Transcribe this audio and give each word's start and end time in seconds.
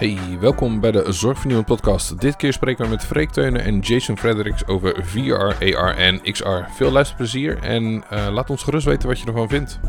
Hey, 0.00 0.18
welkom 0.38 0.80
bij 0.80 0.90
de 0.90 1.12
Zorgvernieuwend 1.12 1.68
podcast. 1.68 2.20
Dit 2.20 2.36
keer 2.36 2.52
spreken 2.52 2.84
we 2.84 2.90
met 2.90 3.04
Freek 3.04 3.30
Teunen 3.30 3.64
en 3.64 3.78
Jason 3.78 4.18
Fredericks 4.18 4.66
over 4.66 5.04
VR, 5.04 5.76
AR 5.76 5.96
en 5.96 6.22
XR. 6.32 6.62
Veel 6.74 6.90
luisterplezier 6.90 7.58
en 7.62 7.84
uh, 7.84 8.28
laat 8.32 8.50
ons 8.50 8.62
gerust 8.62 8.86
weten 8.86 9.08
wat 9.08 9.20
je 9.20 9.26
ervan 9.26 9.48
vindt. 9.48 9.80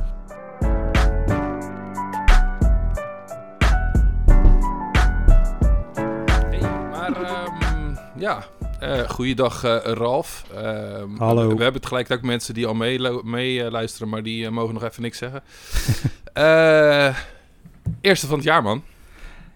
Hey, 6.49 6.89
maar 6.91 7.45
um, 7.45 7.97
ja, 8.15 8.43
uh, 8.83 9.09
goeiedag 9.09 9.65
uh, 9.65 9.77
Ralf. 9.83 10.45
Uh, 10.53 10.59
Hallo. 11.17 11.47
We, 11.47 11.55
we, 11.55 11.63
hebben 11.63 11.81
tegelijkertijd 11.81 12.19
ook 12.19 12.25
mensen 12.25 12.53
die 12.53 12.67
al 12.67 12.73
meeluisteren, 12.73 13.29
mee, 13.29 13.71
luisteren, 13.71 14.09
maar 14.09 14.23
die 14.23 14.49
mogen 14.49 14.73
nog 14.73 14.83
even 14.83 15.01
niks 15.01 15.17
zeggen. 15.17 15.43
eerste 18.01 18.27
van 18.27 18.35
het 18.35 18.45
jaar, 18.45 18.63
man. 18.63 18.83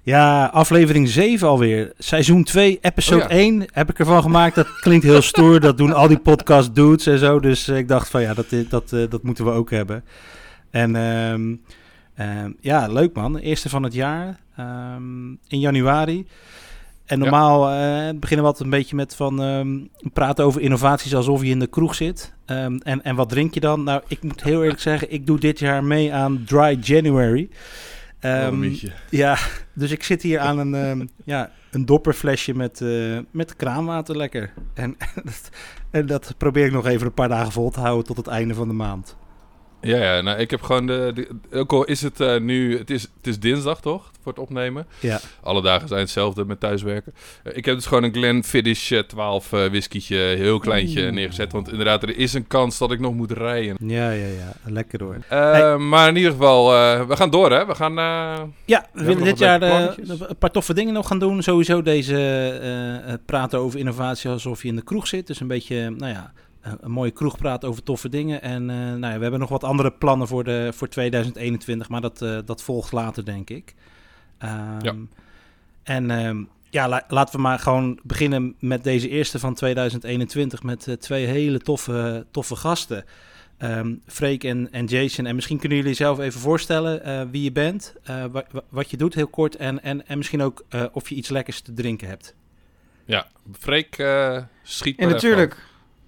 Ja, 0.06 0.46
aflevering 0.46 1.10
7 1.10 1.48
alweer. 1.48 1.94
Seizoen 1.98 2.44
2, 2.44 2.78
episode 2.82 3.24
oh, 3.24 3.30
ja. 3.30 3.36
1 3.36 3.66
heb 3.72 3.90
ik 3.90 4.00
ervan 4.00 4.22
gemaakt. 4.22 4.56
Dat 4.56 4.80
klinkt 4.80 5.06
heel 5.06 5.22
stoer. 5.22 5.60
Dat 5.60 5.78
doen 5.78 5.94
al 5.94 6.08
die 6.08 6.20
podcast 6.20 6.76
dudes 6.76 7.06
en 7.06 7.20
zo. 7.20 7.40
Dus 7.40 7.68
ik 7.68 7.88
dacht 7.88 8.10
van 8.10 8.22
ja, 8.22 8.34
dat, 8.34 8.46
dat, 8.70 8.90
dat 8.90 9.24
moeten 9.24 9.46
we 9.46 9.52
ook 9.52 9.70
hebben. 9.70 10.04
En 10.70 10.96
um, 10.96 11.62
um, 12.20 12.58
ja, 12.60 12.88
leuk 12.88 13.16
man. 13.16 13.38
Eerste 13.38 13.70
van 13.70 13.84
het 13.84 13.94
jaar. 13.94 14.40
Um, 14.60 15.40
in 15.48 15.60
januari. 15.60 16.28
En 17.06 17.20
normaal 17.20 17.70
ja. 17.70 18.08
uh, 18.08 18.20
beginnen 18.20 18.46
we 18.46 18.52
altijd 18.52 18.64
een 18.72 18.78
beetje 18.80 18.96
met 18.96 19.16
van 19.16 19.42
um, 19.42 19.90
praten 20.14 20.46
over 20.46 20.62
innovaties 20.62 21.16
alsof 21.16 21.42
je 21.42 21.50
in 21.50 21.60
de 21.60 21.68
kroeg 21.68 21.96
zit. 21.96 22.34
Um, 22.46 22.78
en, 22.78 23.04
en 23.04 23.16
wat 23.16 23.30
drink 23.30 23.54
je 23.54 23.60
dan? 23.60 23.84
Nou, 23.84 24.02
ik 24.08 24.24
moet 24.24 24.44
heel 24.44 24.62
eerlijk 24.62 24.82
zeggen, 24.82 25.12
ik 25.12 25.26
doe 25.26 25.40
dit 25.40 25.60
jaar 25.60 25.84
mee 25.84 26.14
aan 26.14 26.44
Dry 26.46 26.78
January. 26.82 27.50
Um, 28.26 28.64
oh, 28.64 28.82
ja, 29.10 29.38
dus 29.74 29.92
ik 29.92 30.04
zit 30.04 30.22
hier 30.22 30.40
aan 30.40 30.58
een, 30.58 31.10
ja, 31.24 31.52
een 31.72 31.86
dopperflesje 31.86 32.54
met, 32.54 32.80
uh, 32.80 33.20
met 33.32 33.56
kraanwater 33.56 34.18
lekker. 34.18 34.54
En, 34.74 34.98
en 35.92 36.06
dat 36.06 36.34
probeer 36.38 36.66
ik 36.66 36.72
nog 36.72 36.86
even 36.86 37.06
een 37.06 37.14
paar 37.14 37.30
dagen 37.30 37.52
vol 37.52 37.70
te 37.70 37.80
houden 37.80 38.06
tot 38.06 38.18
het 38.18 38.28
einde 38.28 38.54
van 38.54 38.68
de 38.68 38.74
maand. 38.74 39.16
Ja, 39.86 40.16
ja 40.16 40.22
nou, 40.22 40.40
ik 40.40 40.52
heb 40.52 40.62
gewoon 40.62 40.88
de, 40.88 41.12
de 41.14 41.58
ook 41.58 41.74
al 41.74 41.84
is 41.84 42.02
het 42.02 42.20
uh, 42.20 42.40
nu, 42.40 42.78
het 42.78 42.90
is, 42.90 43.02
het 43.02 43.28
is 43.28 43.40
dinsdag 43.40 43.82
toch, 43.82 44.12
voor 44.22 44.32
het 44.32 44.42
opnemen. 44.42 44.86
Ja. 45.00 45.20
Alle 45.44 45.62
dagen 45.62 45.88
zijn 45.88 46.00
hetzelfde 46.00 46.46
met 46.46 46.60
thuiswerken. 46.60 47.14
Uh, 47.44 47.58
ik 47.58 47.66
heb 47.66 47.76
dus 47.76 47.86
gewoon 47.86 48.04
een 48.04 48.14
Glenfiddich 48.14 48.90
uh, 48.90 49.00
12 49.00 49.52
uh, 49.52 49.66
whiskytje, 49.66 50.18
heel 50.18 50.60
kleintje 50.60 51.12
neergezet. 51.12 51.52
Want 51.52 51.70
inderdaad, 51.70 52.04
er 52.04 52.18
is 52.18 52.34
een 52.34 52.48
kans 52.48 52.78
dat 52.78 52.92
ik 52.92 53.00
nog 53.00 53.14
moet 53.14 53.32
rijden. 53.32 53.76
Ja, 53.80 54.10
ja, 54.10 54.26
ja, 54.26 54.54
lekker 54.64 55.04
hoor. 55.04 55.18
Hey. 55.28 55.78
Maar 55.78 56.10
in 56.10 56.16
ieder 56.16 56.32
geval, 56.32 56.68
we 57.08 57.16
gaan 57.16 57.30
door 57.30 57.52
hè. 57.52 57.66
We 57.66 57.76
gaan... 57.76 57.94
ja, 58.66 58.88
we, 58.94 59.00
we 59.00 59.06
willen 59.06 59.24
dit 59.24 59.40
jaar 59.40 59.62
een 59.62 60.38
paar 60.40 60.52
toffe 60.52 60.74
dingen 60.74 60.94
nog 60.94 61.08
gaan 61.08 61.20
doen. 61.20 61.44
Sowieso 61.44 61.82
deze 61.82 63.20
praten 63.26 63.60
over 63.60 63.80
innovatie 63.80 64.30
alsof 64.30 64.62
je 64.62 64.68
in 64.68 64.76
de 64.76 64.84
kroeg 64.84 65.08
zit. 65.08 65.28
Dus 65.28 65.40
een 65.40 65.48
beetje, 65.48 65.90
nou 65.90 66.12
ja 66.12 66.34
een 66.80 66.92
mooie 66.92 67.12
kroeg 67.12 67.38
praat 67.38 67.66
over 67.66 67.84
toffe 67.84 68.10
dingen. 68.10 68.42
En 68.42 68.62
uh, 68.62 68.76
nou 68.76 69.00
ja, 69.00 69.16
we 69.16 69.22
hebben 69.22 69.40
nog 69.40 69.50
wat 69.50 69.64
andere 69.64 69.92
plannen 69.92 70.28
voor, 70.28 70.44
de, 70.44 70.70
voor 70.74 70.88
2021, 70.88 71.90
maar 71.90 72.02
dat, 72.02 72.22
uh, 72.22 72.38
dat 72.46 72.64
volgt 72.64 72.92
later, 72.92 73.26
denk 73.26 73.50
ik. 73.50 73.76
Um, 74.44 74.82
ja. 74.82 74.96
En 75.84 76.12
um, 76.12 76.50
ja, 76.70 76.88
la, 76.88 77.04
laten 77.08 77.36
we 77.36 77.42
maar 77.42 77.60
gewoon 77.60 78.00
beginnen 78.04 78.56
met 78.60 78.84
deze 78.84 79.10
eerste 79.10 79.40
van 79.40 79.54
2021 79.54 80.64
met 80.64 80.88
uh, 80.88 80.96
twee 80.96 81.26
hele 81.26 81.60
toffe, 81.60 82.26
toffe 82.32 82.56
gasten. 82.56 83.06
Um, 83.60 84.02
Freek 84.06 84.44
en, 84.44 84.72
en 84.72 84.86
Jason. 84.86 85.26
En 85.26 85.36
misschien 85.36 85.60
kunnen 85.60 85.78
jullie 85.78 85.94
zelf 85.94 86.20
even 86.20 86.40
voorstellen 86.40 87.32
wie 87.32 87.44
je 87.44 87.52
bent, 87.52 87.96
wa 88.32 88.46
wat 88.70 88.90
je 88.90 88.98
doet, 88.98 89.14
heel 89.14 89.28
kort. 89.28 89.56
En, 89.56 89.84
en, 89.84 90.08
en 90.08 90.18
misschien 90.18 90.42
ook 90.42 90.66
of 90.92 91.10
je 91.10 91.16
iets 91.16 91.30
lekkers 91.30 91.62
te 91.62 91.74
drinken 91.74 92.08
hebt. 92.08 92.36
Ja, 93.06 93.28
Freek 93.52 94.06
schiet 94.64 95.00
En 95.00 95.10
natuurlijk. 95.10 95.58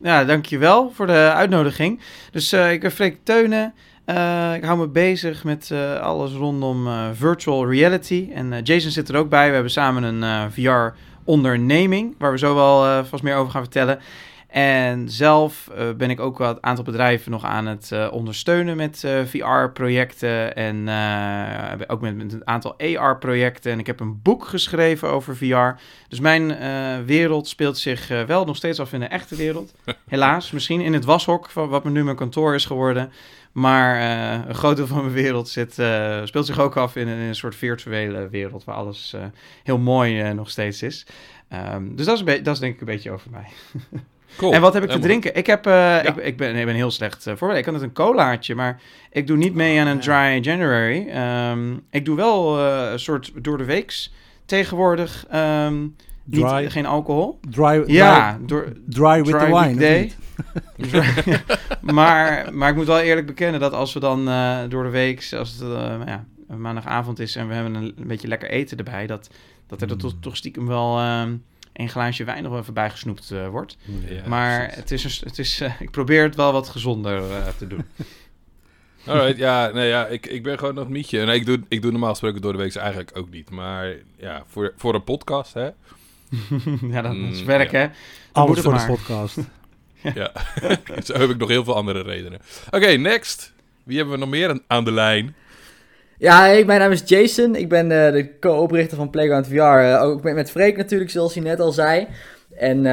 Ja, 0.01 0.25
dankjewel 0.25 0.91
voor 0.93 1.07
de 1.07 1.31
uitnodiging. 1.33 1.99
Dus 2.31 2.53
uh, 2.53 2.71
ik 2.71 2.81
ben 2.81 2.91
Freek 2.91 3.17
Teunen. 3.23 3.73
Uh, 4.05 4.53
ik 4.55 4.63
hou 4.63 4.77
me 4.77 4.87
bezig 4.87 5.43
met 5.43 5.69
uh, 5.73 5.99
alles 5.99 6.31
rondom 6.31 6.87
virtual 7.13 7.69
reality. 7.69 8.29
En 8.33 8.61
Jason 8.63 8.91
zit 8.91 9.09
er 9.09 9.15
ook 9.15 9.29
bij. 9.29 9.47
We 9.47 9.53
hebben 9.53 9.71
samen 9.71 10.03
een 10.03 10.51
VR-onderneming, 10.51 12.15
waar 12.17 12.31
we 12.31 12.37
zo 12.37 12.55
wel 12.55 13.03
vast 13.05 13.23
meer 13.23 13.35
over 13.35 13.51
gaan 13.51 13.61
vertellen. 13.61 13.99
En 14.47 15.09
zelf 15.09 15.69
uh, 15.77 15.91
ben 15.91 16.09
ik 16.09 16.19
ook 16.19 16.37
wel 16.37 16.47
het 16.47 16.61
aantal 16.61 16.83
bedrijven 16.83 17.31
nog 17.31 17.43
aan 17.43 17.65
het 17.65 17.89
uh, 17.93 18.07
ondersteunen 18.11 18.77
met 18.77 19.03
uh, 19.05 19.23
VR-projecten 19.25 20.55
en 20.55 20.77
ook 21.87 22.01
met, 22.01 22.15
met, 22.15 22.33
een 22.33 22.47
aantal 22.47 22.75
AR-projecten. 22.77 23.71
En 23.71 23.79
ik 23.79 23.87
heb 23.87 23.99
een 23.99 24.21
boek 24.21 24.45
geschreven 24.45 25.09
over 25.09 25.37
VR. 25.37 25.81
Dus 26.07 26.19
mijn 26.19 26.55
wereld 27.05 27.47
speelt 27.47 27.77
zich 27.77 28.07
wel 28.27 28.45
nog 28.45 28.55
steeds 28.55 28.79
af 28.79 28.93
in 28.93 28.99
de 28.99 29.05
echte 29.05 29.35
wereld. 29.35 29.73
Helaas, 30.07 30.51
misschien 30.51 30.81
in 30.81 30.93
het 30.93 31.05
washok, 31.05 31.49
van 31.49 31.69
wat 31.69 31.83
nu 31.83 32.03
mijn 32.03 32.15
kantoor 32.15 32.55
is 32.55 32.65
geworden. 32.65 33.11
Maar 33.51 34.01
een 34.47 34.55
groot 34.55 34.75
deel 34.75 34.87
van 34.87 35.01
mijn 35.01 35.13
wereld 35.13 35.49
zit, 35.49 35.73
speelt 36.23 36.45
zich 36.45 36.59
ook 36.59 36.77
af 36.77 36.95
in 36.95 37.07
een, 37.07 37.19
in 37.19 37.27
een 37.27 37.35
soort 37.35 37.55
virtuele 37.55 38.29
wereld 38.29 38.63
waar 38.63 38.75
alles 38.75 39.15
heel 39.63 39.77
mooi 39.77 40.33
nog 40.33 40.49
steeds 40.49 40.81
is. 40.81 41.05
Um, 41.73 41.95
dus 41.95 42.05
dat 42.05 42.27
is, 42.27 42.43
dat 42.43 42.53
is 42.53 42.59
denk 42.59 42.73
ik 42.73 42.79
een 42.79 42.85
beetje 42.85 43.11
over 43.11 43.31
mij. 43.31 43.47
Cool. 44.35 44.53
En 44.53 44.61
wat 44.61 44.73
heb 44.73 44.83
ik 44.83 44.89
te 44.89 44.99
drinken? 44.99 45.35
Ik, 45.35 45.45
heb, 45.45 45.67
uh, 45.67 45.73
ja. 45.73 46.01
ik, 46.03 46.15
ik, 46.15 46.37
ben, 46.37 46.55
ik 46.55 46.65
ben 46.65 46.75
heel 46.75 46.91
slecht 46.91 47.27
uh, 47.27 47.33
voorbereid. 47.35 47.57
Ik 47.57 47.63
kan 47.63 47.73
het 47.73 47.83
een 47.83 47.93
colaatje, 47.93 48.55
maar 48.55 48.81
ik 49.11 49.27
doe 49.27 49.37
niet 49.37 49.53
mee 49.53 49.79
aan 49.79 49.87
een 49.87 49.99
dry 49.99 50.39
January. 50.41 51.09
Um, 51.51 51.81
ik 51.91 52.05
doe 52.05 52.15
wel 52.15 52.59
uh, 52.59 52.91
een 52.91 52.99
soort 52.99 53.31
door 53.35 53.57
de 53.57 53.65
weeks 53.65 54.13
tegenwoordig. 54.45 55.25
Um, 55.33 55.95
dry, 56.23 56.61
niet, 56.61 56.71
geen 56.71 56.85
alcohol. 56.85 57.39
Dry, 57.49 57.83
ja, 57.85 58.31
dry, 58.33 58.45
door, 58.47 58.73
dry 58.85 59.23
with 59.23 59.39
dry 59.39 59.45
the 59.45 59.59
wine. 59.59 59.79
Day. 59.79 60.11
maar, 61.95 62.49
maar 62.53 62.69
ik 62.69 62.75
moet 62.75 62.85
wel 62.85 62.99
eerlijk 62.99 63.27
bekennen 63.27 63.59
dat 63.59 63.73
als 63.73 63.93
we 63.93 63.99
dan 63.99 64.25
door 64.69 64.83
de 64.83 64.89
week, 64.89 65.27
als 65.37 65.59
het 65.59 65.69
ja, 66.05 66.25
maandagavond 66.47 67.19
is 67.19 67.35
en 67.35 67.47
we 67.47 67.53
hebben 67.53 67.75
een, 67.75 67.93
een, 67.97 68.07
beetje 68.07 68.27
lekker 68.27 68.49
eten 68.49 68.77
erbij, 68.77 69.07
dat, 69.07 69.29
dat 69.67 69.81
er 69.81 69.87
mm. 69.87 69.97
toch, 69.97 70.13
toch 70.19 70.37
stiekem 70.37 70.67
wel... 70.67 71.19
Um, 71.21 71.43
een 71.77 71.89
glaasje 71.89 72.23
wijn 72.23 72.43
nog 72.43 72.59
even 72.59 72.73
bijgesnoept 72.73 73.31
uh, 73.31 73.47
wordt. 73.47 73.77
Ja, 74.07 74.27
maar 74.27 74.75
het 74.75 74.91
is, 74.91 75.03
een, 75.03 75.27
het 75.27 75.39
is, 75.39 75.61
uh, 75.61 75.81
ik 75.81 75.91
probeer 75.91 76.23
het 76.23 76.35
wel 76.35 76.51
wat 76.51 76.69
gezonder 76.69 77.21
uh, 77.21 77.47
te 77.57 77.67
doen. 77.67 77.85
Alright, 79.07 79.37
ja, 79.37 79.69
nee, 79.73 79.87
ja 79.87 80.05
ik, 80.05 80.25
ik 80.25 80.43
ben 80.43 80.59
gewoon 80.59 80.73
nog 80.73 80.89
mietje. 80.89 81.25
Nee, 81.25 81.35
ik, 81.35 81.45
doe, 81.45 81.61
ik 81.67 81.81
doe 81.81 81.91
normaal 81.91 82.09
gesproken 82.09 82.41
door 82.41 82.51
de 82.51 82.57
week 82.57 82.75
eigenlijk 82.75 83.11
ook 83.13 83.29
niet. 83.29 83.49
Maar 83.49 83.95
ja, 84.17 84.43
voor, 84.47 84.73
voor 84.77 84.95
een 84.95 85.03
podcast, 85.03 85.53
hè. 85.53 85.69
ja, 86.93 87.01
dat 87.01 87.15
is 87.15 87.43
werk, 87.43 87.71
mm, 87.71 87.77
hè. 87.77 87.87
Alles 88.31 88.59
voor 88.59 88.73
de 88.73 88.85
podcast. 88.85 89.37
ja, 90.15 90.31
zo 91.03 91.13
heb 91.13 91.29
ik 91.29 91.37
nog 91.37 91.49
heel 91.49 91.63
veel 91.63 91.75
andere 91.75 92.01
redenen. 92.01 92.39
Oké, 92.65 92.75
okay, 92.75 92.95
next. 92.95 93.53
Wie 93.83 93.97
hebben 93.97 94.13
we 94.13 94.19
nog 94.19 94.29
meer 94.29 94.59
aan 94.67 94.83
de 94.83 94.91
lijn? 94.91 95.35
Ja, 96.19 96.39
hey, 96.39 96.65
mijn 96.65 96.79
naam 96.79 96.91
is 96.91 97.01
Jason. 97.05 97.55
Ik 97.55 97.69
ben 97.69 97.83
uh, 97.91 98.11
de 98.11 98.39
co-oprichter 98.39 98.97
van 98.97 99.09
Playground 99.09 99.47
VR. 99.47 99.53
Uh, 99.53 100.01
ook 100.01 100.23
met, 100.23 100.35
met 100.35 100.51
Freek 100.51 100.77
natuurlijk, 100.77 101.09
zoals 101.11 101.33
hij 101.33 101.43
net 101.43 101.59
al 101.59 101.71
zei. 101.71 102.07
En 102.55 102.77
uh, 102.77 102.83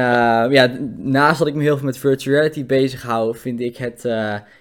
ja, 0.49 0.77
naast 0.97 1.39
dat 1.39 1.47
ik 1.47 1.53
me 1.53 1.61
heel 1.61 1.77
veel 1.77 1.85
met 1.85 1.97
virtual 1.97 2.35
reality 2.35 2.65
bezig 2.65 3.01
hou, 3.01 3.37
vind 3.37 3.59
ik 3.59 3.77
het, 3.77 4.03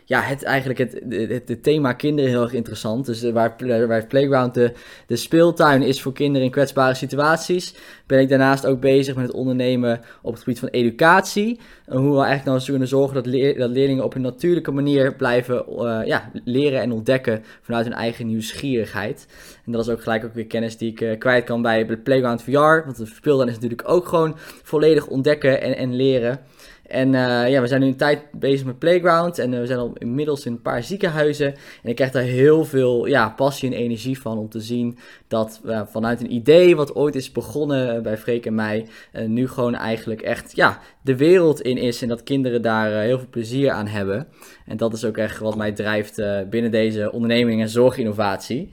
ja, 0.04 0.20
het 0.20 0.42
eigenlijk 0.42 0.78
het, 0.78 1.00
het, 1.08 1.48
het, 1.48 1.62
thema 1.62 1.92
kinderen 1.92 2.30
heel 2.30 2.42
erg 2.42 2.52
interessant. 2.52 3.06
Dus 3.06 3.22
waar, 3.22 3.54
waar 3.86 4.06
Playground 4.06 4.54
de, 4.54 4.72
de 5.06 5.16
speeltuin 5.16 5.82
is 5.82 6.02
voor 6.02 6.12
kinderen 6.12 6.46
in 6.46 6.52
kwetsbare 6.52 6.94
situaties, 6.94 7.74
ben 8.06 8.20
ik 8.20 8.28
daarnaast 8.28 8.66
ook 8.66 8.80
bezig 8.80 9.14
met 9.14 9.26
het 9.26 9.34
ondernemen 9.34 10.00
op 10.22 10.32
het 10.32 10.42
gebied 10.42 10.58
van 10.58 10.68
educatie. 10.68 11.60
En 11.86 11.96
hoe 11.96 12.10
we 12.10 12.24
eigenlijk 12.24 12.44
nou 12.44 12.64
kunnen 12.64 12.88
zorgen 12.88 13.14
dat, 13.14 13.26
leer, 13.26 13.58
dat 13.58 13.70
leerlingen 13.70 14.04
op 14.04 14.14
een 14.14 14.20
natuurlijke 14.20 14.70
manier 14.70 15.14
blijven 15.14 15.64
uh, 15.68 16.00
ja, 16.04 16.30
leren 16.44 16.80
en 16.80 16.92
ontdekken 16.92 17.44
vanuit 17.60 17.84
hun 17.84 17.94
eigen 17.94 18.26
nieuwsgierigheid. 18.26 19.26
En 19.66 19.72
dat 19.72 19.86
is 19.86 19.92
ook 19.92 20.02
gelijk 20.02 20.24
ook 20.24 20.34
weer 20.34 20.46
kennis 20.46 20.76
die 20.76 20.94
ik 20.96 21.18
kwijt 21.18 21.44
kan 21.44 21.62
bij 21.62 21.86
Playground 21.86 22.42
VR. 22.42 22.84
Want 22.84 22.96
de 22.96 23.06
speeltuin 23.06 23.48
is 23.48 23.54
natuurlijk 23.54 23.88
ook 23.88 24.08
gewoon 24.08 24.36
volledig 24.62 25.06
ontdekken 25.06 25.60
en, 25.60 25.76
en 25.76 25.96
leren. 25.96 26.40
En 26.84 27.12
uh, 27.12 27.48
ja, 27.48 27.60
we 27.60 27.66
zijn 27.66 27.80
nu 27.80 27.86
een 27.86 27.96
tijd 27.96 28.22
bezig 28.32 28.66
met 28.66 28.78
Playground. 28.78 29.38
En 29.38 29.52
uh, 29.52 29.60
we 29.60 29.66
zijn 29.66 29.78
al 29.78 29.92
inmiddels 29.98 30.46
in 30.46 30.52
een 30.52 30.62
paar 30.62 30.82
ziekenhuizen. 30.82 31.46
En 31.82 31.88
ik 31.90 31.94
krijg 31.94 32.10
daar 32.10 32.22
heel 32.22 32.64
veel 32.64 33.06
ja, 33.06 33.28
passie 33.28 33.70
en 33.70 33.78
energie 33.78 34.20
van 34.20 34.38
om 34.38 34.48
te 34.48 34.60
zien 34.60 34.98
dat 35.28 35.60
uh, 35.64 35.80
vanuit 35.90 36.20
een 36.20 36.32
idee 36.32 36.76
wat 36.76 36.94
ooit 36.94 37.14
is 37.14 37.32
begonnen 37.32 38.02
bij 38.02 38.18
Freek 38.18 38.46
en 38.46 38.54
mij, 38.54 38.86
nu 39.26 39.48
gewoon 39.48 39.74
eigenlijk 39.74 40.22
echt 40.22 40.56
ja, 40.56 40.78
de 41.02 41.16
wereld 41.16 41.60
in 41.60 41.76
is. 41.76 42.02
En 42.02 42.08
dat 42.08 42.22
kinderen 42.22 42.62
daar 42.62 42.90
heel 42.90 43.18
veel 43.18 43.28
plezier 43.30 43.70
aan 43.70 43.86
hebben. 43.86 44.26
En 44.66 44.76
dat 44.76 44.92
is 44.92 45.04
ook 45.04 45.16
echt 45.16 45.38
wat 45.38 45.56
mij 45.56 45.72
drijft 45.72 46.22
binnen 46.50 46.70
deze 46.70 47.12
onderneming 47.12 47.60
en 47.60 47.68
zorginnovatie. 47.68 48.72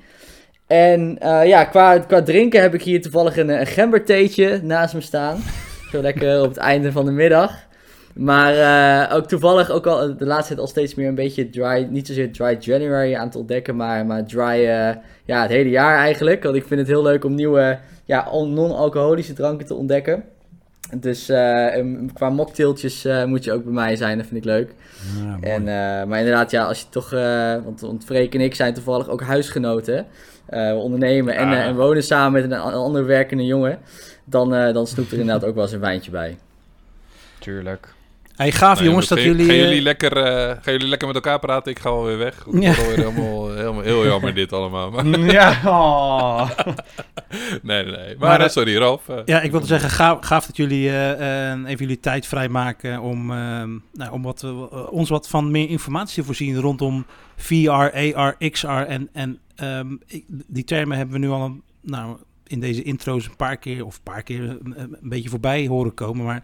En 0.67 1.17
ja, 1.45 1.63
qua, 1.63 1.99
qua 1.99 2.23
drinken 2.23 2.61
heb 2.61 2.73
ik 2.73 2.81
hier 2.81 3.01
toevallig 3.01 3.37
een, 3.37 3.49
een 3.49 3.67
gembertheetje 3.67 4.59
naast 4.63 4.93
me 4.93 5.01
staan. 5.01 5.37
Zo 5.91 6.01
lekker 6.01 6.41
op 6.41 6.47
het 6.47 6.57
einde 6.57 6.91
van 6.91 7.05
de 7.05 7.11
middag. 7.11 7.69
Maar 8.15 8.55
uh, 8.55 9.15
ook 9.15 9.27
toevallig 9.27 9.69
ook 9.69 9.87
al 9.87 10.17
de 10.17 10.25
laatste 10.25 10.47
tijd 10.47 10.59
al 10.59 10.67
steeds 10.67 10.95
meer 10.95 11.07
een 11.07 11.15
beetje 11.15 11.49
dry, 11.49 11.87
niet 11.89 12.07
zozeer 12.07 12.31
dry 12.31 12.57
January 12.59 13.15
aan 13.15 13.29
te 13.29 13.37
ontdekken, 13.37 13.75
maar, 13.75 14.05
maar 14.05 14.25
dry 14.25 14.59
uh, 14.59 14.89
ja, 15.25 15.41
het 15.41 15.49
hele 15.49 15.69
jaar 15.69 15.97
eigenlijk. 15.97 16.43
Want 16.43 16.55
ik 16.55 16.65
vind 16.65 16.79
het 16.79 16.89
heel 16.89 17.03
leuk 17.03 17.23
om 17.23 17.35
nieuwe 17.35 17.79
ja, 18.05 18.27
non-alcoholische 18.31 19.33
dranken 19.33 19.65
te 19.65 19.73
ontdekken. 19.73 20.23
Dus 20.95 21.29
uh, 21.29 21.67
qua 22.13 22.29
mocktailtjes 22.29 23.07
moet 23.25 23.43
je 23.43 23.53
ook 23.53 23.63
bij 23.63 23.73
mij 23.73 23.95
zijn, 23.95 24.17
dat 24.17 24.27
vind 24.27 24.39
ik 24.39 24.45
leuk. 24.45 24.73
Ja, 25.23 25.37
en, 25.39 25.63
maar 26.07 26.19
inderdaad, 26.19 26.51
ja, 26.51 26.63
als 26.63 26.79
je 26.79 26.85
toch, 26.89 27.09
want, 27.63 27.81
want 27.81 28.05
Freek 28.05 28.33
en 28.33 28.41
ik 28.41 28.55
zijn 28.55 28.73
toevallig 28.73 29.09
ook 29.09 29.21
huisgenoten. 29.21 30.05
we 30.45 30.79
ondernemen 30.81 31.35
en, 31.35 31.51
en 31.51 31.75
wonen 31.75 32.03
samen 32.03 32.41
met 32.41 32.51
een 32.51 32.59
ander 32.59 33.05
werkende 33.05 33.45
jongen. 33.45 33.79
Dan, 34.23 34.49
dan 34.49 34.87
snoept 34.87 35.11
er 35.11 35.19
inderdaad 35.19 35.45
ook 35.49 35.55
wel 35.55 35.63
eens 35.63 35.73
een 35.73 35.79
wijntje 35.79 36.11
bij. 36.11 36.37
Tuurlijk. 37.39 37.93
Hey, 38.41 38.51
gaaf 38.51 38.81
jongens 38.81 39.07
dat 39.07 39.21
jullie... 39.21 39.45
Gaan 39.45 39.55
jullie, 39.55 39.81
lekker, 39.81 40.17
uh, 40.17 40.23
gaan 40.49 40.73
jullie 40.73 40.87
lekker 40.87 41.07
met 41.07 41.15
elkaar 41.15 41.39
praten? 41.39 41.71
Ik 41.71 41.79
ga 41.79 41.89
alweer 41.89 42.17
weg. 42.17 42.45
Het 42.45 42.63
ja. 42.63 42.75
alweer 42.75 42.97
helemaal, 42.97 43.53
helemaal 43.53 43.81
heel 43.81 44.05
jammer 44.05 44.33
dit 44.33 44.53
allemaal. 44.53 44.91
Maar... 44.91 45.19
ja, 45.19 45.59
oh. 45.65 46.49
nee, 47.61 47.83
nee, 47.83 47.95
nee. 47.95 48.15
Maar, 48.19 48.39
maar 48.39 48.49
sorry 48.49 48.77
Ralf. 48.77 49.07
Uh, 49.09 49.17
ja, 49.25 49.41
ik 49.41 49.51
wilde 49.51 49.65
zeggen, 49.65 49.89
gaaf, 49.89 50.25
gaaf 50.25 50.45
dat 50.45 50.57
jullie 50.57 50.87
uh, 50.87 51.51
even 51.65 51.77
jullie 51.77 51.99
tijd 51.99 52.27
vrijmaken 52.27 52.99
om, 52.99 53.25
nou, 53.93 54.11
om 54.11 54.21
wat, 54.21 54.45
ons 54.89 55.09
wat 55.09 55.27
van 55.27 55.51
meer 55.51 55.69
informatie 55.69 56.15
te 56.15 56.23
voorzien 56.23 56.59
rondom 56.59 57.05
VR, 57.35 57.69
AR, 58.13 58.49
XR. 58.49 58.67
En, 58.67 59.09
en 59.13 59.39
um, 59.63 59.99
ik, 60.07 60.23
die 60.27 60.63
termen 60.63 60.97
hebben 60.97 61.19
we 61.19 61.25
nu 61.25 61.29
al 61.29 61.41
een, 61.41 61.61
nou, 61.81 62.17
in 62.47 62.59
deze 62.59 62.83
intro's 62.83 63.25
een 63.25 63.35
paar 63.35 63.57
keer, 63.57 63.85
of 63.85 63.95
een 63.95 64.03
paar 64.03 64.23
keer 64.23 64.41
een, 64.41 64.73
een 64.77 64.97
beetje 65.01 65.29
voorbij 65.29 65.67
horen 65.67 65.93
komen. 65.93 66.25
Maar 66.25 66.43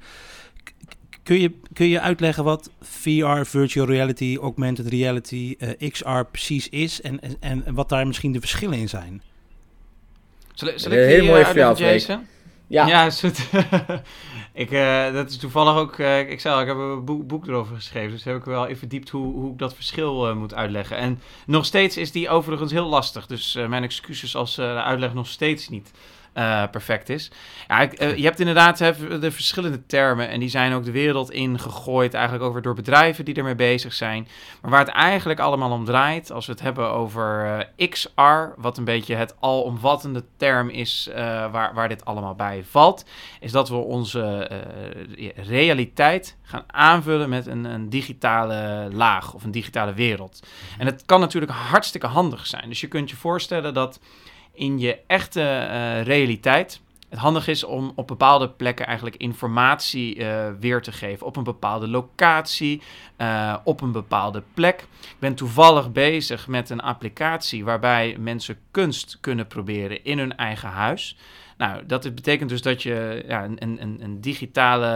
Kun 1.27 1.39
je, 1.39 1.51
kun 1.73 1.87
je 1.87 2.01
uitleggen 2.01 2.43
wat 2.43 2.69
VR, 2.81 3.41
virtual 3.43 3.87
reality, 3.87 4.37
augmented 4.41 4.87
reality, 4.87 5.55
uh, 5.59 5.89
XR 5.89 6.21
precies 6.31 6.69
is 6.69 7.01
en, 7.01 7.19
en, 7.19 7.37
en 7.39 7.73
wat 7.73 7.89
daar 7.89 8.07
misschien 8.07 8.31
de 8.31 8.39
verschillen 8.39 8.77
in 8.77 8.89
zijn? 8.89 9.21
Zal, 10.53 10.71
zal 10.75 10.91
ik 10.91 10.97
heel 10.97 11.25
mooi 11.25 11.45
voor 11.45 11.55
jou, 11.55 11.77
Jason? 11.77 12.27
Ja, 12.67 12.87
ja 12.87 13.05
ik, 14.53 14.71
uh, 14.71 15.13
dat 15.13 15.29
is 15.29 15.37
toevallig 15.37 15.75
ook. 15.75 15.97
Uh, 15.97 16.29
ik 16.29 16.39
zei 16.39 16.61
ik 16.61 16.67
heb 16.67 16.77
een 16.77 17.05
boek, 17.05 17.27
boek, 17.27 17.47
erover 17.47 17.75
geschreven. 17.75 18.11
Dus 18.11 18.23
heb 18.23 18.35
ik 18.35 18.45
wel 18.45 18.65
even 18.65 18.77
verdiept 18.77 19.09
hoe, 19.09 19.33
hoe 19.33 19.51
ik 19.51 19.57
dat 19.57 19.75
verschil 19.75 20.29
uh, 20.29 20.35
moet 20.35 20.53
uitleggen. 20.53 20.97
En 20.97 21.19
nog 21.45 21.65
steeds 21.65 21.97
is 21.97 22.11
die 22.11 22.29
overigens 22.29 22.71
heel 22.71 22.87
lastig. 22.87 23.25
Dus 23.25 23.53
mijn 23.67 23.83
excuses 23.83 24.35
als 24.35 24.55
de 24.55 24.81
uitleg 24.83 25.13
nog 25.13 25.27
steeds 25.27 25.69
niet 25.69 25.91
uh, 26.37 26.63
perfect 26.71 27.09
is. 27.09 27.31
Ja, 27.67 27.81
uh, 27.81 28.17
je 28.17 28.23
hebt 28.23 28.39
inderdaad 28.39 28.77
de 28.77 29.31
verschillende 29.31 29.85
termen 29.85 30.29
en 30.29 30.39
die 30.39 30.49
zijn 30.49 30.73
ook 30.73 30.85
de 30.85 30.91
wereld 30.91 31.31
ingegooid, 31.31 32.13
eigenlijk 32.13 32.45
over 32.45 32.61
door 32.61 32.75
bedrijven 32.75 33.25
die 33.25 33.35
ermee 33.35 33.55
bezig 33.55 33.93
zijn. 33.93 34.27
Maar 34.61 34.71
waar 34.71 34.85
het 34.85 34.89
eigenlijk 34.89 35.39
allemaal 35.39 35.71
om 35.71 35.85
draait, 35.85 36.31
als 36.31 36.45
we 36.45 36.51
het 36.51 36.61
hebben 36.61 36.91
over 36.91 37.57
uh, 37.77 37.89
XR, 37.89 38.21
wat 38.57 38.77
een 38.77 38.83
beetje 38.83 39.15
het 39.15 39.35
alomvattende 39.39 40.23
term 40.37 40.69
is 40.69 41.09
waar, 41.51 41.73
waar 41.73 41.89
dit 41.89 42.05
allemaal 42.05 42.35
bij 42.35 42.63
valt, 42.69 43.05
is 43.39 43.51
dat 43.51 43.69
we 43.69 43.75
onze 43.75 44.51
realiteit 45.35 46.37
gaan 46.41 46.63
aanvullen 46.67 47.29
met 47.29 47.47
een, 47.47 47.65
een 47.65 47.89
digitale 47.89 48.89
laag 48.91 49.33
of 49.33 49.43
een 49.43 49.51
digitale 49.51 49.93
wereld. 49.93 50.47
En 50.77 50.85
het 50.85 51.05
kan 51.05 51.19
natuurlijk 51.19 51.51
hartstikke 51.51 52.07
handig 52.07 52.45
zijn. 52.45 52.69
Dus 52.69 52.81
je 52.81 52.87
kunt 52.87 53.09
je 53.09 53.15
voorstellen 53.15 53.73
dat 53.73 53.99
in 54.57 54.79
je 54.79 54.99
echte 55.07 55.41
uh, 55.41 56.01
realiteit 56.01 56.81
het 57.09 57.19
handig 57.19 57.47
is 57.47 57.63
om 57.63 57.91
op 57.95 58.07
bepaalde 58.07 58.49
plekken 58.49 58.85
eigenlijk 58.85 59.15
informatie 59.15 60.15
uh, 60.15 60.47
weer 60.59 60.81
te 60.81 60.91
geven. 60.91 61.25
Op 61.25 61.35
een 61.35 61.43
bepaalde 61.43 61.87
locatie, 61.87 62.81
uh, 63.17 63.55
op 63.63 63.81
een 63.81 63.91
bepaalde 63.91 64.43
plek. 64.53 64.81
Ik 65.01 65.15
ben 65.19 65.35
toevallig 65.35 65.91
bezig 65.91 66.47
met 66.47 66.69
een 66.69 66.79
applicatie 66.79 67.65
waarbij 67.65 68.15
mensen 68.19 68.57
kunst 68.71 69.17
kunnen 69.21 69.47
proberen 69.47 70.03
in 70.03 70.17
hun 70.17 70.37
eigen 70.37 70.69
huis. 70.69 71.17
Nou, 71.57 71.85
dat 71.85 72.15
betekent 72.15 72.49
dus 72.49 72.61
dat 72.61 72.83
je 72.83 73.23
ja, 73.27 73.43
een, 73.43 73.57
een, 73.59 73.97
een, 74.03 74.21
digitale, 74.21 74.87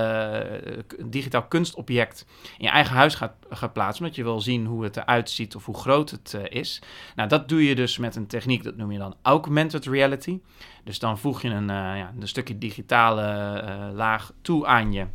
een 0.97 1.09
digitaal 1.09 1.43
kunstobject 1.43 2.25
in 2.57 2.65
je 2.65 2.69
eigen 2.69 2.95
huis 2.95 3.15
gaat, 3.15 3.73
plaatsen, 3.73 4.03
omdat 4.03 4.17
je 4.17 4.23
wil 4.23 4.41
zien 4.41 4.65
hoe 4.65 4.83
het 4.83 4.97
eruit 4.97 5.29
ziet 5.29 5.55
of 5.55 5.65
hoe 5.65 5.77
groot 5.77 6.09
het 6.09 6.33
uh, 6.35 6.41
is. 6.49 6.81
Nou, 7.15 7.29
dat 7.29 7.49
doe 7.49 7.65
je 7.65 7.75
dus 7.75 7.97
met 7.97 8.15
een 8.15 8.27
techniek, 8.27 8.63
dat 8.63 8.77
noem 8.77 8.91
je 8.91 8.97
dan 8.97 9.15
augmented 9.21 9.85
reality. 9.85 10.39
Dus 10.83 10.99
dan 10.99 11.17
voeg 11.17 11.41
je 11.41 11.49
een, 11.49 11.69
uh, 11.69 11.97
ja, 11.97 12.13
een 12.19 12.27
stukje 12.27 12.57
digitale 12.57 13.91
laag 13.93 14.33
toe 14.41 14.65
aan 14.65 14.93
je 14.93 15.05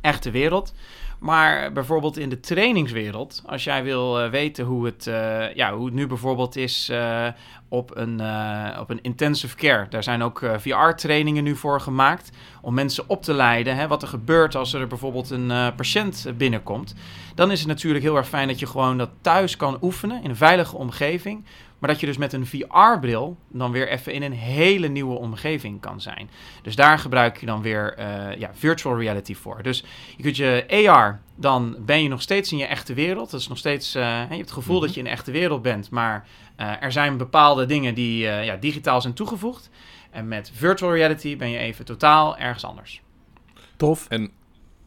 echte 0.00 0.30
wereld. 0.30 0.74
Maar 1.18 1.72
bijvoorbeeld 1.72 2.18
in 2.18 2.28
de 2.28 2.40
trainingswereld, 2.40 3.42
als 3.46 3.64
jij 3.64 3.84
wil 3.84 4.24
uh, 4.24 4.30
weten 4.30 4.64
hoe 4.64 4.84
het, 4.84 5.06
uh, 5.06 5.54
ja, 5.54 5.74
hoe 5.74 5.84
het 5.84 5.94
nu 5.94 6.06
bijvoorbeeld 6.06 6.56
is 6.56 6.88
uh, 6.90 7.26
op, 7.68 7.96
een, 7.96 8.20
op 8.78 8.90
een 8.90 9.02
intensive 9.02 9.56
care. 9.56 9.86
Daar 9.88 10.02
zijn 10.02 10.22
ook 10.22 10.42
VR-trainingen 10.58 11.44
nu 11.44 11.56
voor 11.56 11.80
gemaakt 11.80 12.30
om 12.60 12.74
mensen 12.74 13.04
op 13.06 13.22
te 13.22 13.34
leiden. 13.34 13.76
Hè, 13.76 13.86
wat 13.88 14.02
er 14.02 14.08
gebeurt 14.08 14.54
als 14.54 14.72
er 14.72 14.86
bijvoorbeeld 14.86 15.30
een 15.30 15.74
patiënt 15.76 16.26
binnenkomt. 16.36 16.94
Dan 17.34 17.50
is 17.50 17.58
het 17.58 17.68
natuurlijk 17.68 18.04
heel 18.04 18.16
erg 18.16 18.28
fijn 18.28 18.48
dat 18.48 18.58
je 18.58 18.66
gewoon 18.66 18.98
dat 18.98 19.10
thuis 19.20 19.56
kan 19.56 19.78
oefenen 19.82 20.22
in 20.22 20.30
een 20.30 20.36
veilige 20.36 20.76
omgeving. 20.76 21.44
Maar 21.78 21.90
dat 21.90 22.00
je 22.00 22.06
dus 22.06 22.16
met 22.16 22.32
een 22.32 22.46
VR-bril 22.46 23.36
dan 23.48 23.72
weer 23.72 23.88
even 23.88 24.12
in 24.12 24.22
een 24.22 24.32
hele 24.32 24.88
nieuwe 24.88 25.18
omgeving 25.18 25.80
kan 25.80 26.00
zijn. 26.00 26.30
Dus 26.62 26.76
daar 26.76 26.98
gebruik 26.98 27.40
je 27.40 27.46
dan 27.46 27.62
weer 27.62 27.98
uh, 27.98 28.36
ja, 28.38 28.50
virtual 28.54 28.98
reality 28.98 29.34
voor. 29.34 29.62
Dus 29.62 29.84
je 30.16 30.22
kunt 30.22 30.36
je 30.36 30.86
AR, 30.88 31.20
dan 31.34 31.76
ben 31.78 32.02
je 32.02 32.08
nog 32.08 32.22
steeds 32.22 32.52
in 32.52 32.58
je 32.58 32.66
echte 32.66 32.94
wereld. 32.94 33.30
Dat 33.30 33.40
is 33.40 33.48
nog 33.48 33.58
steeds, 33.58 33.96
uh, 33.96 34.02
je 34.02 34.08
hebt 34.08 34.40
het 34.40 34.52
gevoel 34.52 34.80
dat 34.80 34.94
je 34.94 35.00
in 35.00 35.06
een 35.06 35.12
echte 35.12 35.30
wereld 35.30 35.62
bent. 35.62 35.90
Maar 35.90 36.26
uh, 36.60 36.82
er 36.82 36.92
zijn 36.92 37.16
bepaalde 37.16 37.66
dingen 37.66 37.94
die 37.94 38.18
ja, 38.18 38.56
digitaal 38.56 39.00
zijn 39.00 39.14
toegevoegd. 39.14 39.70
En 40.10 40.28
met 40.28 40.50
virtual 40.54 40.94
reality 40.94 41.36
ben 41.36 41.50
je 41.50 41.58
even 41.58 41.84
totaal 41.84 42.36
ergens 42.36 42.64
anders. 42.64 43.02
Tof. 43.76 44.06
En 44.08 44.30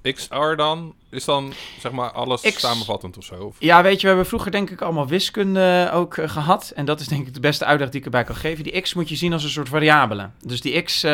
XR 0.01 0.55
dan? 0.55 0.93
Is 1.11 1.25
dan 1.25 1.53
zeg 1.79 1.91
maar 1.91 2.11
alles 2.11 2.59
samenvattend 2.59 3.17
of 3.17 3.23
zo? 3.23 3.53
Ja, 3.59 3.83
weet 3.83 3.95
je, 3.95 4.01
we 4.01 4.07
hebben 4.07 4.25
vroeger 4.25 4.51
denk 4.51 4.69
ik 4.69 4.81
allemaal 4.81 5.07
wiskunde 5.07 5.89
ook 5.93 6.17
uh, 6.17 6.29
gehad. 6.29 6.71
En 6.75 6.85
dat 6.85 6.99
is 6.99 7.07
denk 7.07 7.27
ik 7.27 7.33
de 7.33 7.39
beste 7.39 7.65
uitleg 7.65 7.89
die 7.89 7.99
ik 7.99 8.05
erbij 8.05 8.23
kan 8.23 8.35
geven. 8.35 8.63
Die 8.63 8.81
x 8.81 8.93
moet 8.93 9.09
je 9.09 9.15
zien 9.15 9.33
als 9.33 9.43
een 9.43 9.49
soort 9.49 9.69
variabele. 9.69 10.29
Dus 10.45 10.61
die 10.61 10.81
x, 10.81 11.03
uh, 11.03 11.11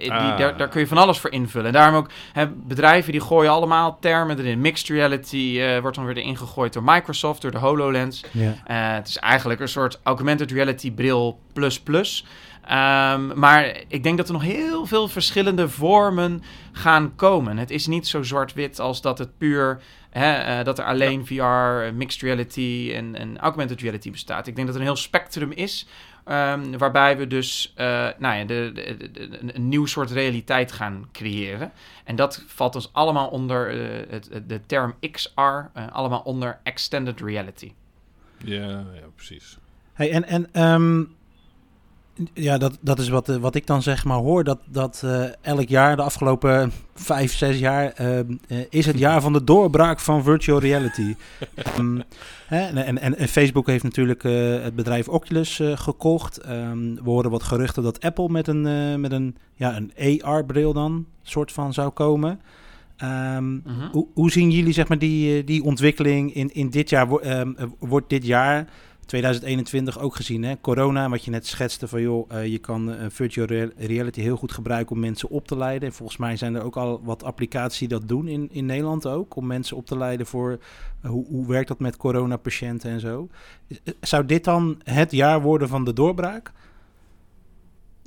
die, 0.00 0.12
ah. 0.12 0.38
daar, 0.38 0.56
daar, 0.56 0.68
kun 0.68 0.80
je 0.80 0.86
van 0.86 0.98
alles 0.98 1.18
voor 1.18 1.30
invullen. 1.30 1.66
En 1.66 1.72
daarom 1.72 1.96
ook 1.96 2.10
hè, 2.32 2.48
bedrijven 2.48 3.12
die 3.12 3.20
gooien 3.20 3.50
allemaal 3.50 3.98
termen 4.00 4.38
erin. 4.38 4.60
Mixed 4.60 4.88
reality 4.88 5.56
uh, 5.58 5.78
wordt 5.78 5.96
dan 5.96 6.06
weer 6.06 6.16
erin 6.16 6.36
gegooid 6.36 6.72
door 6.72 6.84
Microsoft, 6.84 7.42
door 7.42 7.50
de 7.50 7.58
HoloLens. 7.58 8.24
Yeah. 8.30 8.96
het 8.96 9.08
is 9.08 9.16
eigenlijk 9.16 9.60
een 9.60 9.68
soort 9.68 10.00
augmented 10.02 10.50
reality 10.50 10.92
bril 10.92 11.38
plus 11.52 11.80
plus. 11.80 12.24
Um, 12.70 13.38
maar 13.38 13.82
ik 13.88 14.02
denk 14.02 14.16
dat 14.16 14.26
er 14.26 14.32
nog 14.32 14.42
heel 14.42 14.86
veel 14.86 15.08
verschillende 15.08 15.68
vormen 15.68 16.42
gaan 16.72 17.14
komen. 17.16 17.58
Het 17.58 17.70
is 17.70 17.86
niet 17.86 18.06
zo 18.06 18.22
zwart-wit 18.22 18.80
als 18.80 19.00
dat 19.00 19.18
het 19.18 19.38
puur 19.38 19.80
hè, 20.10 20.58
uh, 20.58 20.64
dat 20.64 20.78
er 20.78 20.84
alleen 20.84 21.26
VR, 21.26 21.94
mixed 21.94 22.22
reality 22.22 22.92
en, 22.94 23.14
en, 23.14 23.38
augmented 23.38 23.80
reality 23.80 24.10
bestaat. 24.10 24.46
Ik 24.46 24.54
denk 24.54 24.66
dat 24.66 24.76
er 24.76 24.82
een 24.82 24.88
heel 24.88 24.96
spectrum 24.96 25.52
is. 25.52 25.86
Um, 26.26 26.78
waarbij 26.78 27.16
we 27.16 27.26
dus 27.26 27.74
uh, 27.76 28.08
nou 28.18 28.36
ja, 28.36 28.44
de, 28.44 28.70
de, 28.74 29.10
de, 29.10 29.38
een 29.54 29.68
nieuw 29.68 29.86
soort 29.86 30.10
realiteit 30.10 30.72
gaan 30.72 31.08
creëren. 31.12 31.72
En 32.04 32.16
dat 32.16 32.44
valt 32.46 32.74
ons 32.74 32.92
allemaal 32.92 33.28
onder 33.28 33.74
uh, 33.74 34.10
het, 34.10 34.30
de 34.46 34.60
term 34.66 34.94
XR, 35.10 35.40
allemaal 35.92 36.20
onder 36.20 36.58
extended 36.62 37.20
reality. 37.20 37.72
Ja, 38.44 38.68
ja 38.68 39.06
precies. 39.14 39.58
Hey, 39.92 40.10
en 40.10 40.24
en 40.24 40.64
um, 40.64 41.16
ja, 42.34 42.58
dat, 42.58 42.78
dat 42.80 42.98
is 42.98 43.08
wat, 43.08 43.28
eh, 43.28 43.36
wat 43.36 43.54
ik 43.54 43.66
dan 43.66 43.82
zeg 43.82 44.04
maar 44.04 44.16
hoor. 44.16 44.44
Dat, 44.44 44.58
dat 44.66 45.02
uh, 45.04 45.24
elk 45.40 45.68
jaar, 45.68 45.96
de 45.96 46.02
afgelopen 46.02 46.72
vijf, 46.94 47.34
zes 47.34 47.58
jaar, 47.58 47.94
uh, 48.00 48.18
is 48.70 48.86
het 48.86 48.98
jaar 48.98 49.20
van 49.20 49.32
de 49.32 49.44
doorbraak 49.44 50.00
van 50.00 50.22
virtual 50.22 50.58
reality. 50.58 51.14
um, 51.78 52.02
hè, 52.46 52.66
en, 52.66 52.98
en, 52.98 53.18
en, 53.18 53.28
Facebook 53.28 53.66
heeft 53.66 53.84
natuurlijk 53.84 54.22
het 54.62 54.74
bedrijf 54.74 55.08
Oculus 55.08 55.60
gekocht. 55.74 56.48
Um, 56.48 56.94
we 56.94 57.10
horen 57.10 57.30
wat 57.30 57.42
geruchten 57.42 57.82
dat 57.82 58.00
Apple 58.00 58.28
met 58.28 58.48
een, 58.48 59.00
met 59.00 59.12
een, 59.12 59.36
ja, 59.54 59.76
een 59.76 60.22
AR-bril 60.22 60.72
dan 60.72 61.06
soort 61.22 61.52
van 61.52 61.72
zou 61.72 61.90
komen. 61.90 62.40
Um, 63.02 63.54
uh 63.66 63.78
-huh. 63.78 63.90
hoe, 63.90 64.06
hoe, 64.14 64.30
zien 64.30 64.50
jullie 64.50 64.72
zeg 64.72 64.88
maar, 64.88 64.98
die, 64.98 65.44
die 65.44 65.62
ontwikkeling 65.62 66.34
in, 66.34 66.54
in 66.54 66.70
dit 66.70 66.90
jaar? 66.90 67.08
wordt 67.78 68.08
dit 68.08 68.26
jaar 68.26 68.68
2021 69.08 69.98
ook 69.98 70.16
gezien, 70.16 70.42
hè? 70.42 70.54
corona, 70.60 71.08
wat 71.08 71.24
je 71.24 71.30
net 71.30 71.46
schetste 71.46 71.88
van 71.88 72.00
joh, 72.00 72.30
uh, 72.32 72.46
je 72.46 72.58
kan 72.58 72.90
uh, 72.90 72.96
virtual 73.08 73.46
reality 73.76 74.20
heel 74.20 74.36
goed 74.36 74.52
gebruiken 74.52 74.94
om 74.94 75.00
mensen 75.00 75.28
op 75.28 75.46
te 75.46 75.56
leiden. 75.56 75.88
En 75.88 75.94
volgens 75.94 76.18
mij 76.18 76.36
zijn 76.36 76.54
er 76.54 76.62
ook 76.62 76.76
al 76.76 77.00
wat 77.04 77.24
applicaties 77.24 77.78
die 77.78 77.88
dat 77.88 78.08
doen 78.08 78.28
in, 78.28 78.48
in 78.52 78.66
Nederland 78.66 79.06
ook, 79.06 79.36
om 79.36 79.46
mensen 79.46 79.76
op 79.76 79.86
te 79.86 79.98
leiden 79.98 80.26
voor 80.26 80.58
uh, 81.02 81.10
hoe, 81.10 81.26
hoe 81.26 81.46
werkt 81.46 81.68
dat 81.68 81.78
met 81.78 81.96
corona-patiënten 81.96 82.90
en 82.90 83.00
zo. 83.00 83.28
Zou 84.00 84.24
dit 84.24 84.44
dan 84.44 84.80
het 84.84 85.10
jaar 85.10 85.42
worden 85.42 85.68
van 85.68 85.84
de 85.84 85.92
doorbraak? 85.92 86.52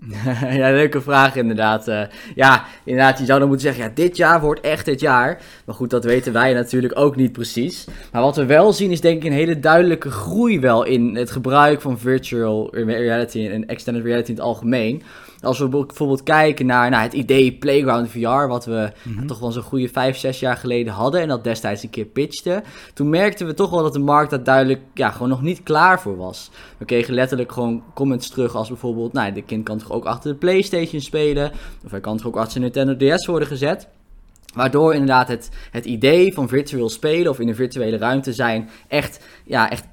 ja, 0.62 0.72
leuke 0.72 1.01
vraag 1.01 1.36
inderdaad. 1.36 1.88
Uh, 1.88 2.01
ja, 2.36 2.65
inderdaad, 2.84 3.20
je 3.20 3.25
zou 3.25 3.39
dan 3.39 3.48
moeten 3.48 3.67
zeggen, 3.67 3.84
ja, 3.84 3.91
dit 3.96 4.17
jaar 4.17 4.41
wordt 4.41 4.62
echt 4.62 4.86
het 4.86 5.00
jaar. 5.00 5.41
Maar 5.65 5.75
goed, 5.75 5.89
dat 5.89 6.03
weten 6.03 6.34
wij 6.34 6.53
natuurlijk 6.53 7.00
ook 7.00 7.15
niet 7.15 7.31
precies. 7.31 7.86
Maar 8.12 8.22
wat 8.22 8.36
we 8.36 8.46
wel 8.46 8.74
zien 8.74 8.91
is 8.91 9.01
denk 9.01 9.17
ik 9.17 9.29
een 9.29 9.38
hele 9.38 9.60
duidelijke 9.60 10.12
groei 10.12 10.60
wel 10.60 10.84
in 10.84 11.15
het 11.15 11.31
gebruik 11.31 11.81
van 11.81 12.00
virtual 12.00 12.70
reality 12.75 13.48
en 13.48 13.67
extended 13.67 14.03
reality 14.03 14.29
in 14.29 14.36
het 14.36 14.46
algemeen. 14.46 15.03
Als 15.42 15.60
we 15.60 15.68
bijvoorbeeld 15.68 16.24
kijken 16.24 16.66
naar, 16.66 16.90
naar 16.90 17.02
het 17.02 17.14
idee 17.14 17.52
Playground 17.52 18.10
VR, 18.10 18.48
wat 18.48 18.66
we 18.66 18.92
mhm. 19.04 19.26
toch 19.26 19.40
wel 19.40 19.52
zo'n 19.52 19.64
goede 19.64 19.88
vijf, 19.88 20.18
zes 20.18 20.40
jaar 20.40 20.58
geleden 20.58 20.94
hadden 20.94 21.22
en 21.22 21.28
dat 21.28 21.44
destijds 21.44 21.84
een 21.84 21.90
keer 21.90 22.06
pitchten, 22.06 22.64
toen 22.94 23.10
merkten 23.10 23.48
we 23.48 23.54
toch 23.54 23.70
wel 23.70 23.84
dat 23.84 23.94
de 23.94 24.00
markt 24.00 24.30
daar 24.30 24.44
duidelijk 24.44 24.82
ja, 24.94 25.10
gewoon 25.10 25.30
nog 25.30 25.42
niet 25.42 25.64
klaar 25.64 26.02
voor 26.02 26.18
was. 26.18 26.52
We 26.78 26.86
kregen 26.86 27.14
letterlijk 27.14 27.52
gewoon 27.52 27.84
comments 27.94 28.30
terug 28.30 28.56
als 28.56 28.68
bijvoorbeeld, 28.68 29.14
nou, 29.14 29.34
de 29.34 29.42
kind 29.42 29.64
kan 29.64 29.78
toch 29.78 29.92
ook 29.92 30.06
achter 30.06 30.32
de 30.32 30.38
PlayStation 30.38 31.02
spelen, 31.02 31.52
of 31.86 31.92
hij 31.92 32.00
kan 32.00 32.18
toch 32.18 32.28
ook 32.28 32.36
achter 32.36 32.52
zijn 32.52 32.64
Nintendo 32.64 33.16
DS 33.16 33.26
worden 33.26 33.48
gezet. 33.48 33.88
Waardoor 34.54 34.94
inderdaad 34.94 35.28
het, 35.28 35.50
het 35.72 35.86
idee 35.86 36.34
van 36.34 36.48
virtueel 36.48 36.90
spelen 36.90 37.32
of 37.32 37.40
in 37.40 37.48
een 37.48 37.56
virtuele 37.56 37.98
ruimte 37.98 38.34
zijn 38.34 38.70
echt, 38.88 39.26
ja, 39.46 39.70
echt 39.70 39.86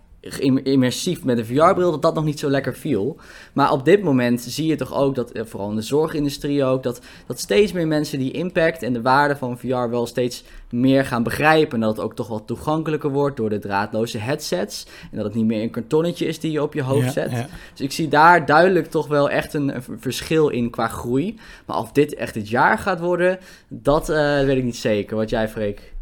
immersief 0.63 1.25
met 1.25 1.39
een 1.39 1.45
VR-bril, 1.45 1.91
dat 1.91 2.03
dat 2.03 2.15
nog 2.15 2.25
niet 2.25 2.39
zo 2.39 2.51
lekker 2.51 2.75
viel. 2.75 3.17
Maar 3.53 3.73
op 3.73 3.85
dit 3.85 4.03
moment 4.03 4.41
zie 4.41 4.67
je 4.67 4.77
toch 4.77 4.95
ook 4.95 5.15
dat, 5.15 5.31
eh, 5.31 5.45
vooral 5.45 5.71
in 5.71 5.77
de 5.77 5.83
zorgindustrie 5.83 6.65
ook, 6.65 6.83
dat, 6.83 7.01
dat 7.27 7.41
steeds 7.41 7.73
meer 7.73 7.87
mensen 7.87 8.19
die 8.19 8.31
impact 8.31 8.83
en 8.83 8.93
de 8.93 9.03
waarde 9.03 9.37
van 9.37 9.59
VR 9.59 9.89
wel 9.89 10.07
steeds 10.07 10.45
meer 10.71 11.05
gaan 11.05 11.23
begrijpen. 11.23 11.75
En 11.75 11.81
dat 11.81 11.97
het 11.97 12.05
ook 12.05 12.15
toch 12.15 12.29
wat 12.29 12.47
toegankelijker 12.47 13.11
wordt 13.11 13.37
door 13.37 13.51
de 13.51 13.59
draadloze 13.59 14.19
headsets. 14.19 14.87
En 15.11 15.17
dat 15.17 15.27
het 15.27 15.35
niet 15.35 15.47
meer 15.47 15.63
een 15.63 15.71
kartonnetje 15.71 16.27
is 16.27 16.41
die 16.41 16.53
je 16.53 16.63
op 16.63 16.75
je 16.75 16.83
hoofd 16.83 17.13
zet. 17.13 17.31
Dus 17.31 17.81
ik 17.81 17.93
zie 17.93 18.09
daar 18.09 18.47
duidelijk 18.47 18.87
toch 18.87 19.07
wel 19.07 19.31
echt 19.31 19.55
een, 19.55 19.73
verschil 19.99 20.49
in 20.49 20.71
qua 20.71 20.89
groei. 20.89 21.39
Maar 21.67 21.79
of 21.79 21.93
dit 21.93 22.15
echt 22.15 22.35
het 22.35 22.49
jaar 22.49 22.79
gaat 22.79 23.01
worden, 23.01 23.39
dat 23.69 24.11
uh, 24.11 24.17
weet 24.41 24.57
ik 24.57 24.65
niet 24.65 24.77
zeker. 24.77 25.17
Wat 25.17 25.31
jij, 25.31 25.49
Freek? 25.49 25.97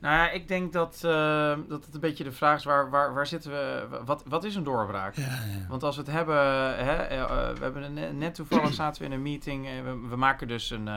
Nou 0.00 0.14
ja, 0.14 0.30
ik 0.30 0.48
denk 0.48 0.72
dat, 0.72 1.02
uh, 1.04 1.58
dat 1.68 1.84
het 1.84 1.94
een 1.94 2.00
beetje 2.00 2.24
de 2.24 2.32
vraag 2.32 2.58
is: 2.58 2.64
waar, 2.64 2.90
waar, 2.90 3.14
waar 3.14 3.26
zitten 3.26 3.50
we? 3.50 3.88
Wat, 4.04 4.22
wat 4.26 4.44
is 4.44 4.54
een 4.54 4.64
doorbraak? 4.64 5.16
Ja, 5.16 5.24
ja. 5.24 5.66
Want 5.68 5.82
als 5.82 5.96
we 5.96 6.02
het 6.02 6.10
hebben, 6.10 6.36
hè, 6.84 7.16
uh, 7.16 7.50
we 7.52 7.62
hebben 7.62 8.18
net 8.18 8.34
toevallig 8.34 8.74
zaten 8.74 9.02
we 9.02 9.08
in 9.08 9.14
een 9.14 9.22
meeting. 9.22 9.82
We, 9.82 10.08
we, 10.08 10.16
maken 10.16 10.48
dus 10.48 10.70
een 10.70 10.88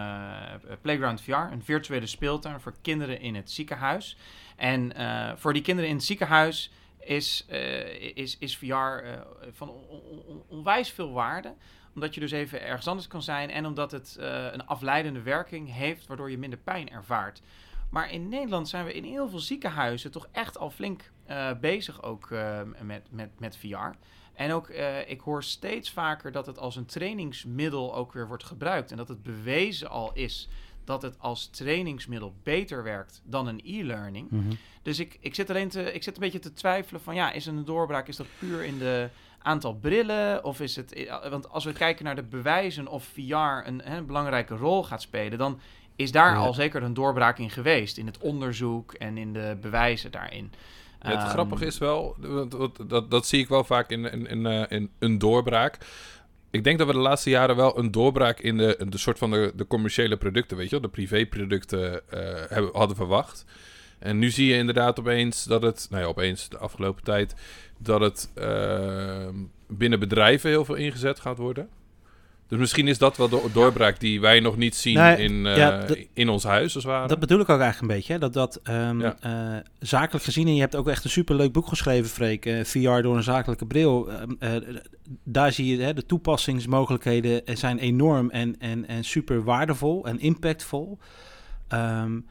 Playground 0.82 1.22
VR, 1.22 1.32
een 1.32 1.64
virtuele 1.64 2.08
speeltuin 2.08 2.60
voor 2.60 2.74
kinderen 2.82 3.20
in 3.20 3.36
het 3.36 3.52
ziekenhuis. 3.52 4.18
En 4.56 4.94
voor 5.38 5.54
die 5.54 5.62
kinderen 5.62 5.90
in 5.90 5.96
het 5.96 6.06
ziekenhuis 6.06 6.72
is, 7.00 7.46
is, 8.14 8.38
is 8.40 8.58
VR 8.58 9.04
van 9.52 9.72
onwijs 10.48 10.90
veel 10.90 11.12
waarde 11.12 11.54
omdat 11.96 12.14
je 12.14 12.20
dus 12.20 12.32
even 12.32 12.62
ergens 12.62 12.88
anders 12.88 13.08
kan 13.08 13.22
zijn 13.22 13.50
en 13.50 13.66
omdat 13.66 13.92
het 13.92 14.18
een 14.52 14.66
afleidende 14.66 15.22
werking 15.22 15.74
heeft, 15.74 16.08
waardoor 16.08 16.32
je 16.32 16.38
minder 16.38 16.60
pijn 16.60 16.90
ervaart. 16.90 17.42
Maar 17.94 18.12
in 18.12 18.30
Nederland 18.30 18.70
zijn 18.70 18.86
we 18.86 18.94
in 18.94 19.04
heel 19.04 19.30
veel 19.30 19.40
ziekenhuizen 19.40 20.12
toch 20.12 20.28
echt 20.32 20.58
al 20.58 20.70
flink 20.70 21.12
uh, 21.30 21.52
bezig 21.62 22.04
ook 22.04 22.30
uh, 22.30 22.60
met, 22.82 23.08
met, 23.12 23.30
met 23.40 23.58
VR. 23.58 23.98
En 24.34 24.52
ook, 24.52 24.70
uh, 24.70 25.10
ik 25.10 25.22
hoor 25.22 25.44
steeds 25.44 25.92
vaker 25.92 26.32
dat 26.32 26.46
het 26.46 26.58
als 26.58 26.76
een 26.76 26.86
trainingsmiddel 26.86 27.96
ook 27.96 28.14
weer 28.14 28.28
wordt 28.28 28.44
gebruikt. 28.44 28.92
En 28.92 28.98
dat 28.98 29.08
het 29.08 29.24
bewezen 29.24 29.90
al 29.90 30.14
is 30.14 30.50
dat 30.84 31.02
het 31.02 31.20
als 31.20 31.48
trainingsmiddel 31.48 32.34
beter 32.44 32.84
werkt 32.84 33.22
dan 33.26 33.48
een 33.48 33.62
e-learning. 33.64 34.30
Mm 34.30 34.42
-hmm. 34.42 34.58
Dus 34.82 35.00
ik, 35.00 35.18
ik, 35.20 35.36
zit 35.36 35.50
alleen 35.50 35.70
te, 35.70 35.94
ik 35.94 36.04
zit 36.04 36.16
een 36.16 36.22
beetje 36.22 36.40
te 36.40 36.54
twijfelen 36.54 37.02
van, 37.02 37.16
ja, 37.16 37.32
is 37.32 37.46
een 37.46 37.66
doorbraak, 37.66 38.08
is 38.08 38.16
dat 38.16 38.28
puur 38.40 38.64
in 38.64 38.78
de 38.78 39.10
aantal 39.40 39.76
brillen? 39.76 40.44
Of 40.44 40.60
is 40.60 40.76
het, 40.76 41.10
want 41.30 41.50
als 41.50 41.66
we 41.66 41.74
kijken 41.74 42.06
naar 42.06 42.16
de 42.16 42.24
bewijzen 42.24 42.88
of 42.88 43.04
VR 43.04 43.68
een, 43.68 43.92
een 43.92 44.06
belangrijke 44.06 44.56
rol 44.56 44.84
gaat 44.84 45.02
spelen, 45.02 45.38
dan 45.38 45.60
is 45.96 46.12
daar 46.12 46.38
al 46.38 46.54
zeker 46.54 46.84
een 46.84 46.94
doorbraak 46.94 47.38
in 47.38 47.50
geweest. 47.50 47.98
In 47.98 48.06
het 48.06 48.18
onderzoek 48.18 48.94
en 48.94 49.18
in 49.18 49.34
de 49.34 49.58
bewijzen 49.62 50.12
daarin. 50.12 50.52
het 51.00 51.22
um, 51.22 51.30
grappige 51.30 51.66
is 51.66 51.78
wel, 51.78 52.16
dat, 52.50 52.80
dat, 52.88 53.12
dat, 53.12 53.28
zie 53.28 53.40
ik 53.40 53.48
wel 53.48 53.64
vaak 53.64 53.90
in, 53.90 54.12
in, 54.12 54.28
in, 54.28 54.46
uh, 54.46 54.64
in 54.70 54.90
een 55.00 55.18
doorbraak. 55.18 55.78
Ik 56.52 56.64
denk 56.64 56.78
dat 56.78 56.88
we 56.88 56.94
de 56.94 57.00
laatste 57.00 57.30
jaren 57.30 57.56
wel 57.56 57.78
een 57.80 57.92
doorbraak 57.92 58.40
in 58.40 58.58
de, 58.58 58.86
de 58.90 58.98
soort 58.98 59.18
van 59.18 59.32
de, 59.32 59.52
de 59.56 59.68
commerciële 59.68 60.18
producten, 60.18 60.58
weet 60.58 60.70
je 60.70 60.72
wel, 60.72 60.82
de 60.82 60.96
privéproducten 60.96 61.94
uh, 61.94 62.20
hebben, 62.48 62.70
hadden 62.74 62.96
verwacht. 62.96 63.46
En 64.00 64.20
nu 64.20 64.30
zie 64.30 64.48
je 64.48 64.58
inderdaad 64.58 65.00
opeens 65.00 65.44
dat 65.44 65.62
het, 65.62 65.88
nou 65.90 66.02
ja, 66.02 66.08
opeens 66.10 66.50
de 66.50 66.58
afgelopen 66.58 67.04
tijd, 67.04 67.36
dat 67.78 68.02
het 68.02 68.32
uh, 68.36 69.28
binnen 69.68 70.00
bedrijven 70.00 70.50
heel 70.50 70.66
veel 70.66 70.76
ingezet 70.76 71.20
gaat 71.20 71.38
worden. 71.38 71.70
Dus 72.48 72.60
misschien 72.60 72.88
is 72.88 72.98
dat 72.98 73.18
wel 73.18 73.30
de 73.30 73.50
doorbraak 73.54 74.00
die 74.00 74.22
wij 74.22 74.40
nog 74.40 74.58
niet 74.58 74.76
zien 74.76 74.98
in, 75.18 75.46
uh, 75.46 75.82
in 76.14 76.30
ons 76.30 76.44
huis, 76.44 76.76
als 76.76 76.84
ware. 76.84 77.08
Dat 77.08 77.20
bedoel 77.20 77.40
ik 77.40 77.50
ook 77.50 77.60
eigenlijk 77.60 77.92
een 77.92 77.98
beetje. 77.98 78.14
Hè? 78.14 78.20
Dat 78.20 78.34
dat 78.34 78.60
um, 78.70 79.02
ja. 79.02 79.16
uh, 79.26 79.58
zakelijk 79.80 80.26
gezien, 80.26 80.48
en 80.48 80.56
je 80.56 80.62
hebt 80.62 80.76
ook 80.76 80.88
echt 80.88 81.04
een 81.04 81.10
superleuk 81.10 81.52
boek 81.52 81.68
geschreven, 81.68 82.10
Freek, 82.10 82.46
uh, 82.46 82.64
VR 82.64 83.02
door 83.02 83.16
een 83.16 83.24
zakelijke 83.24 83.66
bril. 83.66 84.10
daar 85.24 85.52
zie 85.52 85.78
je 85.78 85.84
hè, 85.84 85.94
de 85.94 86.06
toepassingsmogelijkheden 86.06 87.42
zijn 87.46 87.80
enorm 87.80 88.30
en, 88.30 88.56
en, 88.60 88.88
en 88.88 89.04
super 89.04 89.44
waardevol 89.44 90.06
en 90.06 90.20
impactvol. 90.20 90.98
Um, 91.74 92.26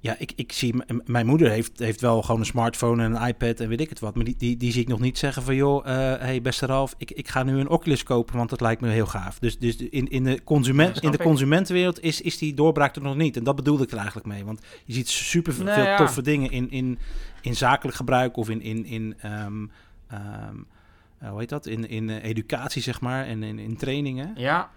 ja, 0.00 0.16
ik, 0.18 0.32
ik 0.36 0.52
zie, 0.52 0.74
mijn 1.04 1.26
moeder 1.26 1.50
heeft, 1.50 1.78
heeft 1.78 2.00
wel 2.00 2.22
gewoon 2.22 2.40
een 2.40 2.46
smartphone 2.46 3.04
en 3.04 3.14
een 3.14 3.28
iPad 3.28 3.60
en 3.60 3.68
weet 3.68 3.80
ik 3.80 3.88
het 3.88 4.00
wat. 4.00 4.14
Maar 4.14 4.24
die, 4.24 4.36
die, 4.36 4.56
die 4.56 4.72
zie 4.72 4.82
ik 4.82 4.88
nog 4.88 5.00
niet 5.00 5.18
zeggen 5.18 5.42
van, 5.42 5.54
joh, 5.54 5.86
uh, 5.86 5.92
hey 5.92 6.42
beste 6.42 6.66
Ralf, 6.66 6.94
ik, 6.98 7.10
ik 7.10 7.28
ga 7.28 7.42
nu 7.42 7.58
een 7.58 7.68
Oculus 7.68 8.02
kopen, 8.02 8.36
want 8.36 8.50
dat 8.50 8.60
lijkt 8.60 8.80
me 8.80 8.88
heel 8.88 9.06
gaaf. 9.06 9.38
Dus, 9.38 9.58
dus 9.58 9.76
in, 9.76 10.08
in 10.08 10.24
de, 10.24 10.44
consument, 10.44 11.02
in 11.02 11.10
de 11.10 11.18
consumentenwereld 11.18 12.02
is, 12.02 12.20
is 12.20 12.38
die 12.38 12.54
doorbraak 12.54 12.96
er 12.96 13.02
nog 13.02 13.16
niet. 13.16 13.36
En 13.36 13.44
dat 13.44 13.56
bedoelde 13.56 13.82
ik 13.82 13.90
er 13.90 13.96
eigenlijk 13.96 14.26
mee. 14.26 14.44
Want 14.44 14.60
je 14.84 14.92
ziet 14.92 15.08
super 15.08 15.54
veel 15.54 15.66
ja. 15.66 15.96
toffe 15.96 16.22
dingen 16.22 16.50
in, 16.50 16.70
in, 16.70 16.98
in 17.42 17.56
zakelijk 17.56 17.96
gebruik 17.96 18.36
of 18.36 18.50
in, 18.50 18.62
in, 18.62 18.86
in 18.86 19.14
um, 19.24 19.70
um, 20.12 20.66
uh, 21.22 21.28
hoe 21.28 21.38
heet 21.38 21.48
dat? 21.48 21.66
In, 21.66 21.88
in 21.88 22.08
uh, 22.08 22.24
educatie, 22.24 22.82
zeg 22.82 23.00
maar, 23.00 23.26
en 23.26 23.42
in, 23.42 23.58
in 23.58 23.76
trainingen. 23.76 24.32
Ja, 24.36 24.70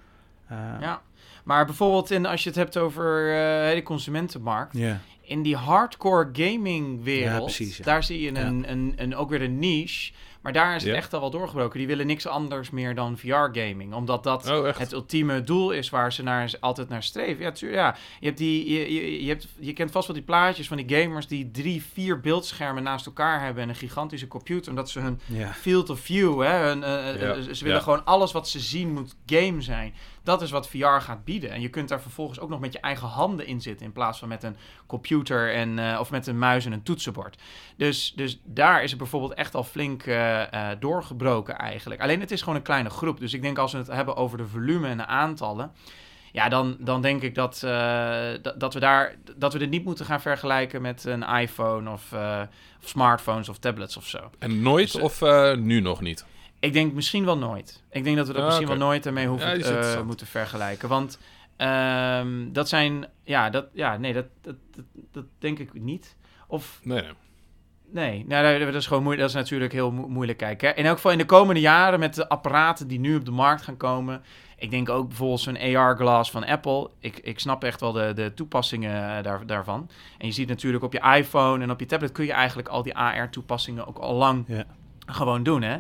ja. 0.80 1.02
Maar 1.44 1.66
bijvoorbeeld 1.66 2.12
in, 2.12 2.26
als 2.26 2.44
je 2.44 2.50
het 2.50 2.58
hebt 2.58 2.78
over 2.78 3.28
uh, 3.28 3.76
de 3.76 3.84
consumentenmarkt. 3.84 4.78
Yeah. 4.78 4.96
In 5.22 5.42
die 5.42 5.56
hardcore 5.56 6.30
gaming 6.34 7.04
wereld, 7.04 7.34
ja, 7.34 7.40
precies, 7.40 7.78
ja. 7.78 7.84
daar 7.84 8.04
zie 8.04 8.22
je 8.22 8.28
een, 8.28 8.62
ja. 8.62 8.70
een, 8.70 8.94
een, 8.96 9.16
ook 9.16 9.30
weer 9.30 9.42
een 9.42 9.60
niche 9.60 10.12
maar 10.42 10.54
daar 10.54 10.76
is 10.76 10.84
het 10.84 10.94
echt 10.96 11.14
al 11.14 11.20
wel 11.20 11.30
doorgebroken. 11.30 11.78
Die 11.78 11.88
willen 11.88 12.08
niks 12.08 12.28
anders 12.28 12.70
meer 12.70 12.96
dan 12.96 13.18
VR-gaming. 13.18 13.94
Omdat 13.94 14.24
dat 14.24 14.50
oh, 14.50 14.78
het 14.78 14.92
ultieme 14.92 15.44
doel 15.44 15.72
is 15.72 15.90
waar 15.90 16.14
ze 16.14 16.24
naar, 16.24 16.52
altijd 16.60 16.90
naar 16.90 17.04
streven. 17.04 17.44
Ja, 17.44 17.52
tuur, 17.52 17.72
ja. 17.72 17.96
Je, 18.20 18.26
hebt 18.26 18.38
die, 18.38 18.70
je, 18.70 18.94
je, 18.94 19.24
je, 19.24 19.30
hebt, 19.30 19.48
je 19.60 19.74
kent 19.74 19.92
vast 19.92 20.08
wel 20.08 20.16
die 20.16 20.26
plaatjes 20.26 20.68
van 20.68 20.78
die 20.78 20.98
gamers 20.98 21.28
die 21.28 21.52
drie, 21.52 21.84
vier 21.94 22.20
beeldschermen 22.20 22.84
naast 22.84 23.06
elkaar 23.06 23.44
hebben 23.44 23.64
en 23.64 23.70
een 23.70 23.76
gigantische 23.76 24.28
computer. 24.28 24.70
Omdat 24.70 24.90
ze 24.90 25.00
hun 25.00 25.20
field 25.54 25.90
of 25.90 26.00
view, 26.00 26.42
hè, 26.42 26.58
hun, 26.58 26.80
uh, 26.80 27.54
ze 27.54 27.64
willen 27.64 27.82
gewoon 27.82 28.06
alles 28.06 28.32
wat 28.32 28.50
ze 28.50 28.60
zien 28.60 28.94
moet 28.94 29.16
game 29.26 29.62
zijn. 29.62 29.94
Dat 30.30 30.42
is 30.42 30.52
wat 30.52 30.70
VR 30.70 30.86
gaat 30.86 31.24
bieden. 31.24 31.50
En 31.50 31.62
je 31.62 31.70
kunt 31.70 31.90
daar 31.90 32.02
vervolgens 32.02 32.40
ook 32.40 32.50
nog 32.50 32.60
met 32.60 32.74
je 32.74 32.80
eigen 32.80 33.08
handen 33.08 33.48
in 33.48 33.62
zitten. 33.62 33.86
In 33.86 33.92
plaats 33.92 34.20
van 34.20 34.28
met 34.28 34.44
een 34.44 34.56
computer 34.86 35.54
en, 35.54 35.78
uh, 35.78 35.98
of 36.00 36.12
met 36.12 36.28
een 36.28 36.40
muis 36.40 36.66
en 36.66 36.72
een 36.72 36.84
toetsenbord. 36.84 37.38
Dus, 37.78 38.14
dus 38.16 38.42
daar 38.44 38.84
is 38.84 38.90
het 38.90 39.00
bijvoorbeeld 39.00 39.34
echt 39.34 39.56
al 39.56 39.64
flink 39.64 40.06
uh, 40.06 40.42
uh, 40.54 40.70
doorgebroken 40.80 41.58
eigenlijk. 41.58 42.02
Alleen 42.02 42.20
het 42.20 42.32
is 42.32 42.40
gewoon 42.40 42.56
een 42.56 42.62
kleine 42.62 42.90
groep. 42.90 43.20
Dus 43.20 43.34
ik 43.34 43.42
denk 43.42 43.58
als 43.58 43.72
we 43.72 43.78
het 43.78 43.88
hebben 43.88 44.16
over 44.16 44.38
de 44.38 44.48
volume 44.48 44.88
en 44.88 44.98
de 44.98 45.06
aantallen. 45.06 45.72
Ja, 46.32 46.50
dan, 46.50 46.78
dan 46.80 47.02
denk 47.02 47.22
ik 47.22 47.36
dat, 47.36 47.60
dat, 48.42 48.60
dat, 48.60 48.74
we 48.74 48.80
daar, 48.80 49.16
dat 49.36 49.54
we 49.54 49.60
dit 49.60 49.70
niet 49.70 49.86
moeten 49.86 50.06
gaan 50.06 50.22
vergelijken 50.22 50.82
met 50.82 51.04
een 51.04 51.24
iPhone 51.24 51.90
of, 51.90 52.14
of 52.82 52.90
smartphones 52.90 53.50
of 53.50 53.58
tablets 53.58 53.98
of 53.98 54.08
zo. 54.08 54.30
En 54.40 54.62
nooit 54.62 54.92
dus, 54.92 55.02
of 55.02 55.22
nu 55.56 55.80
nog 55.80 56.02
niet? 56.02 56.26
Ik 56.60 56.74
denk 56.74 56.94
misschien 56.94 57.26
wel 57.26 57.38
nooit. 57.38 57.84
Ik 57.92 58.04
denk 58.04 58.18
dat 58.18 58.28
we 58.28 58.34
dat 58.34 58.42
ah, 58.42 58.48
misschien 58.48 58.68
okay. 58.68 58.80
wel 58.80 58.88
nooit 58.88 59.06
ermee 59.06 59.28
hoeven 59.28 59.60
ja, 59.60 59.98
uh, 59.98 60.02
moeten 60.02 60.28
vergelijken. 60.28 60.90
Want 60.90 61.20
um, 61.58 62.54
dat 62.54 62.70
zijn, 62.70 63.06
ja, 63.24 63.50
dat, 63.50 63.66
ja 63.74 63.98
nee, 63.98 64.14
dat, 64.14 64.26
dat, 64.42 64.56
dat, 64.76 64.86
dat, 65.12 65.26
denk 65.40 65.60
ik 65.60 65.74
niet. 65.74 66.16
Of, 66.48 66.80
nee, 66.84 67.02
nee. 67.02 67.14
Nee, 67.92 68.26
nou, 68.28 68.66
dat 68.66 68.76
is 68.76 68.88
gewoon 68.88 69.04
moeilijk. 69.04 69.28
Dat 69.28 69.38
is 69.38 69.42
natuurlijk 69.44 69.72
heel 69.72 69.92
mo 69.92 70.08
moeilijk 70.08 70.38
kijken. 70.38 70.76
In 70.76 70.86
elk 70.86 70.96
geval 70.96 71.12
in 71.12 71.18
de 71.18 71.26
komende 71.26 71.62
jaren 71.62 72.00
met 72.00 72.16
de 72.16 72.30
apparaten 72.30 72.88
die 72.88 73.00
nu 73.00 73.16
op 73.16 73.26
de 73.26 73.32
markt 73.32 73.62
gaan 73.62 73.78
komen. 73.78 74.22
Ik 74.58 74.72
denk 74.72 74.90
ook 74.90 75.08
bijvoorbeeld 75.08 75.40
zo'n 75.40 75.76
AR-glas 75.76 76.32
van 76.32 76.46
Apple. 76.46 76.90
Ik, 77.00 77.18
ik 77.18 77.40
snap 77.40 77.64
echt 77.64 77.80
wel 77.80 77.92
de, 77.92 78.12
de 78.16 78.34
toepassingen 78.34 79.18
eh, 79.18 79.24
daar, 79.24 79.46
daarvan. 79.46 79.90
En 80.18 80.28
je 80.28 80.34
ziet 80.34 80.48
natuurlijk 80.48 80.84
op 80.84 80.94
je 80.94 81.16
iPhone 81.18 81.64
en 81.64 81.72
op 81.72 81.80
je 81.80 81.86
tablet 81.86 82.12
kun 82.12 82.26
je 82.26 82.34
eigenlijk 82.34 82.68
al 82.68 82.84
die 82.84 82.96
AR-toepassingen 82.96 83.88
ook 83.88 83.98
al 83.98 84.14
lang 84.14 84.44
ja. 84.48 84.64
gewoon 85.06 85.44
doen. 85.44 85.62
Hè? 85.62 85.78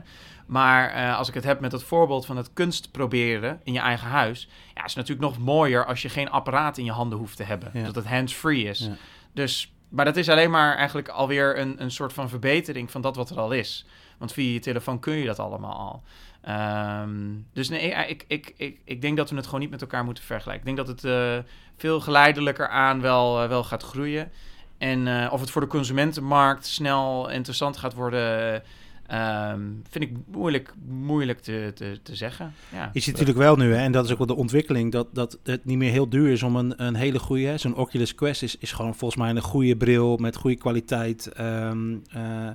Maar 0.49 0.95
uh, 0.95 1.17
als 1.17 1.27
ik 1.27 1.33
het 1.33 1.43
heb 1.43 1.59
met 1.59 1.71
het 1.71 1.83
voorbeeld 1.83 2.25
van 2.25 2.37
het 2.37 2.53
kunst 2.53 2.91
proberen 2.91 3.61
in 3.63 3.73
je 3.73 3.79
eigen 3.79 4.07
huis. 4.07 4.49
Ja, 4.75 4.85
is 4.85 4.95
natuurlijk 4.95 5.27
nog 5.27 5.39
mooier 5.45 5.85
als 5.85 6.01
je 6.01 6.09
geen 6.09 6.29
apparaat 6.29 6.77
in 6.77 6.85
je 6.85 6.91
handen 6.91 7.17
hoeft 7.17 7.37
te 7.37 7.43
hebben. 7.43 7.69
Ja. 7.73 7.83
Dat 7.83 7.95
het 7.95 8.07
hands-free 8.07 8.63
is. 8.63 8.79
Ja. 8.79 8.95
Dus 9.33 9.73
maar 9.89 10.05
dat 10.05 10.17
is 10.17 10.29
alleen 10.29 10.51
maar 10.51 10.75
eigenlijk 10.75 11.07
alweer 11.07 11.59
een, 11.59 11.81
een 11.81 11.91
soort 11.91 12.13
van 12.13 12.29
verbetering 12.29 12.91
van 12.91 13.01
dat 13.01 13.15
wat 13.15 13.29
er 13.29 13.39
al 13.39 13.51
is. 13.51 13.85
Want 14.17 14.33
via 14.33 14.53
je 14.53 14.59
telefoon 14.59 14.99
kun 14.99 15.13
je 15.13 15.25
dat 15.25 15.39
allemaal 15.39 15.77
al. 15.77 16.03
Ehm, 16.41 17.09
dus 17.53 17.69
nee, 17.69 17.89
ik, 18.07 18.25
ik, 18.27 18.53
ik, 18.57 18.79
ik 18.83 19.01
denk 19.01 19.17
dat 19.17 19.29
we 19.29 19.35
het 19.35 19.45
gewoon 19.45 19.59
niet 19.59 19.69
met 19.69 19.81
elkaar 19.81 20.03
moeten 20.03 20.23
vergelijken. 20.23 20.67
Ik 20.69 20.75
denk 20.75 20.87
dat 20.87 21.01
het 21.01 21.11
uh, 21.13 21.37
veel 21.77 21.99
geleidelijker 21.99 22.69
aan 22.69 23.01
wel, 23.01 23.47
wel 23.47 23.63
gaat 23.63 23.83
groeien. 23.83 24.31
En 24.77 25.31
of 25.31 25.39
het 25.39 25.51
voor 25.51 25.61
de 25.61 25.67
consumentenmarkt 25.67 26.65
snel 26.65 27.29
interessant 27.29 27.77
gaat 27.77 27.93
worden, 27.93 28.63
Um, 29.13 29.81
vind 29.89 30.03
ik 30.03 30.11
moeilijk, 30.31 30.73
moeilijk 30.87 31.39
te, 31.39 31.71
te, 31.75 31.99
te 32.03 32.15
zeggen. 32.15 32.53
Ja. 32.73 32.89
Je 32.93 32.99
ziet 32.99 33.11
natuurlijk 33.11 33.37
wel 33.37 33.55
nu, 33.55 33.73
hè, 33.73 33.83
en 33.83 33.91
dat 33.91 34.05
is 34.05 34.11
ook 34.11 34.17
wel 34.17 34.27
de 34.27 34.35
ontwikkeling, 34.35 34.91
dat, 34.91 35.07
dat 35.13 35.39
het 35.43 35.65
niet 35.65 35.77
meer 35.77 35.91
heel 35.91 36.09
duur 36.09 36.31
is 36.31 36.43
om 36.43 36.55
een, 36.55 36.83
een 36.83 36.95
hele 36.95 37.19
goede, 37.19 37.57
zo'n 37.57 37.75
Oculus 37.75 38.15
Quest 38.15 38.43
is, 38.43 38.57
is 38.57 38.71
gewoon 38.71 38.95
volgens 38.95 39.21
mij 39.21 39.29
een 39.29 39.41
goede 39.41 39.77
bril 39.77 40.17
met 40.17 40.35
goede 40.35 40.57
kwaliteit. 40.57 41.31
Um, 41.39 42.03
uh, 42.15 42.47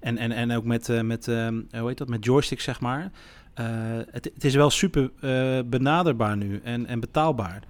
en, 0.00 0.18
en, 0.18 0.32
en 0.32 0.52
ook 0.52 0.64
met, 0.64 0.88
uh, 0.88 1.00
met 1.00 1.26
um, 1.26 1.68
hoe 1.70 1.88
heet 1.88 1.98
dat, 1.98 2.08
met 2.08 2.24
joystick, 2.24 2.60
zeg 2.60 2.80
maar. 2.80 3.10
Uh, 3.60 3.66
het, 4.10 4.30
het, 4.34 4.44
is 4.44 4.54
wel 4.54 4.70
super 4.70 5.10
benaderbaar 5.66 6.36
nu 6.36 6.60
en, 6.64 6.86
en 6.86 7.00
betaalbaar. 7.00 7.62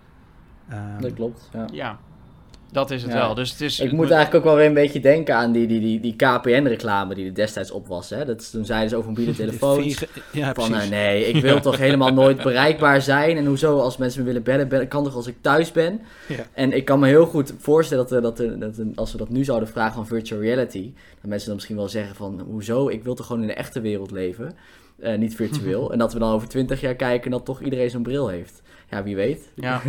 dat 1.00 1.12
klopt, 1.14 1.50
ja. 1.52 1.66
ja. 1.72 1.98
Dat 2.72 2.90
is 2.90 3.02
het 3.02 3.12
wel. 3.12 3.34
Dus 3.34 3.50
het 3.50 3.60
is, 3.60 3.80
ik 3.80 3.92
moet 3.92 4.10
eigenlijk 4.10 4.34
ook 4.34 4.44
wel 4.44 4.54
weer 4.54 4.66
een 4.66 4.74
beetje 4.74 5.00
denken 5.00 5.34
aan 5.34 5.52
die, 5.52 5.66
die, 5.66 5.80
die, 5.80 6.00
die 6.00 6.16
KPN-reclame 6.16 7.14
die 7.14 7.26
er 7.26 7.34
destijds 7.34 7.70
op 7.70 7.86
was. 7.86 8.10
Hè? 8.10 8.24
Dat, 8.24 8.50
toen 8.50 8.64
zeiden 8.64 8.88
ze 8.88 8.96
over 8.96 9.08
mobiele 9.08 9.34
telefoons. 9.44 10.04
ja, 10.32 10.54
van 10.54 10.74
uh, 10.74 10.88
nee, 10.88 11.24
ik 11.24 11.42
wil 11.48 11.60
toch 11.60 11.76
helemaal 11.76 12.12
nooit 12.12 12.42
bereikbaar 12.42 13.02
zijn. 13.02 13.36
En 13.36 13.46
hoezo, 13.46 13.78
als 13.78 13.96
mensen 13.96 14.20
me 14.20 14.26
willen 14.26 14.42
bellen, 14.42 14.68
bellen 14.68 14.88
kan 14.88 15.04
toch 15.04 15.14
als 15.14 15.26
ik 15.26 15.36
thuis 15.40 15.72
ben. 15.72 16.00
Ja. 16.28 16.46
En 16.52 16.72
ik 16.72 16.84
kan 16.84 16.98
me 16.98 17.06
heel 17.06 17.26
goed 17.26 17.54
voorstellen 17.58 18.08
dat, 18.08 18.22
dat, 18.22 18.36
dat, 18.36 18.60
dat, 18.60 18.86
als 18.94 19.12
we 19.12 19.18
dat 19.18 19.28
nu 19.28 19.44
zouden 19.44 19.68
vragen 19.68 19.94
van 19.94 20.06
virtual 20.06 20.40
reality, 20.40 20.92
dat 21.20 21.30
mensen 21.30 21.46
dan 21.46 21.54
misschien 21.54 21.76
wel 21.76 21.88
zeggen 21.88 22.14
van 22.14 22.40
hoezo, 22.50 22.88
ik 22.88 23.04
wil 23.04 23.14
toch 23.14 23.26
gewoon 23.26 23.42
in 23.42 23.48
de 23.48 23.54
echte 23.54 23.80
wereld 23.80 24.10
leven. 24.10 24.52
Uh, 24.98 25.18
niet 25.18 25.34
virtueel. 25.34 25.90
en 25.92 25.98
dat 25.98 26.12
we 26.12 26.18
dan 26.18 26.32
over 26.32 26.48
twintig 26.48 26.80
jaar 26.80 26.94
kijken 26.94 27.24
en 27.24 27.30
dat 27.30 27.44
toch 27.44 27.62
iedereen 27.62 27.90
zo'n 27.90 28.02
bril 28.02 28.28
heeft. 28.28 28.62
Ja, 28.90 29.02
wie 29.02 29.16
weet. 29.16 29.50
Ja. 29.54 29.82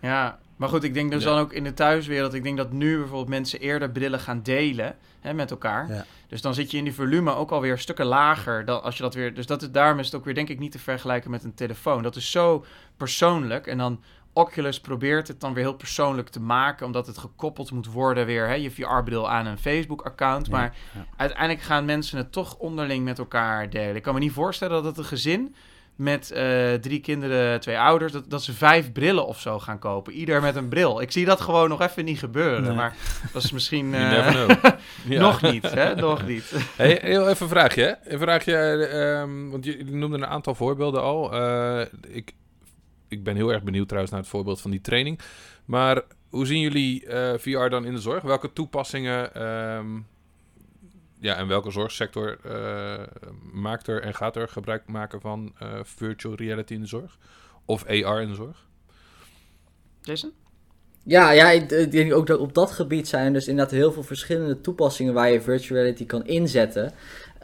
ja, 0.00 0.38
maar 0.64 0.72
goed, 0.72 0.84
ik 0.84 0.94
denk 0.94 1.10
dus 1.10 1.24
dan 1.24 1.38
ook 1.38 1.52
in 1.52 1.64
de 1.64 1.74
thuiswereld. 1.74 2.34
Ik 2.34 2.42
denk 2.42 2.56
dat 2.56 2.72
nu 2.72 2.96
bijvoorbeeld 2.96 3.28
mensen 3.28 3.60
eerder 3.60 3.90
brillen 3.90 4.20
gaan 4.20 4.42
delen 4.42 4.96
hè, 5.20 5.34
met 5.34 5.50
elkaar. 5.50 5.88
Ja. 5.88 6.04
Dus 6.28 6.40
dan 6.40 6.54
zit 6.54 6.70
je 6.70 6.76
in 6.76 6.84
die 6.84 6.94
volume 6.94 7.34
ook 7.34 7.50
alweer 7.50 7.78
stukken 7.78 8.06
lager. 8.06 8.64
Dan 8.64 8.82
als 8.82 8.96
je 8.96 9.02
dat 9.02 9.14
weer, 9.14 9.34
dus 9.34 9.46
dat 9.46 9.62
is, 9.62 9.70
daarom 9.70 9.98
is 9.98 10.06
het 10.06 10.14
ook 10.14 10.24
weer 10.24 10.34
denk 10.34 10.48
ik 10.48 10.58
niet 10.58 10.72
te 10.72 10.78
vergelijken 10.78 11.30
met 11.30 11.44
een 11.44 11.54
telefoon. 11.54 12.02
Dat 12.02 12.16
is 12.16 12.30
zo 12.30 12.64
persoonlijk. 12.96 13.66
En 13.66 13.78
dan 13.78 14.00
Oculus 14.32 14.80
probeert 14.80 15.28
het 15.28 15.40
dan 15.40 15.54
weer 15.54 15.64
heel 15.64 15.74
persoonlijk 15.74 16.28
te 16.28 16.40
maken. 16.40 16.86
Omdat 16.86 17.06
het 17.06 17.18
gekoppeld 17.18 17.70
moet 17.70 17.86
worden 17.86 18.26
weer. 18.26 18.46
Hè, 18.46 18.54
je 18.54 18.70
VR-bril 18.70 19.30
aan 19.30 19.46
een 19.46 19.58
Facebook-account. 19.58 20.50
maar 20.50 20.76
uiteindelijk 21.16 21.60
gaan 21.60 21.84
mensen 21.84 22.18
het 22.18 22.32
toch 22.32 22.56
onderling 22.56 23.04
met 23.04 23.18
elkaar 23.18 23.70
delen. 23.70 23.96
Ik 23.96 24.02
kan 24.02 24.14
me 24.14 24.20
niet 24.20 24.32
voorstellen 24.32 24.74
dat 24.74 24.84
het 24.84 24.98
een 24.98 25.04
gezin 25.04 25.54
met 25.96 26.32
uh, 26.34 26.74
drie 26.74 27.00
kinderen, 27.00 27.60
twee 27.60 27.78
ouders, 27.78 28.12
dat, 28.12 28.30
dat 28.30 28.42
ze 28.42 28.52
vijf 28.52 28.92
brillen 28.92 29.26
of 29.26 29.40
zo 29.40 29.58
gaan 29.58 29.78
kopen. 29.78 30.12
Ieder 30.12 30.40
met 30.40 30.56
een 30.56 30.68
bril. 30.68 31.00
Ik 31.00 31.12
zie 31.12 31.24
dat 31.24 31.40
gewoon 31.40 31.68
nog 31.68 31.80
even 31.80 32.04
niet 32.04 32.18
gebeuren. 32.18 32.62
Nee. 32.62 32.74
Maar 32.74 32.96
dat 33.32 33.44
is 33.44 33.52
misschien 33.52 33.92
uh, 33.92 34.46
nog 35.04 35.42
niet. 35.42 35.70
Hè? 35.70 35.94
Nog 35.94 36.26
niet. 36.26 36.52
Hey, 36.76 36.98
heel 37.02 37.28
even 37.28 37.42
een 37.42 37.52
vraagje. 37.52 37.98
Een 38.04 38.18
vraagje, 38.18 38.56
um, 39.22 39.50
want 39.50 39.64
je, 39.64 39.84
noemde 39.84 40.16
een 40.16 40.26
aantal 40.26 40.54
voorbeelden 40.54 41.02
al. 41.02 41.34
Uh, 41.34 41.80
ik, 42.08 42.32
ik 43.08 43.24
ben 43.24 43.36
heel 43.36 43.52
erg 43.52 43.62
benieuwd 43.62 43.86
trouwens 43.86 44.12
naar 44.12 44.22
het 44.22 44.30
voorbeeld 44.30 44.60
van 44.60 44.70
die 44.70 44.80
training. 44.80 45.20
Maar 45.64 46.02
hoe 46.28 46.46
zien 46.46 46.60
jullie 46.60 47.04
VR 47.38 47.68
dan 47.68 47.84
in 47.84 47.94
de 47.94 48.00
zorg? 48.00 48.22
Welke 48.22 48.52
toepassingen 48.52 49.42
um, 49.42 50.06
ja, 51.24 51.36
en 51.36 51.48
welke 51.48 51.70
zorgsector 51.70 52.38
uh, 52.46 53.02
maakt 53.52 53.86
er 53.86 54.02
en 54.02 54.14
gaat 54.14 54.36
er 54.36 54.48
gebruik 54.48 54.86
maken 54.86 55.20
van 55.20 55.54
uh, 55.62 55.68
virtual 55.82 56.34
reality 56.34 56.74
in 56.74 56.80
de 56.80 56.86
zorg? 56.86 57.18
Of 57.64 57.84
AR 57.86 58.20
in 58.20 58.28
de 58.28 58.34
zorg? 58.34 58.66
Jason? 60.00 60.32
Ja, 61.02 61.30
ja, 61.30 61.50
ik 61.50 61.90
denk 61.90 62.14
ook 62.14 62.26
dat 62.26 62.38
op 62.38 62.54
dat 62.54 62.70
gebied 62.70 63.08
zijn 63.08 63.32
dus 63.32 63.48
inderdaad 63.48 63.74
heel 63.74 63.92
veel 63.92 64.02
verschillende 64.02 64.60
toepassingen 64.60 65.14
waar 65.14 65.30
je 65.30 65.40
virtual 65.40 65.80
reality 65.80 66.06
kan 66.06 66.26
inzetten. 66.26 66.92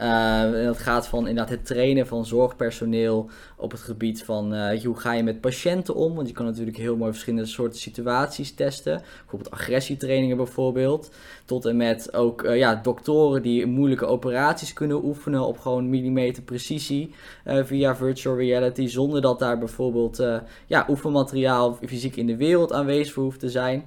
Uh, 0.01 0.65
dat 0.65 0.77
gaat 0.77 1.07
van 1.07 1.27
inderdaad 1.27 1.49
het 1.49 1.65
trainen 1.65 2.07
van 2.07 2.25
zorgpersoneel 2.25 3.29
op 3.57 3.71
het 3.71 3.79
gebied 3.79 4.23
van 4.23 4.53
uh, 4.53 4.83
hoe 4.83 4.99
ga 4.99 5.13
je 5.13 5.23
met 5.23 5.41
patiënten 5.41 5.95
om. 5.95 6.15
Want 6.15 6.27
je 6.27 6.33
kan 6.33 6.45
natuurlijk 6.45 6.77
heel 6.77 6.97
mooi 6.97 7.11
verschillende 7.11 7.45
soorten 7.45 7.79
situaties 7.79 8.53
testen. 8.53 9.01
Bijvoorbeeld 9.19 9.51
agressietrainingen 9.51 10.37
bijvoorbeeld. 10.37 11.11
Tot 11.45 11.65
en 11.65 11.77
met 11.77 12.13
ook 12.13 12.43
uh, 12.43 12.57
ja, 12.57 12.75
doktoren 12.75 13.41
die 13.41 13.65
moeilijke 13.65 14.05
operaties 14.05 14.73
kunnen 14.73 15.03
oefenen 15.05 15.41
op 15.41 15.59
gewoon 15.59 15.89
millimeter 15.89 16.43
precisie 16.43 17.13
via 17.45 17.95
virtual 17.95 18.37
reality. 18.37 18.87
Zonder 18.87 19.21
dat 19.21 19.39
daar 19.39 19.57
bijvoorbeeld 19.57 20.23
ja, 20.67 20.85
oefenmateriaal 20.89 21.77
fysiek 21.85 22.15
in 22.15 22.27
de 22.27 22.37
wereld 22.37 22.73
aanwezig 22.73 23.15
hoeft 23.15 23.39
te 23.39 23.49
zijn. 23.49 23.83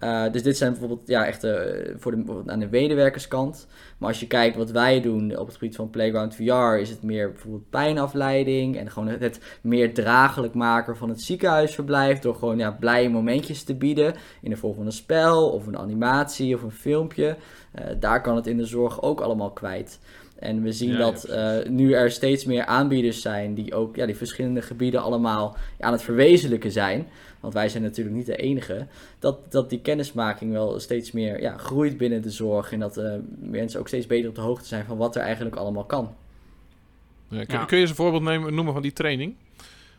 Uh, 0.00 0.32
dus 0.32 0.42
dit 0.42 0.56
zijn 0.56 0.70
bijvoorbeeld 0.70 1.08
ja, 1.08 1.26
echt 1.26 1.44
uh, 1.44 1.52
voor 1.96 2.16
de, 2.16 2.42
aan 2.46 2.58
de 2.58 2.68
medewerkerskant. 2.70 3.66
Maar 3.98 4.08
als 4.08 4.20
je 4.20 4.26
kijkt 4.26 4.56
wat 4.56 4.70
wij 4.70 5.00
doen 5.00 5.36
op 5.36 5.46
het 5.46 5.56
gebied 5.56 5.76
van 5.76 5.90
Playground 5.90 6.34
VR, 6.34 6.80
is 6.80 6.90
het 6.90 7.02
meer 7.02 7.32
bijvoorbeeld 7.32 7.70
pijnafleiding 7.70 8.76
en 8.76 8.90
gewoon 8.90 9.08
het, 9.08 9.40
meer 9.60 9.94
draaglijk 9.94 10.54
maken 10.54 10.96
van 10.96 11.08
het 11.08 11.22
ziekenhuisverblijf. 11.22 12.18
Door 12.18 12.34
gewoon 12.34 12.58
ja, 12.58 12.70
blije 12.70 13.08
momentjes 13.08 13.62
te 13.62 13.74
bieden 13.74 14.14
in 14.42 14.50
de 14.50 14.56
vorm 14.56 14.74
van 14.74 14.86
een 14.86 14.92
spel 14.92 15.50
of 15.50 15.66
een 15.66 15.78
animatie 15.78 16.54
of 16.54 16.62
een 16.62 16.70
filmpje. 16.70 17.36
Uh, 17.78 17.84
daar 18.00 18.22
kan 18.22 18.36
het 18.36 18.46
in 18.46 18.56
de 18.56 18.66
zorg 18.66 19.02
ook 19.02 19.20
allemaal 19.20 19.50
kwijt. 19.50 19.98
En 20.38 20.62
we 20.62 20.72
zien 20.72 20.98
dat 20.98 21.28
nu 21.68 21.92
er 21.92 22.10
steeds 22.10 22.44
meer 22.44 22.64
aanbieders 22.64 23.20
zijn 23.20 23.54
die 23.54 23.74
ook 23.74 23.96
ja, 23.96 24.06
die 24.06 24.16
verschillende 24.16 24.62
gebieden 24.62 25.02
allemaal 25.02 25.56
aan 25.80 25.92
het 25.92 26.02
verwezenlijken 26.02 26.72
zijn 26.72 27.06
want 27.46 27.58
wij 27.58 27.68
zijn 27.68 27.82
natuurlijk 27.82 28.16
niet 28.16 28.26
de 28.26 28.36
enige, 28.36 28.86
dat, 29.18 29.52
dat 29.52 29.70
die 29.70 29.80
kennismaking 29.80 30.52
wel 30.52 30.80
steeds 30.80 31.12
meer 31.12 31.40
ja, 31.40 31.56
groeit 31.56 31.96
binnen 31.96 32.22
de 32.22 32.30
zorg 32.30 32.72
en 32.72 32.78
dat 32.78 32.98
uh, 32.98 33.14
mensen 33.38 33.80
ook 33.80 33.88
steeds 33.88 34.06
beter 34.06 34.28
op 34.28 34.34
de 34.34 34.40
hoogte 34.40 34.66
zijn 34.66 34.84
van 34.84 34.96
wat 34.96 35.16
er 35.16 35.22
eigenlijk 35.22 35.56
allemaal 35.56 35.84
kan. 35.84 36.14
Ja, 37.28 37.44
kun, 37.44 37.66
kun, 37.66 37.76
je 37.76 37.82
eens 37.82 37.90
een 37.90 37.96
voorbeeld 37.96 38.22
nemen, 38.22 38.54
noemen 38.54 38.72
van 38.72 38.82
die 38.82 38.92
training? 38.92 39.34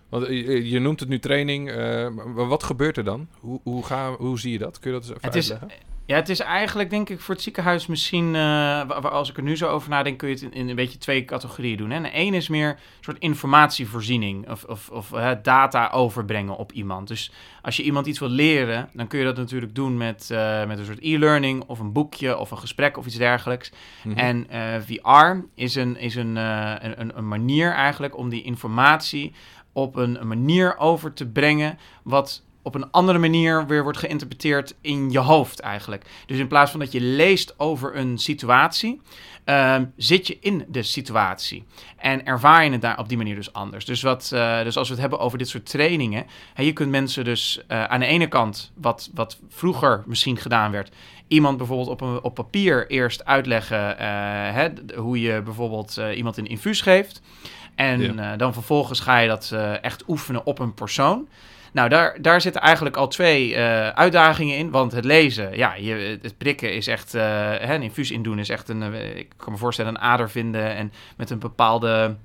Want 0.09 0.25
eh, 0.25 0.71
je, 0.71 0.79
noemt 0.79 0.99
het 0.99 1.09
nu 1.09 1.19
training, 1.19 1.69
uh, 1.69 1.75
maar 2.09 2.47
wat 2.47 2.63
gebeurt 2.63 2.97
er 2.97 3.03
dan? 3.03 3.27
Hoe, 3.39 3.59
hoe, 3.63 3.85
ga, 3.85 4.15
hoe 4.15 4.39
zie 4.39 4.51
je 4.51 4.57
dat? 4.57 4.79
Kun 4.79 4.91
je 4.91 4.99
dat 4.99 5.07
eens 5.07 5.17
even 5.17 5.27
het 5.27 5.35
uitleggen? 5.35 5.69
Is, 5.69 5.85
ja, 6.07 6.15
het 6.15 6.29
is 6.29 6.39
eigenlijk 6.39 6.89
denk 6.89 7.09
ik 7.09 7.19
voor 7.19 7.33
het 7.33 7.43
ziekenhuis 7.43 7.87
misschien, 7.87 8.33
uh, 8.33 8.89
als 8.89 9.29
ik 9.29 9.37
er 9.37 9.43
nu 9.43 9.57
zo 9.57 9.67
over 9.69 9.89
nadenk, 9.89 10.17
kun 10.17 10.27
je 10.27 10.33
het 10.33 10.43
in, 10.43 10.53
in 10.53 10.69
een 10.69 10.75
beetje 10.75 10.97
twee 10.97 11.25
categorieën 11.25 11.77
doen. 11.77 11.89
Hè. 11.89 12.09
Eén 12.13 12.33
is 12.33 12.47
meer 12.47 12.69
een 12.69 12.77
soort 13.01 13.19
informatievoorziening 13.19 14.49
of, 14.49 14.63
of, 14.63 14.89
of 14.89 15.09
data 15.41 15.89
overbrengen 15.89 16.57
op 16.57 16.71
iemand. 16.71 17.07
Dus 17.07 17.31
als 17.61 17.77
je 17.77 17.83
iemand 17.83 18.05
iets 18.05 18.19
wil 18.19 18.29
leren, 18.29 18.89
dan 18.93 19.07
kun 19.07 19.19
je 19.19 19.25
dat 19.25 19.37
natuurlijk 19.37 19.75
doen 19.75 19.97
met, 19.97 20.29
uh, 20.31 20.65
met 20.65 20.79
een 20.79 20.85
soort 20.85 21.01
e-learning 21.01 21.63
of 21.67 21.79
een 21.79 21.91
boekje 21.91 22.37
of 22.37 22.51
een 22.51 22.57
gesprek 22.57 22.97
of 22.97 23.05
iets 23.05 23.17
dergelijks. 23.17 23.71
Mhm. 24.03 24.17
En 24.17 24.47
uh, 24.51 24.75
VR 24.79 25.45
is, 25.55 25.75
een, 25.75 25.97
is 25.97 26.15
een, 26.15 26.35
een, 26.35 27.17
een 27.17 27.27
manier 27.27 27.71
eigenlijk 27.71 28.17
om 28.17 28.29
die 28.29 28.43
informatie 28.43 29.33
op 29.73 29.95
een 29.95 30.27
manier 30.27 30.77
over 30.77 31.13
te 31.13 31.27
brengen 31.27 31.77
wat 32.03 32.45
op 32.67 32.75
een 32.75 32.91
andere 32.91 33.17
manier 33.17 33.67
weer 33.67 33.83
wordt 33.83 33.97
geïnterpreteerd 33.97 34.75
in 34.81 35.11
je 35.11 35.19
hoofd 35.19 35.59
eigenlijk. 35.59 36.05
Dus 36.25 36.37
in 36.37 36.47
plaats 36.47 36.71
van 36.71 36.79
dat 36.79 36.91
je 36.91 37.01
leest 37.01 37.59
over 37.59 37.95
een 37.95 38.17
situatie, 38.17 39.01
uh, 39.45 39.75
zit 39.95 40.27
je 40.27 40.37
in 40.39 40.65
de 40.67 40.83
situatie. 40.83 41.63
En 41.97 42.25
ervaar 42.25 42.63
je 42.63 42.71
het 42.71 42.81
daar 42.81 42.99
op 42.99 43.07
die 43.07 43.17
manier 43.17 43.35
dus 43.35 43.53
anders. 43.53 43.85
Dus, 43.85 44.01
wat, 44.01 44.31
uh, 44.33 44.63
dus 44.63 44.77
als 44.77 44.87
we 44.87 44.93
het 44.93 45.01
hebben 45.01 45.19
over 45.19 45.37
dit 45.37 45.49
soort 45.49 45.65
trainingen, 45.65 46.25
hè, 46.53 46.63
je 46.63 46.73
kunt 46.73 46.89
mensen 46.89 47.23
dus 47.23 47.61
uh, 47.67 47.83
aan 47.83 47.99
de 47.99 48.05
ene 48.05 48.27
kant, 48.27 48.71
wat, 48.75 49.09
wat 49.13 49.39
vroeger 49.49 50.03
misschien 50.05 50.37
gedaan 50.37 50.71
werd, 50.71 50.91
iemand 51.27 51.57
bijvoorbeeld 51.57 51.89
op, 51.89 52.01
een, 52.01 52.21
op 52.21 52.35
papier 52.35 52.89
eerst 52.89 53.25
uitleggen 53.25 53.89
uh, 53.91 53.97
hè, 54.53 54.69
hoe 54.95 55.21
je 55.21 55.41
bijvoorbeeld 55.41 55.99
iemand 56.15 56.37
een 56.37 56.47
infuus 56.47 56.81
geeft. 56.81 57.21
En 57.75 58.15
ja. 58.15 58.35
dan 58.35 58.53
vervolgens 58.53 58.99
ga 58.99 59.17
je 59.17 59.27
dat 59.27 59.55
echt 59.81 60.03
oefenen 60.07 60.45
op 60.45 60.59
een 60.59 60.73
persoon. 60.73 61.27
Nou, 61.77 61.89
daar, 61.89 62.21
daar 62.21 62.41
zitten 62.41 62.61
eigenlijk 62.61 62.97
al 62.97 63.07
twee 63.07 63.49
uh, 63.49 63.87
uitdagingen 63.89 64.57
in. 64.57 64.71
Want 64.71 64.91
het 64.91 65.05
lezen, 65.05 65.57
ja, 65.57 65.75
je, 65.75 66.19
het 66.21 66.37
prikken 66.37 66.73
is 66.73 66.87
echt, 66.87 67.15
uh, 67.15 67.21
hè, 67.51 67.75
een 67.75 67.81
infuus 67.81 68.11
indoen 68.11 68.39
is 68.39 68.49
echt 68.49 68.69
een, 68.69 68.81
uh, 68.81 69.15
ik 69.15 69.33
kan 69.37 69.51
me 69.51 69.57
voorstellen, 69.59 69.95
een 69.95 70.01
ader 70.01 70.29
vinden. 70.29 70.75
En 70.75 70.91
met 71.17 71.29
een 71.29 71.39
bepaalde 71.39 72.15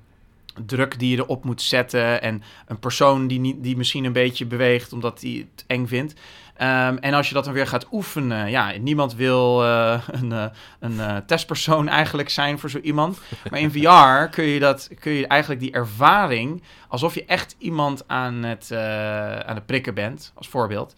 druk 0.65 0.99
die 0.99 1.09
je 1.09 1.17
erop 1.17 1.43
moet 1.43 1.61
zetten. 1.61 2.21
En 2.21 2.43
een 2.67 2.79
persoon 2.79 3.27
die, 3.27 3.39
niet, 3.39 3.63
die 3.63 3.77
misschien 3.77 4.03
een 4.03 4.13
beetje 4.13 4.45
beweegt 4.45 4.93
omdat 4.93 5.21
hij 5.21 5.45
het 5.51 5.63
eng 5.67 5.85
vindt. 5.85 6.13
Um, 6.61 6.97
en 6.97 7.13
als 7.13 7.27
je 7.27 7.33
dat 7.33 7.45
dan 7.45 7.53
weer 7.53 7.67
gaat 7.67 7.87
oefenen, 7.91 8.49
ja, 8.49 8.71
niemand 8.79 9.15
wil 9.15 9.63
uh, 9.63 10.01
een, 10.07 10.31
uh, 10.31 10.45
een 10.79 10.93
uh, 10.93 11.17
testpersoon 11.17 11.87
eigenlijk 11.99 12.29
zijn 12.29 12.59
voor 12.59 12.69
zo 12.69 12.79
iemand. 12.79 13.19
Maar 13.49 13.59
in 13.59 13.71
VR 13.71 14.29
kun 14.29 14.43
je, 14.43 14.59
dat, 14.59 14.89
kun 14.99 15.11
je 15.11 15.27
eigenlijk 15.27 15.61
die 15.61 15.71
ervaring, 15.71 16.63
alsof 16.87 17.13
je 17.13 17.25
echt 17.25 17.55
iemand 17.57 18.07
aan 18.07 18.43
het, 18.43 18.71
aan 19.45 19.55
het 19.55 19.65
prikken 19.65 19.93
bent, 19.93 20.31
als 20.35 20.47
voorbeeld, 20.47 20.93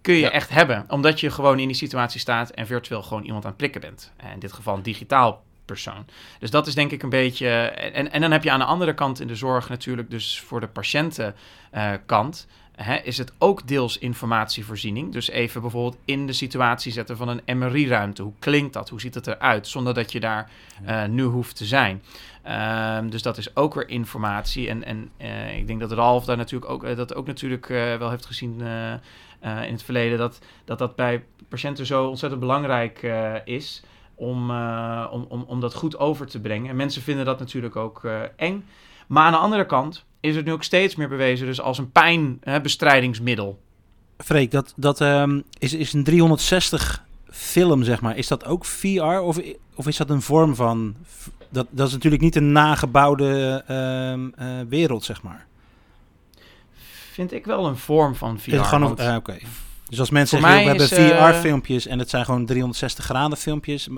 kun 0.00 0.14
je 0.14 0.20
Ja. 0.20 0.30
echt 0.30 0.50
hebben. 0.50 0.84
Omdat 0.88 1.20
je 1.20 1.30
gewoon 1.30 1.58
in 1.58 1.66
die 1.66 1.76
situatie 1.76 2.20
staat 2.20 2.50
en 2.50 2.66
virtueel 2.66 3.02
gewoon 3.02 3.24
iemand 3.24 3.42
aan 3.44 3.50
het 3.50 3.58
prikken 3.58 3.80
bent. 3.80 4.12
En 4.16 4.32
in 4.32 4.38
dit 4.38 4.52
geval 4.52 4.76
een 4.76 4.82
digitaal 4.82 5.44
persoon. 5.64 6.06
Dus 6.38 6.50
dat 6.50 6.66
is 6.66 6.74
denk 6.74 6.90
ik 6.90 7.02
een 7.02 7.08
beetje... 7.08 7.48
En, 7.48 8.12
en 8.12 8.20
dan 8.20 8.30
heb 8.30 8.42
je 8.44 8.50
aan 8.50 8.58
de 8.58 8.64
andere 8.64 8.94
kant 8.94 9.20
in 9.20 9.26
de 9.26 9.34
zorg 9.34 9.68
natuurlijk 9.68 10.10
dus 10.10 10.40
voor 10.40 10.60
de 10.60 10.68
patiëntenkant... 10.68 12.46
Is 13.02 13.18
het 13.18 13.32
ook 13.38 13.68
deels 13.68 13.98
informatievoorziening. 13.98 15.12
Dus 15.12 15.30
even 15.30 15.60
bijvoorbeeld 15.60 15.96
in 16.04 16.26
de 16.26 16.32
situatie 16.32 16.92
zetten 16.92 17.16
van 17.16 17.28
een 17.28 17.58
MRI-ruimte. 17.58 18.22
Hoe 18.22 18.32
klinkt 18.38 18.72
dat? 18.72 18.88
Hoe 18.88 19.00
ziet 19.00 19.14
het 19.14 19.26
eruit? 19.26 19.68
Zonder 19.68 19.94
dat 19.94 20.12
je 20.12 20.20
daar 20.20 20.50
eh, 20.84 21.04
nu 21.04 21.22
hoeft 21.22 21.56
te 21.56 21.64
zijn. 21.64 22.02
Ehm, 22.42 23.08
dus 23.08 23.22
dat 23.22 23.38
is 23.38 23.56
ook 23.56 23.74
weer 23.74 23.88
informatie. 23.88 24.68
En, 24.68 24.84
en 24.84 25.10
eh, 25.16 25.58
ik 25.58 25.66
denk 25.66 25.80
dat 25.80 25.92
Ralf 25.92 26.24
daar 26.24 26.36
natuurlijk 26.36 26.70
ook, 26.70 26.84
eh, 26.84 26.96
dat 26.96 27.14
ook 27.14 27.26
natuurlijk 27.26 27.66
wel 27.68 28.10
heeft 28.10 28.26
gezien 28.26 28.60
in 29.40 29.72
het 29.72 29.82
verleden. 29.82 30.18
Dat, 30.18 30.38
dat 30.64 30.78
dat 30.78 30.96
bij 30.96 31.24
patiënten 31.48 31.86
zo 31.86 32.06
ontzettend 32.06 32.40
belangrijk 32.40 33.02
is. 33.44 33.82
Om, 34.14 34.50
om, 35.10 35.26
om, 35.28 35.44
om 35.46 35.60
dat 35.60 35.74
goed 35.74 35.98
over 35.98 36.26
te 36.26 36.40
brengen. 36.40 36.70
En 36.70 36.76
mensen 36.76 37.02
vinden 37.02 37.24
dat 37.24 37.38
natuurlijk 37.38 37.76
ook 37.76 38.02
eng. 38.36 38.64
Maar 39.06 39.24
aan 39.24 39.32
de 39.32 39.38
andere 39.38 39.66
kant 39.66 40.04
is 40.20 40.36
het 40.36 40.44
nu 40.44 40.52
ook 40.52 40.62
steeds 40.64 40.96
meer 40.96 41.08
bewezen 41.08 41.46
dus 41.46 41.60
als 41.60 41.78
een 41.78 41.90
pijnbestrijdingsmiddel. 41.92 43.58
Freek, 44.18 44.50
dat, 44.50 44.72
dat 44.76 45.00
ehm, 45.00 45.40
is, 45.58 45.74
is 45.74 45.92
een 45.92 46.04
360 46.04 47.04
film, 47.30 47.82
zeg 47.82 48.00
maar. 48.00 48.16
Is 48.16 48.28
dat 48.28 48.44
ook 48.44 48.64
VR 48.64 49.02
of, 49.02 49.38
of 49.74 49.86
is 49.86 49.96
dat 49.96 50.10
een 50.10 50.22
vorm 50.22 50.54
van... 50.54 50.94
Dat, 51.48 51.66
dat 51.70 51.86
is 51.86 51.92
natuurlijk 51.92 52.22
niet 52.22 52.36
een 52.36 52.52
nagebouwde 52.52 53.62
ehm, 53.66 54.28
eh, 54.36 54.46
wereld, 54.68 55.04
zeg 55.04 55.22
maar. 55.22 55.46
Vind 57.12 57.32
ik 57.32 57.44
wel 57.46 57.66
een 57.66 57.76
vorm 57.76 58.14
van 58.14 58.38
VR. 58.40 58.48
Is 58.50 58.56
het 58.56 58.66
gewoon 58.66 58.82
een- 58.82 58.88
want- 58.96 59.00
eh, 59.00 59.14
Oké. 59.16 59.36
Dus 59.88 60.00
als 60.00 60.10
mensen 60.10 60.40
zeggen, 60.40 60.58
we 60.58 60.64
hebben 60.68 60.84
is, 60.84 60.92
eh, 60.92 61.28
VR-filmpjes 61.28 61.86
en 61.86 61.98
het 61.98 62.10
zijn 62.10 62.24
gewoon 62.24 62.46
360 62.46 63.04
graden 63.04 63.38
filmpjes, 63.38 63.88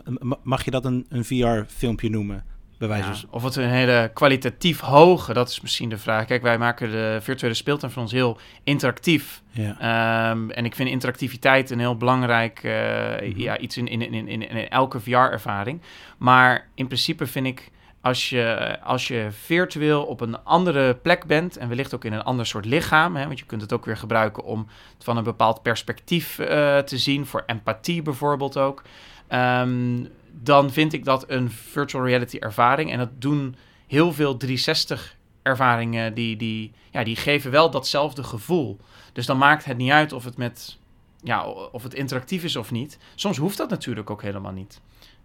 mag 0.42 0.64
je 0.64 0.70
dat 0.70 0.84
een, 0.84 1.06
een 1.08 1.24
VR-filmpje 1.24 2.10
noemen? 2.10 2.44
Bij 2.78 2.88
wijze 2.88 3.08
Ja, 3.08 3.14
van... 3.14 3.28
of 3.30 3.42
het 3.42 3.56
een 3.56 3.68
hele 3.68 4.10
kwalitatief 4.14 4.80
hoge, 4.80 5.32
dat 5.32 5.48
is 5.48 5.60
misschien 5.60 5.88
de 5.88 5.98
vraag. 5.98 6.24
Kijk, 6.24 6.42
wij 6.42 6.58
maken 6.58 6.90
de 6.90 7.18
virtuele 7.22 7.54
speeltuin 7.54 7.92
van 7.92 8.02
ons 8.02 8.12
heel 8.12 8.38
interactief. 8.64 9.42
Ja. 9.50 9.76
Ehm, 9.80 10.50
en 10.50 10.64
ik 10.64 10.74
vind 10.74 10.88
interactiviteit 10.88 11.70
een 11.70 11.78
heel 11.78 11.96
belangrijk 11.96 12.60
eh, 12.62 13.06
Mhm. 13.20 13.40
ja, 13.40 13.58
iets 13.58 13.76
in, 13.76 13.88
in, 13.88 14.02
in, 14.02 14.28
in, 14.28 14.48
in 14.48 14.68
elke 14.68 15.00
VR-ervaring. 15.00 15.80
Maar 16.18 16.68
in 16.74 16.86
principe 16.86 17.26
vind 17.26 17.46
ik, 17.46 17.70
als 18.00 18.28
je, 18.30 18.76
als 18.82 19.08
je 19.08 19.26
virtueel 19.30 20.04
op 20.04 20.20
een 20.20 20.44
andere 20.44 20.94
plek 20.94 21.24
bent... 21.24 21.56
en 21.56 21.68
wellicht 21.68 21.94
ook 21.94 22.04
in 22.04 22.12
een 22.12 22.22
ander 22.22 22.46
soort 22.46 22.64
lichaam... 22.64 23.16
Hè, 23.16 23.26
want 23.26 23.38
je 23.38 23.44
kunt 23.44 23.60
het 23.60 23.72
ook 23.72 23.84
weer 23.84 23.96
gebruiken 23.96 24.44
om 24.44 24.66
het 24.94 25.04
van 25.04 25.16
een 25.16 25.24
bepaald 25.24 25.62
perspectief 25.62 26.38
eh, 26.38 26.78
te 26.78 26.98
zien... 26.98 27.26
voor 27.26 27.42
empathie 27.46 28.02
bijvoorbeeld 28.02 28.56
ook... 28.56 28.82
Ehm, 29.28 30.04
dan 30.32 30.72
vind 30.72 30.92
ik 30.92 31.04
dat 31.04 31.24
een 31.30 31.50
virtual 31.50 32.04
reality 32.04 32.36
ervaring. 32.36 32.92
En 32.92 32.98
dat 32.98 33.10
doen 33.18 33.56
heel 33.86 34.12
veel 34.12 34.36
360 34.36 35.16
ervaringen, 35.42 36.14
die, 36.14 36.36
die, 36.36 36.72
ja, 36.90 37.04
die 37.04 37.16
geven 37.16 37.50
wel 37.50 37.70
datzelfde 37.70 38.22
gevoel. 38.22 38.78
Dus 39.12 39.26
dan 39.26 39.38
maakt 39.38 39.64
het 39.64 39.76
niet 39.76 39.90
uit 39.90 40.12
of 40.12 40.24
het, 40.24 40.36
met, 40.36 40.78
ja, 41.22 41.46
of 41.46 41.82
het 41.82 41.94
interactief 41.94 42.44
is 42.44 42.56
of 42.56 42.70
niet. 42.70 42.98
Soms 43.14 43.36
hoeft 43.36 43.56
dat 43.56 43.70
natuurlijk 43.70 44.10
ook 44.10 44.22
helemaal 44.22 44.52
niet. 44.52 44.80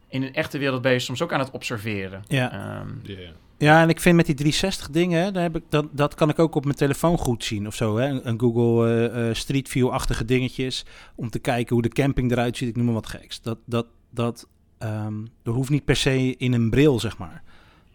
In 0.07 0.23
een 0.23 0.33
echte 0.33 0.57
wereld 0.57 0.81
ben 0.81 0.91
je 0.91 0.99
soms 0.99 1.21
ook 1.21 1.33
aan 1.33 1.39
het 1.39 1.51
observeren. 1.51 2.23
Ja. 2.27 2.51
Ehm, 2.51 2.89
Ja. 3.03 3.31
Ja, 3.57 3.81
en 3.81 3.89
ik 3.89 3.99
vind 3.99 4.15
met 4.15 4.25
die 4.25 4.35
360 4.35 4.89
dingen, 4.89 5.33
daar 5.33 5.43
heb 5.43 5.55
ik, 5.55 5.63
dat, 5.69 5.85
dat 5.91 6.13
kan 6.13 6.29
ik 6.29 6.39
ook 6.39 6.55
op 6.55 6.63
mijn 6.63 6.75
telefoon 6.75 7.17
goed 7.17 7.43
zien 7.43 7.67
of 7.67 7.75
zo. 7.75 7.97
Hè? 7.97 8.07
Een, 8.07 8.27
een 8.27 8.39
Google 8.39 8.87
eh, 8.87 9.29
eh, 9.29 9.35
Street 9.35 9.69
View-achtige 9.69 10.25
dingetjes. 10.25 10.85
Om 11.15 11.29
te 11.29 11.39
kijken 11.39 11.73
hoe 11.73 11.83
de 11.83 11.89
camping 11.89 12.31
eruit 12.31 12.57
ziet. 12.57 12.69
Ik 12.69 12.75
noem 12.75 12.85
maar 12.85 12.93
wat 12.93 13.07
geks. 13.07 13.41
Dat, 13.41 13.57
dat, 13.65 13.85
dat, 14.09 14.47
ehm 14.83 15.13
dat 15.43 15.55
hoeft 15.55 15.69
niet 15.69 15.85
per 15.85 15.95
se 15.95 16.35
in 16.37 16.53
een 16.53 16.69
bril, 16.69 16.99
zeg 16.99 17.17
maar. 17.17 17.41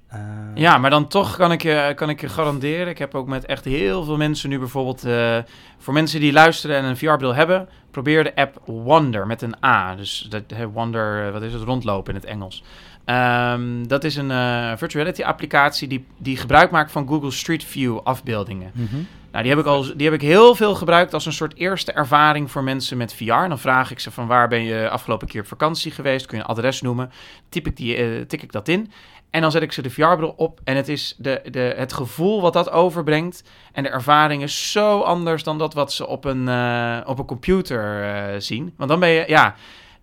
Eh, 0.09 0.21
Ja, 0.55 0.79
maar 0.79 0.91
dan 0.91 1.09
toch 1.09 1.37
kan 1.37 1.53
ik, 1.53 1.63
je, 1.63 1.93
kan 1.97 2.11
ik 2.11 2.21
je 2.21 2.29
garanderen. 2.29 2.89
Ik 2.89 2.99
heb 2.99 3.15
ook 3.15 3.27
met 3.27 3.45
echt 3.47 3.65
heel 3.65 4.05
veel 4.05 4.17
mensen 4.17 4.49
nu 4.51 4.59
bijvoorbeeld... 4.59 5.05
eh, 5.05 5.39
voor 5.79 5.93
mensen 5.95 6.21
die 6.21 6.33
luisteren 6.33 6.77
en 6.77 6.85
een 6.85 6.97
VR-bril 6.97 7.35
hebben... 7.35 7.69
probeer 7.91 8.25
de 8.25 8.35
app 8.35 8.63
Wonder 8.65 9.27
met 9.27 9.43
een 9.43 9.65
A. 9.65 9.95
Dus 9.95 10.27
dat, 10.31 10.43
Wonder, 10.73 11.27
eh, 11.27 11.33
wat 11.33 11.43
is 11.43 11.53
het? 11.53 11.63
Rondlopen 11.63 12.15
in 12.15 12.21
het 12.21 12.29
Engels. 12.29 12.63
Ehm, 13.05 13.87
dat 13.87 14.05
is 14.05 14.17
een 14.17 14.31
eh 14.31 14.73
virtuality 14.77 15.23
applicatie 15.23 15.89
die, 15.89 16.07
die 16.19 16.37
gebruik 16.37 16.71
maakt 16.71 16.91
van 16.93 17.09
Google 17.09 17.31
Street 17.31 17.65
View 17.65 17.99
afbeeldingen. 18.05 18.71
mhm. 18.75 18.97
Nou, 19.31 19.43
die 19.43 19.53
heb, 19.53 19.61
ik 19.61 19.67
al, 19.67 19.97
die 19.97 20.07
heb 20.07 20.15
ik 20.15 20.27
heel 20.27 20.55
veel 20.55 20.75
gebruikt 20.75 21.15
als 21.15 21.27
een 21.27 21.33
soort 21.33 21.57
eerste 21.57 21.93
ervaring 21.93 22.51
voor 22.51 22.65
mensen 22.65 22.97
met 22.97 23.15
VR. 23.15 23.33
En 23.33 23.49
dan 23.49 23.59
vraag 23.59 23.91
ik 23.91 24.01
ze 24.01 24.11
van 24.11 24.27
waar 24.27 24.49
ben 24.49 24.63
je 24.63 24.89
afgelopen 24.89 25.29
keer 25.29 25.41
op 25.41 25.47
vakantie 25.47 25.91
geweest? 25.91 26.27
Kun 26.27 26.37
je 26.39 26.43
een 26.43 26.51
adres 26.51 26.81
noemen? 26.81 27.11
Typ 27.49 27.67
ik 27.67 27.77
die, 27.77 27.97
eh, 27.97 28.21
tik 28.27 28.43
ik 28.43 28.53
dat 28.53 28.69
in. 28.69 28.91
En 29.31 29.41
dan 29.41 29.51
zet 29.51 29.63
ik 29.63 29.73
ze 29.73 29.83
de 29.83 29.91
VR-bril 29.91 30.35
op. 30.37 30.61
En 30.65 30.77
het 30.77 30.89
is 30.89 31.15
de, 31.19 31.41
de, 31.51 31.75
het 31.77 31.93
gevoel 31.93 32.41
wat 32.41 32.53
dat 32.53 32.71
overbrengt. 32.71 33.43
En 33.73 33.83
de 33.83 33.89
ervaring 33.89 34.43
is 34.43 34.73
zo 34.73 35.01
anders 35.01 35.43
dan 35.43 35.59
dat 35.59 35.75
wat 35.75 35.93
ze 35.93 36.07
op 36.07 36.25
een, 36.25 36.49
eh, 36.49 37.01
op 37.05 37.19
een 37.19 37.25
computer 37.25 38.03
eh, 38.03 38.41
zien. 38.41 38.75
Want 38.77 38.91
dan 38.91 39.01
ben 39.01 39.09
je, 39.09 39.25
ja, 39.27 39.55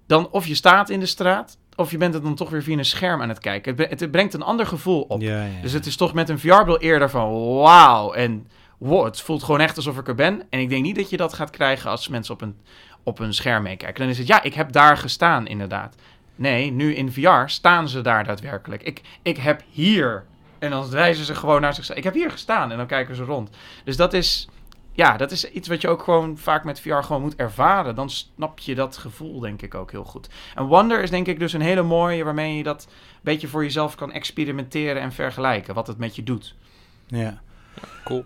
dan 0.08 0.30
of 0.32 0.48
je 0.48 0.56
staat 0.56 0.90
in 0.90 1.00
de 1.00 1.06
straat. 1.06 1.58
Of 1.76 1.92
je 1.92 1.98
bent 1.98 2.14
het 2.14 2.24
dan 2.24 2.36
toch 2.36 2.50
weer 2.50 2.64
via 2.64 2.78
een 2.78 2.86
scherm 2.86 3.22
aan 3.22 3.30
het 3.30 3.40
kijken. 3.40 3.76
Het, 3.78 4.00
het 4.00 4.12
brengt 4.12 4.34
een 4.34 4.42
ander 4.42 4.66
gevoel 4.66 5.02
op. 5.02 5.22
Ja, 5.22 5.44
ja. 5.44 5.62
Dus 5.62 5.72
het 5.72 5.86
is 5.86 5.96
toch 5.96 6.14
met 6.14 6.30
een 6.30 6.40
VR-bril 6.40 6.78
eerder 6.78 7.10
van 7.10 7.56
wauw. 7.56 8.14
En 8.14 8.48
wow, 8.78 9.06
het 9.06 9.22
voelt 9.22 9.44
gewoon 9.44 9.60
echt 9.60 9.76
alsof 9.78 9.98
ik 9.98 10.08
er 10.08 10.16
ben. 10.16 10.44
En 10.50 10.60
ik 10.60 10.70
denk 10.70 10.84
niet 10.84 10.96
dat 10.96 11.10
je 11.10 11.18
dat 11.18 11.34
gaat 11.34 11.50
krijgen 11.50 11.90
als 11.90 12.08
mensen 12.08 12.34
op 12.34 12.42
een, 12.42 12.58
op 13.04 13.20
een 13.20 13.34
scherm 13.34 13.64
meekijken. 13.64 14.00
Dan 14.00 14.10
is 14.10 14.18
het 14.18 14.28
ja, 14.28 14.44
ik 14.44 14.54
heb 14.54 14.72
daar 14.72 14.98
gestaan 14.98 15.48
inderdaad. 15.48 15.96
Nee, 16.36 16.72
nu 16.72 16.96
in 16.96 17.12
VR 17.12 17.44
staan 17.46 17.90
ze 17.90 18.02
daar 18.02 18.24
daadwerkelijk. 18.24 18.84
Ik, 18.84 19.02
ik 19.22 19.38
heb 19.38 19.64
hier. 19.70 20.26
En 20.60 20.70
dan 20.70 20.90
wijzen 20.90 21.26
ze 21.26 21.36
gewoon 21.36 21.62
naar 21.62 21.74
zichzelf. 21.74 21.98
Ik 21.98 22.04
heb 22.04 22.14
hier 22.14 22.32
gestaan. 22.32 22.72
En 22.72 22.78
dan 22.78 22.88
kijken 22.88 23.16
ze 23.16 23.24
rond. 23.24 23.50
Dus 23.84 23.98
dat 23.98 24.14
is, 24.14 24.48
ja, 24.92 25.18
dat 25.18 25.32
is 25.32 25.52
iets 25.52 25.68
wat 25.68 25.82
je 25.82 25.88
ook 25.88 26.04
gewoon 26.04 26.38
vaak 26.38 26.64
met 26.64 26.80
VR 26.80 26.94
gewoon 26.94 27.22
moet 27.22 27.36
ervaren. 27.36 27.96
Dan 27.96 28.10
snap 28.10 28.60
je 28.60 28.76
dat 28.76 28.98
gevoel 28.98 29.40
denk 29.40 29.62
ik 29.62 29.76
ook 29.76 29.92
heel 29.92 30.04
goed. 30.04 30.30
En 30.56 30.66
Wonder 30.66 31.02
is 31.02 31.10
denk 31.10 31.28
ik 31.28 31.40
dus 31.40 31.54
een 31.54 31.62
hele 31.62 31.84
mooie 31.84 32.24
waarmee 32.24 32.58
je 32.58 32.64
dat 32.64 32.84
een 32.88 33.20
beetje 33.22 33.48
voor 33.48 33.64
jezelf 33.64 33.96
kan 33.96 34.12
experimenteren 34.12 35.02
en 35.02 35.12
vergelijken. 35.12 35.74
Wat 35.74 35.88
het 35.88 35.98
met 35.98 36.16
je 36.16 36.24
doet. 36.24 36.56
ja. 37.08 37.42
Cool. 38.04 38.26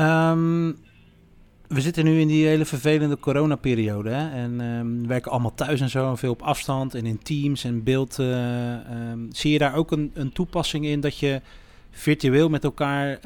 Ehm, 0.00 0.72
we 1.68 1.80
zitten 1.80 2.04
nu 2.04 2.20
in 2.20 2.28
die 2.28 2.46
hele 2.46 2.64
vervelende 2.64 3.18
coronaperiode. 3.18 4.10
Hè? 4.10 4.30
En 4.42 4.60
ehm, 4.60 5.00
we 5.02 5.06
werken 5.08 5.30
allemaal 5.30 5.54
thuis 5.54 5.80
en 5.80 5.90
zo. 5.90 6.08
En 6.10 6.18
veel 6.18 6.32
op 6.32 6.42
afstand 6.42 6.94
en 6.94 7.06
in 7.06 7.18
teams 7.22 7.64
en 7.64 7.82
beeld. 7.84 8.18
eh, 8.18 8.74
ehm, 8.74 9.18
zie 9.30 9.52
je 9.52 9.58
daar 9.58 9.74
ook 9.74 9.90
een, 9.92 10.10
een 10.14 10.32
toepassing 10.32 10.84
in 10.84 11.00
dat 11.00 11.18
je 11.18 11.40
virtueel 11.90 12.48
met 12.48 12.64
elkaar 12.64 13.18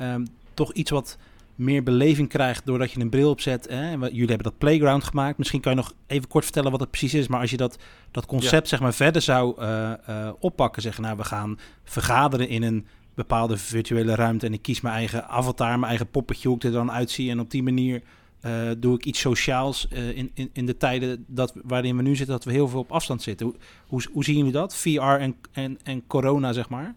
toch 0.55 0.73
iets 0.73 0.91
wat 0.91 1.19
meer 1.55 1.83
beleving 1.83 2.29
krijgt 2.29 2.67
doordat 2.67 2.93
je 2.93 3.01
een 3.01 3.11
bril 3.11 3.31
opzet. 3.31 3.67
Hè? 3.71 3.91
En 3.91 4.01
we- 4.01 4.07
Jullie 4.07 4.27
hebben 4.29 4.47
dat 4.51 4.59
playground 4.59 5.05
gemaakt. 5.05 5.39
Misschien 5.39 5.61
kan 5.61 5.73
je 5.73 5.79
nog 5.79 5.93
even 6.07 6.29
kort 6.29 6.45
vertellen 6.45 6.71
wat 6.71 6.81
het 6.81 6.91
precies 6.91 7.15
is. 7.15 7.29
Maar 7.29 7.41
als 7.41 7.51
je 7.51 7.57
dat, 7.57 7.79
dat 8.11 8.27
concept 8.27 8.69
zeg 8.69 8.81
maar 8.81 8.95
verder 8.95 9.23
zou 9.23 9.61
eh, 9.61 9.93
eh, 10.07 10.33
oppakken. 10.39 10.83
Zeggen, 10.83 11.03
nou 11.03 11.17
we 11.17 11.25
gaan 11.25 11.59
vergaderen 11.85 12.49
in 12.49 12.63
een 12.63 12.87
bepaalde 13.15 13.57
virtuele 13.57 14.15
ruimte. 14.15 14.47
En 14.47 14.53
ik 14.53 14.63
kies 14.63 14.81
mijn 14.81 14.95
eigen 14.95 15.29
avatar, 15.29 15.69
mijn 15.69 15.85
eigen 15.85 16.11
poppetje, 16.11 16.49
hoe 16.49 16.57
ik 16.57 16.65
er 16.65 16.73
dan 16.73 16.93
uitzie. 16.93 17.31
En 17.31 17.41
op 17.41 17.51
die 17.51 17.63
manier 17.63 18.03
eh, 18.41 18.71
doe 18.79 18.97
ik 18.97 19.05
iets 19.05 19.21
sociaals 19.21 19.89
eh, 19.89 20.17
in, 20.17 20.31
in, 20.35 20.51
in 20.53 20.67
de 20.67 20.77
tijden 20.77 21.25
dat, 21.29 21.53
waarin 21.63 21.97
we 21.97 22.03
nu 22.03 22.17
zitten, 22.17 22.35
dat 22.35 22.45
we 22.45 22.53
heel 22.53 22.69
veel 22.69 22.81
op 22.81 22.93
afstand 22.93 23.23
zitten. 23.23 23.55
Hoe, 23.87 24.03
hoe, 24.13 24.25
zien 24.25 24.37
jullie 24.37 24.53
dat? 24.53 24.77
VR 24.77 25.01
en, 25.01 25.37
en, 25.53 25.79
en 25.83 26.07
corona, 26.07 26.53
zeg 26.53 26.69
maar? 26.69 26.95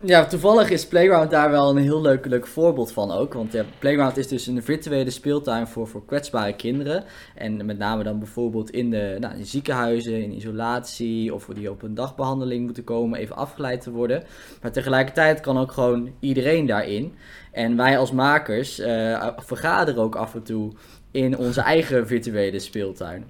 Ja, 0.00 0.26
toevallig 0.26 0.70
is 0.70 0.86
Playground 0.86 1.30
daar 1.30 1.50
wel 1.50 1.70
een 1.70 1.76
heel 1.82 2.00
leuk, 2.00 2.26
leuk 2.26 2.46
voorbeeld 2.46 2.92
van 2.92 3.10
ook. 3.10 3.34
Want 3.34 3.56
Playground 3.78 4.16
is 4.16 4.28
dus 4.28 4.46
een 4.46 4.62
virtuele 4.62 5.10
speeltuin 5.10 5.66
voor, 5.66 5.88
voor 5.88 6.04
kwetsbare 6.04 6.56
kinderen. 6.56 7.04
En 7.34 7.66
met 7.66 7.78
name 7.78 8.02
dan 8.02 8.18
bijvoorbeeld 8.18 8.70
in 8.70 8.90
de 8.90 9.16
nou, 9.20 9.44
ziekenhuizen, 9.44 10.22
in 10.22 10.32
isolatie... 10.32 11.34
of 11.34 11.46
die 11.54 11.70
op 11.70 11.82
een 11.82 11.94
dagbehandeling 11.94 12.64
moeten 12.64 12.84
komen, 12.84 13.18
even 13.18 13.36
afgeleid 13.36 13.80
te 13.80 13.90
worden. 13.90 14.24
Maar 14.62 14.72
tegelijkertijd 14.72 15.40
kan 15.40 15.58
ook 15.58 15.72
gewoon 15.72 16.10
iedereen 16.20 16.66
daarin. 16.66 17.14
En 17.52 17.76
wij 17.76 17.98
als 17.98 18.12
makers 18.12 18.78
eh, 18.78 19.28
vergaderen 19.36 20.02
ook 20.02 20.16
af 20.16 20.34
en 20.34 20.42
toe 20.42 20.72
in 21.18 21.36
onze 21.36 21.60
eigen 21.60 22.06
virtuele 22.06 22.58
speeltuin. 22.58 23.24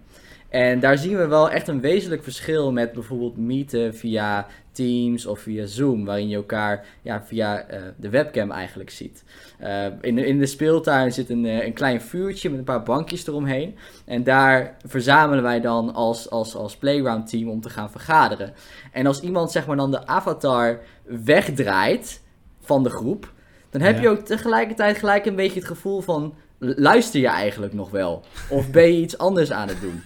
En 0.48 0.80
daar 0.80 0.98
zien 0.98 1.16
we 1.16 1.26
wel 1.26 1.50
echt 1.50 1.68
een 1.68 1.80
wezenlijk 1.80 2.22
verschil 2.22 2.72
met 2.72 2.92
bijvoorbeeld 2.92 3.36
meeten 3.36 3.94
via 3.94 4.46
Teams 4.72 5.26
of 5.26 5.40
via 5.40 5.66
Zoom, 5.66 6.04
waarin 6.04 6.28
je 6.28 6.36
elkaar 6.36 6.86
ja, 7.02 7.22
via 7.24 7.60
eh, 7.60 7.80
de 7.96 8.08
webcam 8.08 8.50
eigenlijk 8.50 8.90
ziet. 8.90 9.24
Eh, 9.58 9.86
in, 10.00 10.14
de, 10.14 10.26
in 10.26 10.38
de 10.38 10.46
speeltuin 10.46 11.12
zit 11.12 11.30
een, 11.30 11.46
eh, 11.46 11.64
een 11.66 11.72
klein 11.72 12.00
vuurtje 12.00 12.50
met 12.50 12.58
een 12.58 12.64
paar 12.64 12.82
bankjes 12.82 13.26
eromheen. 13.26 13.76
En 14.04 14.24
daar 14.24 14.76
verzamelen 14.86 15.42
wij 15.42 15.60
dan 15.60 15.94
als, 15.94 16.30
als, 16.30 16.54
als 16.54 16.76
playground 16.76 17.28
team 17.30 17.48
om 17.48 17.60
te 17.60 17.70
gaan 17.70 17.90
vergaderen. 17.90 18.52
En 18.92 19.06
als 19.06 19.20
iemand 19.20 19.50
zeg 19.50 19.66
maar 19.66 19.76
dan 19.76 19.90
de 19.90 20.06
avatar 20.06 20.80
wegdraait 21.04 22.22
van 22.60 22.82
de 22.82 22.90
groep, 22.90 23.32
dan 23.70 23.80
heb 23.80 23.96
Ja. 23.96 24.02
je 24.02 24.08
ook 24.08 24.24
tegelijkertijd 24.24 24.98
gelijk 24.98 25.26
een 25.26 25.36
beetje 25.36 25.58
het 25.58 25.68
gevoel 25.68 26.00
van 26.00 26.34
luister 26.58 27.20
je 27.20 27.28
eigenlijk 27.28 27.72
nog 27.72 27.90
wel? 27.90 28.22
Of 28.50 28.70
ben 28.70 28.86
je 28.92 29.00
iets 29.00 29.18
anders 29.18 29.52
aan 29.52 29.68
het 29.68 29.80
doen? 29.80 30.02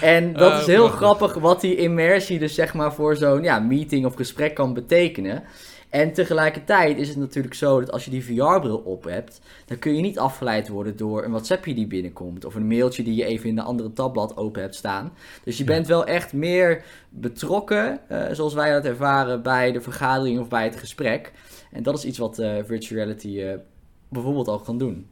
En 0.00 0.32
dat 0.32 0.52
Uh, 0.52 0.58
is 0.58 0.66
heel 0.66 0.76
prachtig. 0.88 0.98
grappig 1.00 1.34
wat 1.34 1.60
die 1.60 1.76
immersie 1.76 2.38
dus 2.38 2.54
zeg 2.54 2.74
maar 2.74 2.92
voor 2.94 3.16
zo'n 3.16 3.42
ja, 3.42 3.58
meeting 3.58 4.06
of 4.06 4.14
gesprek 4.14 4.54
kan 4.54 4.74
betekenen. 4.74 5.42
En 5.90 6.12
tegelijkertijd 6.12 6.98
is 6.98 7.08
het 7.08 7.16
natuurlijk 7.16 7.54
zo 7.54 7.80
dat 7.80 7.92
als 7.92 8.04
je 8.04 8.10
die 8.10 8.24
VR-bril 8.24 8.76
op 8.84 9.04
hebt, 9.04 9.40
dan 9.66 9.78
kun 9.78 9.94
je 9.96 10.02
niet 10.02 10.18
afgeleid 10.18 10.68
worden 10.68 10.96
door 10.96 11.24
een 11.24 11.30
WhatsAppje 11.30 11.74
die 11.74 11.86
binnenkomt 11.86 12.44
of 12.44 12.54
een 12.54 12.66
mailtje 12.66 13.02
die 13.02 13.14
je 13.14 13.24
even 13.24 13.48
in 13.48 13.58
een 13.58 13.64
andere 13.64 13.92
tabblad 13.92 14.36
open 14.36 14.60
hebt 14.62 14.74
staan. 14.74 15.12
Dus 15.44 15.56
je 15.58 15.64
Ja. 15.64 15.70
bent 15.70 15.86
wel 15.86 16.04
echt 16.06 16.32
meer 16.32 16.82
betrokken, 17.10 18.00
eh, 18.08 18.24
zoals 18.32 18.54
wij 18.54 18.72
dat 18.72 18.84
ervaren, 18.84 19.42
bij 19.42 19.72
de 19.72 19.80
vergadering 19.80 20.40
of 20.40 20.48
bij 20.48 20.64
het 20.64 20.76
gesprek. 20.76 21.32
En 21.72 21.82
dat 21.82 21.98
is 21.98 22.04
iets 22.04 22.18
wat 22.18 22.38
eh, 22.38 22.54
virtual 22.64 23.00
reality 23.00 23.40
eh, 23.40 23.54
bijvoorbeeld 24.08 24.48
ook 24.48 24.64
kan 24.64 24.78
doen. 24.78 25.06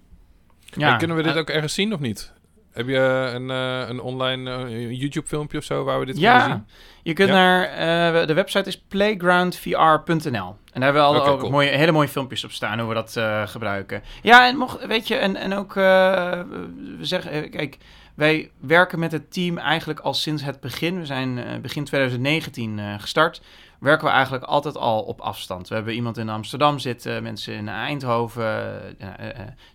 Hey, 0.76 0.96
kunnen 0.96 1.16
we 1.16 1.22
dit 1.22 1.32
eh, 1.32 1.38
ook 1.38 1.50
ergens 1.50 1.74
zien 1.74 1.92
of 1.92 2.00
niet? 2.00 2.32
Heb 2.72 2.88
je 2.88 3.30
een, 3.34 3.50
eh, 3.50 3.88
een 3.88 4.00
online 4.00 4.50
eh, 4.50 4.90
YouTube-filmpje 5.00 5.58
of 5.58 5.64
zo 5.64 5.84
waar 5.84 5.98
we 5.98 6.06
dit 6.06 6.14
kunnen 6.14 6.40
zien? 6.40 6.50
Ja, 6.50 6.64
je 7.02 7.12
kunt 7.12 7.28
Ja. 7.28 7.34
naar, 7.34 8.26
de 8.26 8.34
website 8.34 8.68
is 8.68 8.78
playgroundvr.nl. 8.78 10.56
En 10.74 10.80
daar 10.80 10.92
hebben 10.92 11.02
we 11.02 11.14
al 11.14 11.20
Oké, 11.20 11.30
ook 11.30 11.38
cool. 11.38 11.50
mooie, 11.50 11.68
hele 11.68 11.92
mooie 11.92 12.08
filmpjes 12.08 12.44
op 12.44 12.50
staan 12.50 12.78
hoe 12.78 12.88
we 12.88 12.94
dat 12.94 13.16
eh, 13.16 13.46
gebruiken. 13.46 14.02
Ja, 14.22 14.46
en 14.46 14.56
mocht, 14.56 14.86
weet 14.86 15.08
je, 15.08 15.14
en, 15.14 15.36
en 15.36 15.54
ook, 15.54 15.74
we 15.74 16.96
zeggen, 17.00 17.30
eh, 17.30 17.50
kijk, 17.50 17.78
wij 18.14 18.50
werken 18.60 18.98
met 18.98 19.12
het 19.12 19.32
team 19.32 19.58
eigenlijk 19.58 20.00
al 20.00 20.14
sinds 20.14 20.42
het 20.42 20.60
begin. 20.60 20.98
We 20.98 21.06
zijn 21.06 21.60
begin 21.62 21.84
2019 21.84 22.78
eh, 22.78 22.94
gestart. 22.98 23.42
Werken 23.80 24.06
we 24.06 24.12
eigenlijk 24.12 24.44
altijd 24.44 24.76
al 24.76 25.02
op 25.02 25.20
afstand. 25.20 25.68
We 25.68 25.74
hebben 25.74 25.94
iemand 25.94 26.18
in 26.18 26.28
Amsterdam 26.28 26.78
zitten, 26.78 27.22
mensen 27.22 27.54
in 27.54 27.68
Eindhoven. 27.68 28.80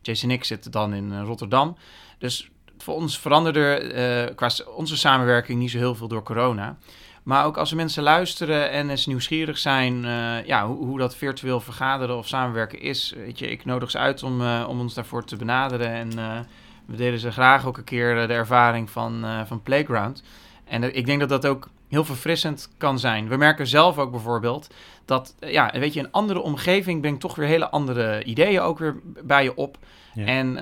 Jason 0.01 0.29
en 0.29 0.35
ik 0.35 0.43
zitten 0.43 0.71
dan 0.71 0.93
in 0.93 1.21
Rotterdam. 1.21 1.77
Dus 2.17 2.49
voor 2.77 2.95
ons 2.95 3.19
veranderde 3.19 4.31
qua 4.35 4.49
onze 4.75 4.97
samenwerking 4.97 5.59
niet 5.59 5.71
zo 5.71 5.77
heel 5.77 5.95
veel 5.95 6.07
door 6.07 6.23
corona. 6.23 6.77
Maar 7.23 7.45
ook 7.45 7.57
als 7.57 7.73
mensen 7.73 8.03
luisteren 8.03 8.71
en 8.71 8.89
eens 8.89 9.05
nieuwsgierig 9.05 9.57
zijn, 9.57 10.05
eh, 10.05 10.45
ja, 10.45 10.67
hoe, 10.67 10.85
hoe 10.85 10.97
dat 10.97 11.15
virtueel 11.15 11.59
vergaderen 11.59 12.17
of 12.17 12.27
samenwerken 12.27 12.81
is. 12.81 13.13
Weet 13.17 13.39
je, 13.39 13.47
ik 13.47 13.65
nodig 13.65 13.91
ze 13.91 13.97
uit 13.97 14.23
om, 14.23 14.41
eh, 14.41 14.65
om 14.69 14.79
ons 14.79 14.93
daarvoor 14.93 15.25
te 15.25 15.35
benaderen. 15.35 15.89
En 15.89 16.19
eh, 16.19 16.39
we 16.85 16.95
delen 16.95 17.19
ze 17.19 17.31
graag 17.31 17.65
ook 17.65 17.77
een 17.77 17.83
keer 17.83 18.27
de 18.27 18.33
ervaring 18.33 18.89
van, 18.89 19.25
van 19.47 19.61
Playground. 19.63 20.23
En 20.65 20.95
ik 20.95 21.05
denk 21.05 21.19
dat 21.19 21.29
dat 21.29 21.45
ook 21.45 21.69
heel 21.89 22.05
verfrissend 22.05 22.69
kan 22.77 22.99
zijn. 22.99 23.27
We 23.27 23.37
merken 23.37 23.67
zelf 23.67 23.97
ook 23.97 24.11
bijvoorbeeld 24.11 24.73
dat, 25.05 25.35
ja, 25.39 25.71
weet 25.73 25.93
je, 25.93 25.99
een 25.99 26.11
andere 26.11 26.39
omgeving 26.39 27.01
brengt 27.01 27.19
toch 27.19 27.35
weer 27.35 27.47
hele 27.47 27.69
andere 27.69 28.23
ideeën 28.23 28.61
ook 28.61 28.79
weer 28.79 28.95
bij 29.23 29.43
je 29.43 29.55
op. 29.55 29.77
Ja. 30.13 30.25
En 30.25 30.59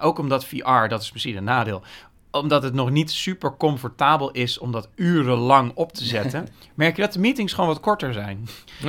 ook 0.00 0.18
omdat 0.18 0.44
VR, 0.44 0.88
dat 0.88 1.02
is 1.02 1.12
misschien 1.12 1.36
een 1.36 1.44
nadeel, 1.44 1.82
omdat 2.30 2.62
het 2.62 2.74
nog 2.74 2.90
niet 2.90 3.10
super 3.10 3.56
comfortabel 3.56 4.30
is 4.30 4.58
om 4.58 4.72
dat 4.72 4.88
urenlang 4.94 5.72
op 5.74 5.92
te 5.92 6.04
zetten, 6.04 6.48
merk 6.74 6.96
je 6.96 7.02
dat 7.02 7.12
de 7.12 7.18
meetings 7.18 7.52
gewoon 7.52 7.70
wat 7.70 7.80
korter 7.80 8.12
zijn. 8.12 8.48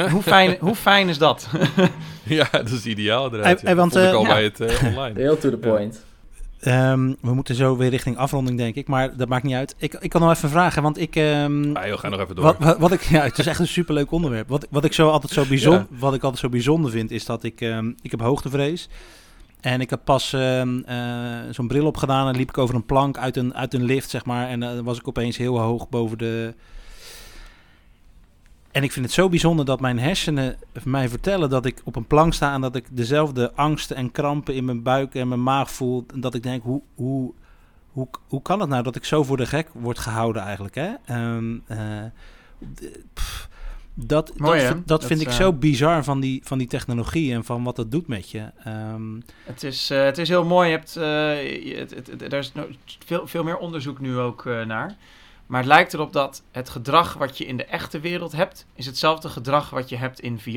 hoe, 0.10 0.22
fijn, 0.22 0.58
hoe 0.68 0.76
fijn 0.76 1.10
is 1.10 1.18
dat? 1.18 1.48
ja, 2.24 2.48
dat 2.52 2.70
is 2.70 2.86
ideaal 2.86 3.26
inderdaad. 3.26 3.48
Hey, 3.48 3.58
ja. 3.60 3.66
hey, 3.66 3.76
want, 3.76 3.92
Vond 3.92 4.06
ik 4.06 4.12
eh, 4.12 4.18
al 4.18 4.24
ja. 4.24 4.28
bij 4.28 4.44
het 4.44 4.60
eh, 4.60 4.88
online. 4.88 5.20
Heel 5.20 5.38
to 5.38 5.50
the 5.50 5.58
point. 5.58 6.04
Ehm, 6.62 7.14
we 7.22 7.34
moeten 7.34 7.56
zo 7.56 7.78
weer 7.78 7.90
richting 7.90 8.18
afronding, 8.18 8.58
denk 8.58 8.76
ik. 8.76 8.88
Maar 8.88 9.18
dat 9.18 9.28
maakt 9.28 9.44
niet 9.44 9.56
uit. 9.56 9.76
Ik, 9.78 9.94
ik 9.94 10.10
kan 10.10 10.22
nog 10.22 10.32
even 10.32 10.50
vragen, 10.50 10.84
want 10.84 11.00
ik... 11.00 11.16
ehm, 11.16 11.76
Ah, 11.76 11.88
joh, 11.88 12.00
ga 12.00 12.10
nog 12.10 12.20
even 12.20 12.36
door. 12.36 12.46
wat, 12.46 12.56
wat, 12.60 12.78
wat 12.78 12.92
ik, 12.92 13.02
ja, 13.02 13.24
het 13.24 13.40
is 13.40 13.48
echt 13.48 13.60
een 13.60 13.68
superleuk 13.68 14.12
onderwerp. 14.12 14.50
Wat, 14.50 14.68
wat, 14.70 14.86
ik 14.86 14.94
zo 14.94 15.10
altijd 15.10 15.32
zo 15.34 15.46
bijzonder, 15.46 15.86
wat 15.90 16.14
ik 16.14 16.24
altijd 16.24 16.42
zo 16.42 16.50
bijzonder 16.50 16.92
vind, 16.92 17.12
is 17.12 17.26
dat 17.26 17.44
ik... 17.44 17.62
ehm, 17.62 17.92
ik 18.02 18.12
heb 18.12 18.20
hoogtevrees. 18.20 18.90
En 19.62 19.82
ik 19.82 19.90
heb 19.90 20.02
pas 20.04 20.34
ehm, 20.34 20.80
eh, 20.80 21.40
zo'n 21.52 21.68
bril 21.68 21.86
opgedaan 21.86 22.28
en 22.28 22.36
liep 22.36 22.50
ik 22.50 22.58
over 22.58 22.76
een 22.76 22.86
plank 22.86 23.18
uit 23.18 23.38
een, 23.38 23.56
uit 23.56 23.74
een 23.74 23.84
lift, 23.84 24.10
zeg 24.10 24.26
maar. 24.26 24.48
En 24.48 24.64
eh, 24.64 24.74
dan 24.74 24.84
was 24.84 24.98
ik 24.98 25.08
opeens 25.08 25.38
heel 25.38 25.60
hoog 25.60 25.90
boven 25.90 26.18
de... 26.18 26.54
En 28.72 28.84
ik 28.84 28.92
vind 28.92 29.06
het 29.06 29.14
zo 29.14 29.30
bijzonder 29.30 29.66
dat 29.66 29.80
mijn 29.80 30.00
hersenen 30.00 30.56
mij 30.84 31.10
vertellen 31.10 31.50
dat 31.50 31.66
ik 31.66 31.82
op 31.84 31.96
een 31.96 32.08
plank 32.08 32.34
sta 32.34 32.54
en 32.54 32.62
dat 32.62 32.76
ik 32.76 32.86
dezelfde 32.92 33.54
angsten 33.56 33.96
en 33.96 34.12
krampen 34.12 34.56
in 34.56 34.66
mijn 34.66 34.84
buik 34.84 35.16
en 35.16 35.28
mijn 35.28 35.44
maag 35.44 35.72
voel. 35.72 36.06
En 36.14 36.20
dat 36.20 36.34
ik 36.34 36.44
denk, 36.44 36.64
hoe, 36.64 36.82
hoe, 36.96 37.34
hoe, 37.92 38.08
hoe 38.28 38.42
kan 38.42 38.60
het 38.60 38.70
nou 38.70 38.84
dat 38.84 38.96
ik 38.96 39.06
zo 39.06 39.24
voor 39.24 39.38
de 39.38 39.46
gek 39.46 39.70
word 39.74 40.00
gehouden 40.00 40.42
eigenlijk? 40.42 40.76
Hè? 40.76 40.92
Ehm, 41.06 41.58
eh, 41.68 41.78
dat, 43.94 44.32
Mooi, 44.38 44.60
dat, 44.62 44.70
dat 44.70 44.88
Dat, 44.88 45.06
vind 45.06 45.22
ik 45.22 45.28
eh, 45.28 45.34
zo 45.34 45.54
bizar 45.54 46.04
van 46.04 46.20
die, 46.20 46.42
van 46.44 46.58
die 46.58 46.68
technologie 46.68 47.34
en 47.34 47.44
van 47.44 47.64
wat 47.64 47.78
het 47.78 47.92
doet 47.92 48.08
met 48.08 48.30
je. 48.30 48.44
Ehm, 48.64 49.20
Het 49.44 49.64
is, 49.64 49.90
eh, 49.90 50.04
het 50.04 50.18
is 50.18 50.30
heel 50.30 50.46
mooi. 50.46 50.70
Je 50.70 50.76
hebt, 50.76 50.96
eh, 50.96 51.78
het, 51.80 51.90
het, 51.96 52.08
het- 52.08 52.22
er 52.34 52.40
is 52.40 52.54
no- 52.54 52.68
veel, 53.06 53.28
veel 53.28 53.44
meer 53.44 53.58
onderzoek 53.58 54.00
nu 54.00 54.18
ook 54.18 54.46
naar. 54.46 54.96
Maar 55.46 55.60
het 55.60 55.70
lijkt 55.70 55.94
erop 55.94 56.14
dat 56.14 56.44
het 56.52 56.70
gedrag 56.70 57.14
wat 57.14 57.38
je 57.38 57.46
in 57.46 57.58
de 57.58 57.66
echte 57.66 58.00
wereld 58.00 58.32
hebt, 58.32 58.66
is 58.76 58.86
hetzelfde 58.86 59.30
gedrag 59.30 59.70
wat 59.70 59.90
je 59.90 59.98
hebt 59.98 60.20
in 60.20 60.40
VR. 60.40 60.50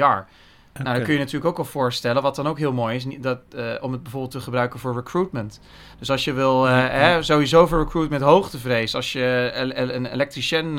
Nou, 0.82 0.96
dat 0.96 1.04
kun 1.04 1.12
je 1.12 1.18
natuurlijk 1.18 1.44
ook 1.44 1.58
al 1.58 1.64
voorstellen. 1.64 2.22
Wat 2.22 2.36
dan 2.36 2.46
ook 2.46 2.58
heel 2.58 2.72
mooi 2.72 2.96
is, 2.96 3.06
dat, 3.20 3.38
om 3.80 3.92
het 3.92 4.02
bijvoorbeeld 4.02 4.32
te 4.32 4.40
gebruiken 4.40 4.80
voor 4.80 4.94
recruitment. 4.94 5.60
Dus 5.98 6.10
als 6.10 6.24
je 6.24 6.32
wil, 6.32 6.66
Ja, 6.66 6.78
ja. 6.84 6.90
hè, 6.90 7.22
sowieso 7.22 7.66
voor 7.66 7.78
recruitment 7.78 8.22
hoogtevrees. 8.22 8.94
Als 8.94 9.12
je 9.12 9.50
een 9.92 10.06
elektricien 10.06 10.78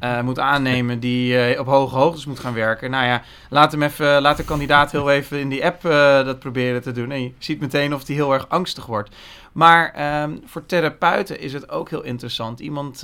eh, 0.00 0.20
moet 0.20 0.38
aannemen 0.38 1.00
die 1.00 1.38
eh, 1.38 1.60
op 1.60 1.66
hoge 1.66 1.96
hoogtes 1.96 2.26
moet 2.26 2.38
gaan 2.38 2.54
werken. 2.54 2.90
Nou 2.90 3.06
ja, 3.06 3.22
laat, 3.50 3.72
hem 3.72 3.82
even, 3.82 4.22
laat 4.22 4.36
de 4.36 4.44
kandidaat 4.44 4.92
heel 4.92 5.10
even 5.10 5.40
in 5.40 5.48
die 5.48 5.64
app 5.64 5.84
eh, 5.84 6.24
dat 6.24 6.38
proberen 6.38 6.82
te 6.82 6.92
doen. 6.92 7.10
En 7.10 7.22
je 7.22 7.32
ziet 7.38 7.60
meteen 7.60 7.94
of 7.94 8.04
die 8.04 8.16
heel 8.16 8.32
erg 8.32 8.48
angstig 8.48 8.86
wordt. 8.86 9.14
Maar 9.52 9.92
ehm, 9.92 10.36
voor 10.44 10.66
therapeuten 10.66 11.40
is 11.40 11.52
het 11.52 11.70
ook 11.70 11.90
heel 11.90 12.02
interessant. 12.02 12.60
Iemand 12.60 13.02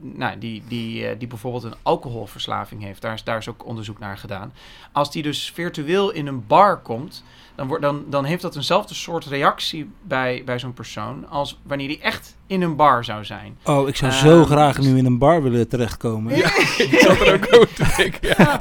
nou, 0.00 0.38
die, 0.38 0.62
die, 0.68 1.16
die 1.16 1.28
bijvoorbeeld 1.28 1.64
een 1.64 1.74
alcoholverslaving 1.82 2.82
heeft, 2.82 3.02
daar 3.02 3.14
is, 3.14 3.24
daar 3.24 3.38
is 3.38 3.48
ook 3.48 3.66
onderzoek 3.66 3.98
naar 3.98 4.18
gedaan. 4.18 4.52
Als 4.92 5.10
die 5.10 5.22
dus 5.22 5.50
virtueel 5.54 6.10
in 6.10 6.26
een 6.26 6.46
bar 6.46 6.78
komt, 6.78 7.24
dan, 7.54 7.66
wordt, 7.66 7.82
dan, 7.82 8.04
dan 8.10 8.24
heeft 8.24 8.42
dat 8.42 8.56
eenzelfde 8.56 8.94
soort 8.94 9.24
reactie 9.24 9.90
bij, 10.02 10.42
bij 10.44 10.58
zo'n 10.58 10.72
persoon 10.72 11.28
als 11.28 11.60
wanneer 11.62 11.88
die 11.88 12.00
echt 12.00 12.36
in 12.46 12.62
een 12.62 12.76
bar 12.76 13.04
zou 13.04 13.24
zijn. 13.24 13.58
Oh, 13.64 13.88
ik 13.88 13.96
zou 13.96 14.12
zo 14.12 14.40
Ehm, 14.40 14.46
graag 14.50 14.78
nu 14.78 14.96
in 14.98 15.06
een 15.06 15.18
bar 15.18 15.42
willen 15.42 15.68
terechtkomen. 15.68 16.36
Ja, 16.36 16.46
ik 16.78 16.98
zat 16.98 17.20
er 17.20 17.34
ook 17.34 17.46
over 17.56 17.72
te 17.74 17.94
denken. 17.96 18.28
Ja. 18.38 18.60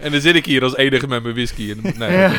En 0.00 0.12
dan 0.12 0.20
zit 0.20 0.34
ik 0.34 0.46
hier 0.46 0.62
als 0.62 0.76
enige 0.76 1.06
met 1.06 1.22
mijn 1.22 1.34
whisky. 1.34 1.70
En, 1.70 1.80
nee, 1.98 2.10
Ja. 2.18 2.32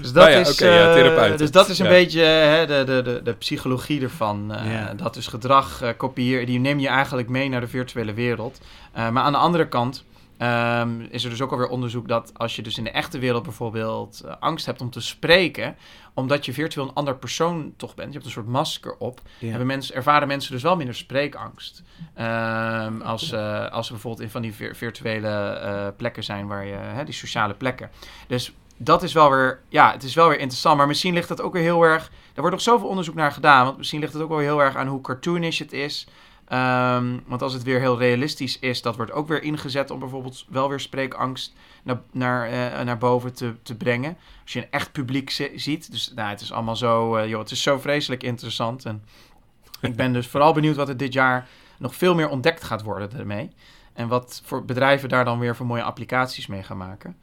Dus 0.00 0.12
dat, 0.12 0.24
Nou 0.24 0.30
ja, 0.30 0.38
is, 0.38 0.58
ja, 0.58 0.94
eh, 1.30 1.36
dus 1.36 1.50
dat 1.50 1.68
is 1.68 1.78
een 1.78 1.84
Ja. 1.84 1.90
beetje 1.90 2.20
hè, 2.20 2.66
de, 2.66 2.82
de, 2.84 3.02
de, 3.02 3.20
de 3.24 3.32
psychologie 3.32 4.02
ervan. 4.02 4.54
Eh, 4.54 4.72
Ja. 4.72 4.94
Dat 4.94 5.16
is 5.16 5.26
gedrag, 5.26 5.82
eh 5.82 5.88
kopieer, 5.96 6.46
die 6.46 6.58
neem 6.58 6.78
je 6.78 6.88
eigenlijk 6.88 7.28
mee 7.28 7.48
naar 7.48 7.60
de 7.60 7.68
virtuele 7.68 8.12
wereld. 8.14 8.60
Eh, 8.92 9.10
maar 9.10 9.22
aan 9.22 9.32
de 9.32 9.38
andere 9.38 9.68
kant 9.68 10.04
ehm, 10.46 11.00
is 11.10 11.24
er 11.24 11.30
dus 11.30 11.40
ook 11.40 11.50
alweer 11.52 11.68
onderzoek 11.68 12.08
dat 12.08 12.32
als 12.36 12.56
je 12.56 12.62
dus 12.62 12.78
in 12.78 12.84
de 12.84 12.90
echte 12.90 13.18
wereld 13.18 13.42
bijvoorbeeld 13.42 14.20
eh, 14.20 14.34
angst 14.40 14.66
hebt 14.66 14.80
om 14.80 14.90
te 14.90 15.00
spreken, 15.00 15.76
omdat 16.14 16.44
je 16.44 16.52
virtueel 16.52 16.86
een 16.88 16.94
ander 16.94 17.16
persoon 17.16 17.72
toch 17.76 17.94
bent, 17.94 18.06
je 18.08 18.14
hebt 18.14 18.24
een 18.24 18.32
soort 18.32 18.46
masker 18.46 18.96
op, 18.98 19.20
Ja. 19.38 19.48
hebben 19.48 19.66
mensen, 19.66 19.94
ervaren 19.94 20.28
mensen 20.28 20.52
dus 20.52 20.62
wel 20.62 20.76
minder 20.76 20.94
spreekangst. 20.94 21.82
Ehm, 22.14 23.00
als, 23.00 23.32
eh, 23.32 23.70
als 23.70 23.86
ze 23.86 23.92
bijvoorbeeld 23.92 24.22
in 24.24 24.30
van 24.30 24.42
die 24.42 24.54
vir- 24.54 24.76
virtuele 24.76 25.28
eh, 25.28 25.86
plekken 25.96 26.24
zijn, 26.24 26.46
waar 26.46 26.66
je, 26.66 26.74
hè, 26.74 27.04
die 27.04 27.14
sociale 27.14 27.54
plekken. 27.54 27.90
Dus 28.26 28.52
dat 28.76 29.02
is 29.02 29.12
wel 29.12 29.30
weer, 29.30 29.60
ja, 29.68 29.92
het 29.92 30.02
is 30.02 30.14
wel 30.14 30.28
weer 30.28 30.38
interessant. 30.38 30.76
Maar 30.76 30.86
misschien 30.86 31.14
ligt 31.14 31.28
dat 31.28 31.40
ook 31.40 31.52
weer 31.52 31.62
heel 31.62 31.82
erg. 31.82 32.04
Er 32.34 32.40
wordt 32.40 32.50
nog 32.50 32.60
zoveel 32.64 32.88
onderzoek 32.88 33.14
naar 33.14 33.32
gedaan. 33.32 33.64
Want 33.64 33.76
misschien 33.78 34.00
ligt 34.00 34.12
het 34.12 34.22
ook 34.22 34.28
wel 34.28 34.38
heel 34.38 34.62
erg 34.62 34.76
aan 34.76 34.86
hoe 34.86 35.00
cartoonish 35.00 35.58
het 35.58 35.72
is. 35.72 36.06
Ehm, 36.44 37.18
want 37.26 37.42
als 37.42 37.52
het 37.52 37.62
weer 37.62 37.80
heel 37.80 37.98
realistisch 37.98 38.58
is, 38.58 38.82
dat 38.82 38.96
wordt 38.96 39.12
ook 39.12 39.28
weer 39.28 39.42
ingezet 39.42 39.90
om 39.90 39.98
bijvoorbeeld 39.98 40.44
wel 40.48 40.68
weer 40.68 40.80
spreekangst 40.80 41.54
naar, 41.82 42.00
naar, 42.12 42.46
eh, 42.48 42.84
naar 42.84 42.98
boven 42.98 43.34
te, 43.34 43.54
te 43.62 43.76
brengen. 43.76 44.16
Als 44.42 44.52
je 44.52 44.58
een 44.58 44.70
echt 44.70 44.92
publiek 44.92 45.30
zi- 45.30 45.58
ziet. 45.58 45.90
Dus 45.90 46.12
nou, 46.14 46.28
het 46.28 46.40
is 46.40 46.52
allemaal 46.52 46.76
zo, 46.76 47.16
eh, 47.16 47.28
joh, 47.28 47.38
het 47.40 47.50
is 47.50 47.62
zo 47.62 47.78
vreselijk 47.78 48.22
interessant. 48.22 48.84
En 48.84 49.04
ik 49.80 49.96
ben 49.96 50.12
dus 50.12 50.26
vooral 50.26 50.52
benieuwd 50.52 50.76
wat 50.76 50.88
er 50.88 50.96
dit 50.96 51.12
jaar 51.12 51.48
nog 51.78 51.94
veel 51.94 52.14
meer 52.14 52.28
ontdekt 52.28 52.64
gaat 52.64 52.82
worden 52.82 53.18
ermee. 53.18 53.50
En 53.92 54.08
wat 54.08 54.42
voor 54.44 54.64
bedrijven 54.64 55.08
daar 55.08 55.24
dan 55.24 55.38
weer 55.38 55.56
voor 55.56 55.66
mooie 55.66 55.82
applicaties 55.82 56.46
mee 56.46 56.62
gaan 56.62 56.76
maken. 56.76 57.16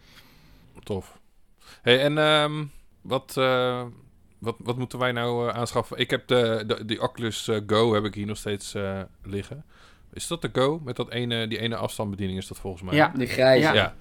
Tof. 0.84 1.20
Hey, 1.82 2.02
en 2.02 2.18
ehm, 2.18 2.66
wat, 3.02 3.38
eh, 3.38 3.84
wat, 4.40 4.56
wat 4.58 4.78
moeten 4.78 5.00
wij 5.00 5.12
nou 5.12 5.50
eh, 5.50 5.56
aanschaffen? 5.56 5.98
Ik 5.98 6.10
heb 6.10 6.28
de, 6.28 6.64
de, 6.68 6.86
die 6.86 7.02
Oculus 7.02 7.48
eh, 7.48 7.58
Go 7.68 7.94
heb 7.94 8.04
ik 8.04 8.14
hier 8.16 8.26
nog 8.26 8.38
steeds 8.38 8.74
eh, 8.74 9.00
liggen. 9.24 9.64
Is 10.14 10.28
dat 10.28 10.42
de 10.42 10.50
Go? 10.54 10.82
Met 10.84 10.96
dat 10.96 11.10
ene, 11.10 11.48
die 11.48 11.60
ene 11.60 11.76
afstandsbediening 11.76 12.40
is 12.40 12.48
dat 12.48 12.58
volgens 12.58 12.84
mij. 12.84 12.96
Ja. 12.96 13.12
De 13.16 13.26
grijze. 13.26 13.68
Ja. 13.68 13.74
Ja. 13.74 13.94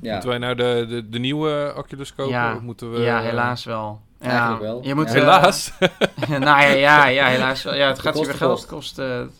Ja. 0.00 0.12
Moeten 0.12 0.28
wij 0.28 0.38
nou 0.38 0.54
de, 0.54 0.86
de, 0.88 1.08
de 1.08 1.18
nieuwe 1.18 1.74
Oculus 1.76 2.14
kopen? 2.14 2.32
Ja. 2.32 2.54
Of 2.54 2.60
moeten 2.60 2.92
we... 2.92 3.00
ja, 3.00 3.20
helaas 3.20 3.64
wel. 3.64 4.00
Ja, 4.20 4.28
Eigenlijk 4.28 4.60
wel. 4.60 4.82
Je 4.84 4.94
moet, 4.94 5.06
Ja. 5.06 5.12
Helaas. 5.12 5.72
nou 6.28 6.42
ja, 6.42 6.68
ja, 6.68 7.06
ja, 7.06 7.26
helaas 7.26 7.62
wel. 7.62 7.74
Ja, 7.74 7.86
het 7.88 7.98
gaat 7.98 8.12
je 8.12 8.18
kost 8.18 8.30
weer 8.30 8.38
geld 8.38 8.66
kost. 8.66 8.94
kosten. 8.96 9.30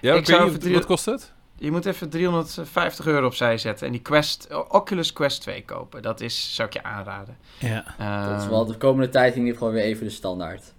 ja, 0.00 0.14
ik 0.14 0.26
zou 0.26 0.72
wat 0.72 0.86
kost 0.86 1.04
het? 1.04 1.32
Je 1.58 1.70
moet 1.70 1.86
even 1.86 2.08
350 2.08 3.06
euro 3.06 3.26
opzij 3.26 3.58
zetten 3.58 3.86
en 3.86 3.92
die 3.92 4.02
Quest, 4.02 4.48
Oculus 4.68 5.12
Quest 5.12 5.40
2 5.40 5.64
kopen. 5.64 6.02
Dat 6.02 6.20
is, 6.20 6.54
zou 6.54 6.68
ik 6.68 6.74
je 6.74 6.82
aanraden. 6.82 7.36
Ja. 7.58 7.84
Dat 8.30 8.42
is 8.42 8.48
wel 8.48 8.66
de 8.66 8.76
komende 8.76 9.08
tijd 9.08 9.32
in 9.32 9.40
ieder 9.40 9.54
geval 9.54 9.70
weer 9.72 9.84
even 9.84 10.04
de 10.04 10.12
standaard. 10.12 10.72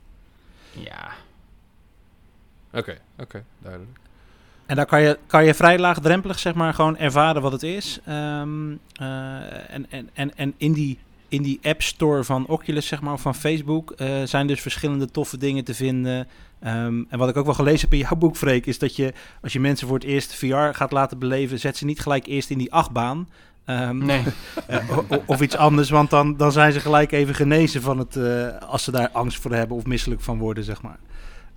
Ja, 0.72 1.12
Oké, 2.74 2.98
oké, 3.20 3.44
duidelijk. 3.60 3.98
En 4.66 4.76
daar 4.76 4.86
kan 4.86 5.02
je, 5.02 5.20
kan 5.28 5.46
je 5.46 5.54
vrij 5.54 5.80
laagdrempelig 5.80 6.40
zeg 6.40 6.54
maar 6.54 6.74
gewoon 6.74 6.98
ervaren 6.98 7.42
wat 7.42 7.52
het 7.52 7.64
is. 7.64 8.00
Ehm, 8.06 8.72
eh, 8.94 9.74
en, 9.74 9.86
en, 9.90 10.10
en, 10.14 10.36
en 10.36 10.54
in 10.58 10.74
die, 10.74 11.00
in 11.28 11.42
die 11.42 11.60
app 11.64 11.82
store 11.82 12.24
van 12.24 12.48
Oculus 12.48 12.88
zeg 12.88 13.02
maar, 13.02 13.14
of 13.14 13.22
van 13.22 13.36
Facebook 13.36 13.92
eh, 13.92 14.22
zijn 14.24 14.48
dus 14.48 14.62
verschillende 14.62 15.12
toffe 15.12 15.38
dingen 15.38 15.64
te 15.64 15.74
vinden. 15.74 16.28
Ehm, 16.60 17.04
en 17.10 17.18
wat 17.18 17.30
ik 17.30 17.38
ook 17.38 17.46
wel 17.46 17.54
gelezen 17.54 17.82
heb 17.82 17.94
in 17.94 18.06
jouw 18.08 18.18
boek, 18.18 18.38
Freek, 18.38 18.66
is 18.66 18.80
dat 18.80 18.96
je 18.96 19.14
als 19.42 19.54
je 19.54 19.60
mensen 19.60 19.88
voor 19.88 19.98
het 19.98 20.06
eerst 20.06 20.36
VR 20.36 20.56
gaat 20.56 20.92
laten 20.92 21.20
beleven, 21.20 21.60
zet 21.60 21.78
ze 21.78 21.86
niet 21.86 22.00
gelijk 22.00 22.26
eerst 22.28 22.50
in 22.50 22.58
die 22.58 22.74
achtbaan. 22.74 23.28
Ehm, 23.66 23.98
nee. 23.98 24.24
eh, 24.68 24.90
of 25.26 25.42
iets 25.42 25.58
anders, 25.58 25.90
want 25.90 26.10
dan, 26.10 26.38
dan 26.38 26.52
zijn 26.52 26.72
ze 26.74 26.80
gelijk 26.80 27.12
even 27.12 27.36
genezen 27.36 27.82
van 27.82 27.98
het, 27.98 28.16
eh, 28.16 28.48
als 28.70 28.84
ze 28.84 28.92
daar 28.92 29.10
angst 29.10 29.40
voor 29.40 29.54
hebben 29.54 29.78
of 29.78 29.86
misselijk 29.86 30.22
van 30.22 30.38
worden, 30.38 30.64
zeg 30.64 30.82
maar. 30.82 31.00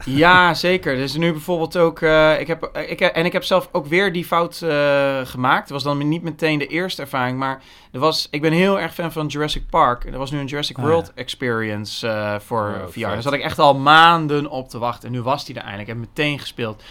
Ja, 0.04 0.54
zeker. 0.54 0.96
Dus 0.96 1.16
nu 1.16 1.32
bijvoorbeeld 1.32 1.76
ook. 1.76 2.00
eh, 2.00 2.40
ik 2.40 2.46
heb, 2.46 2.70
ik, 2.88 2.98
heb- 2.98 3.14
en 3.14 3.24
ik 3.24 3.32
heb 3.32 3.44
zelf 3.44 3.68
ook 3.72 3.86
weer 3.86 4.12
die 4.12 4.24
fout 4.24 4.62
eh, 4.62 5.20
gemaakt. 5.24 5.60
Het 5.62 5.70
was 5.70 5.82
dan 5.82 6.08
niet 6.08 6.22
meteen 6.22 6.58
de 6.58 6.66
eerste 6.66 7.02
ervaring. 7.02 7.38
Maar 7.38 7.62
er 7.92 8.00
was, 8.00 8.28
ik 8.30 8.40
ben 8.40 8.52
heel 8.52 8.80
erg 8.80 8.94
fan 8.94 9.12
van 9.12 9.26
Jurassic 9.26 9.62
Park. 9.70 10.04
Er 10.04 10.18
was 10.18 10.30
nu 10.30 10.38
een 10.38 10.46
Jurassic 10.46 10.78
Ah, 10.78 10.84
World 10.84 11.12
Experience 11.14 12.08
eh, 12.08 12.34
voor 12.38 12.74
Oh, 12.82 12.88
VR. 12.90 13.00
Daar 13.00 13.22
zat 13.22 13.32
ik 13.32 13.40
echt 13.42 13.58
al 13.58 13.74
maanden 13.74 14.46
op 14.50 14.68
te 14.68 14.78
wachten. 14.78 15.08
En 15.08 15.14
nu 15.14 15.22
was 15.22 15.44
die 15.44 15.54
er 15.54 15.60
eindelijk. 15.62 15.88
Ik 15.88 15.94
heb 15.94 16.04
meteen 16.06 16.38
gespeeld. 16.38 16.82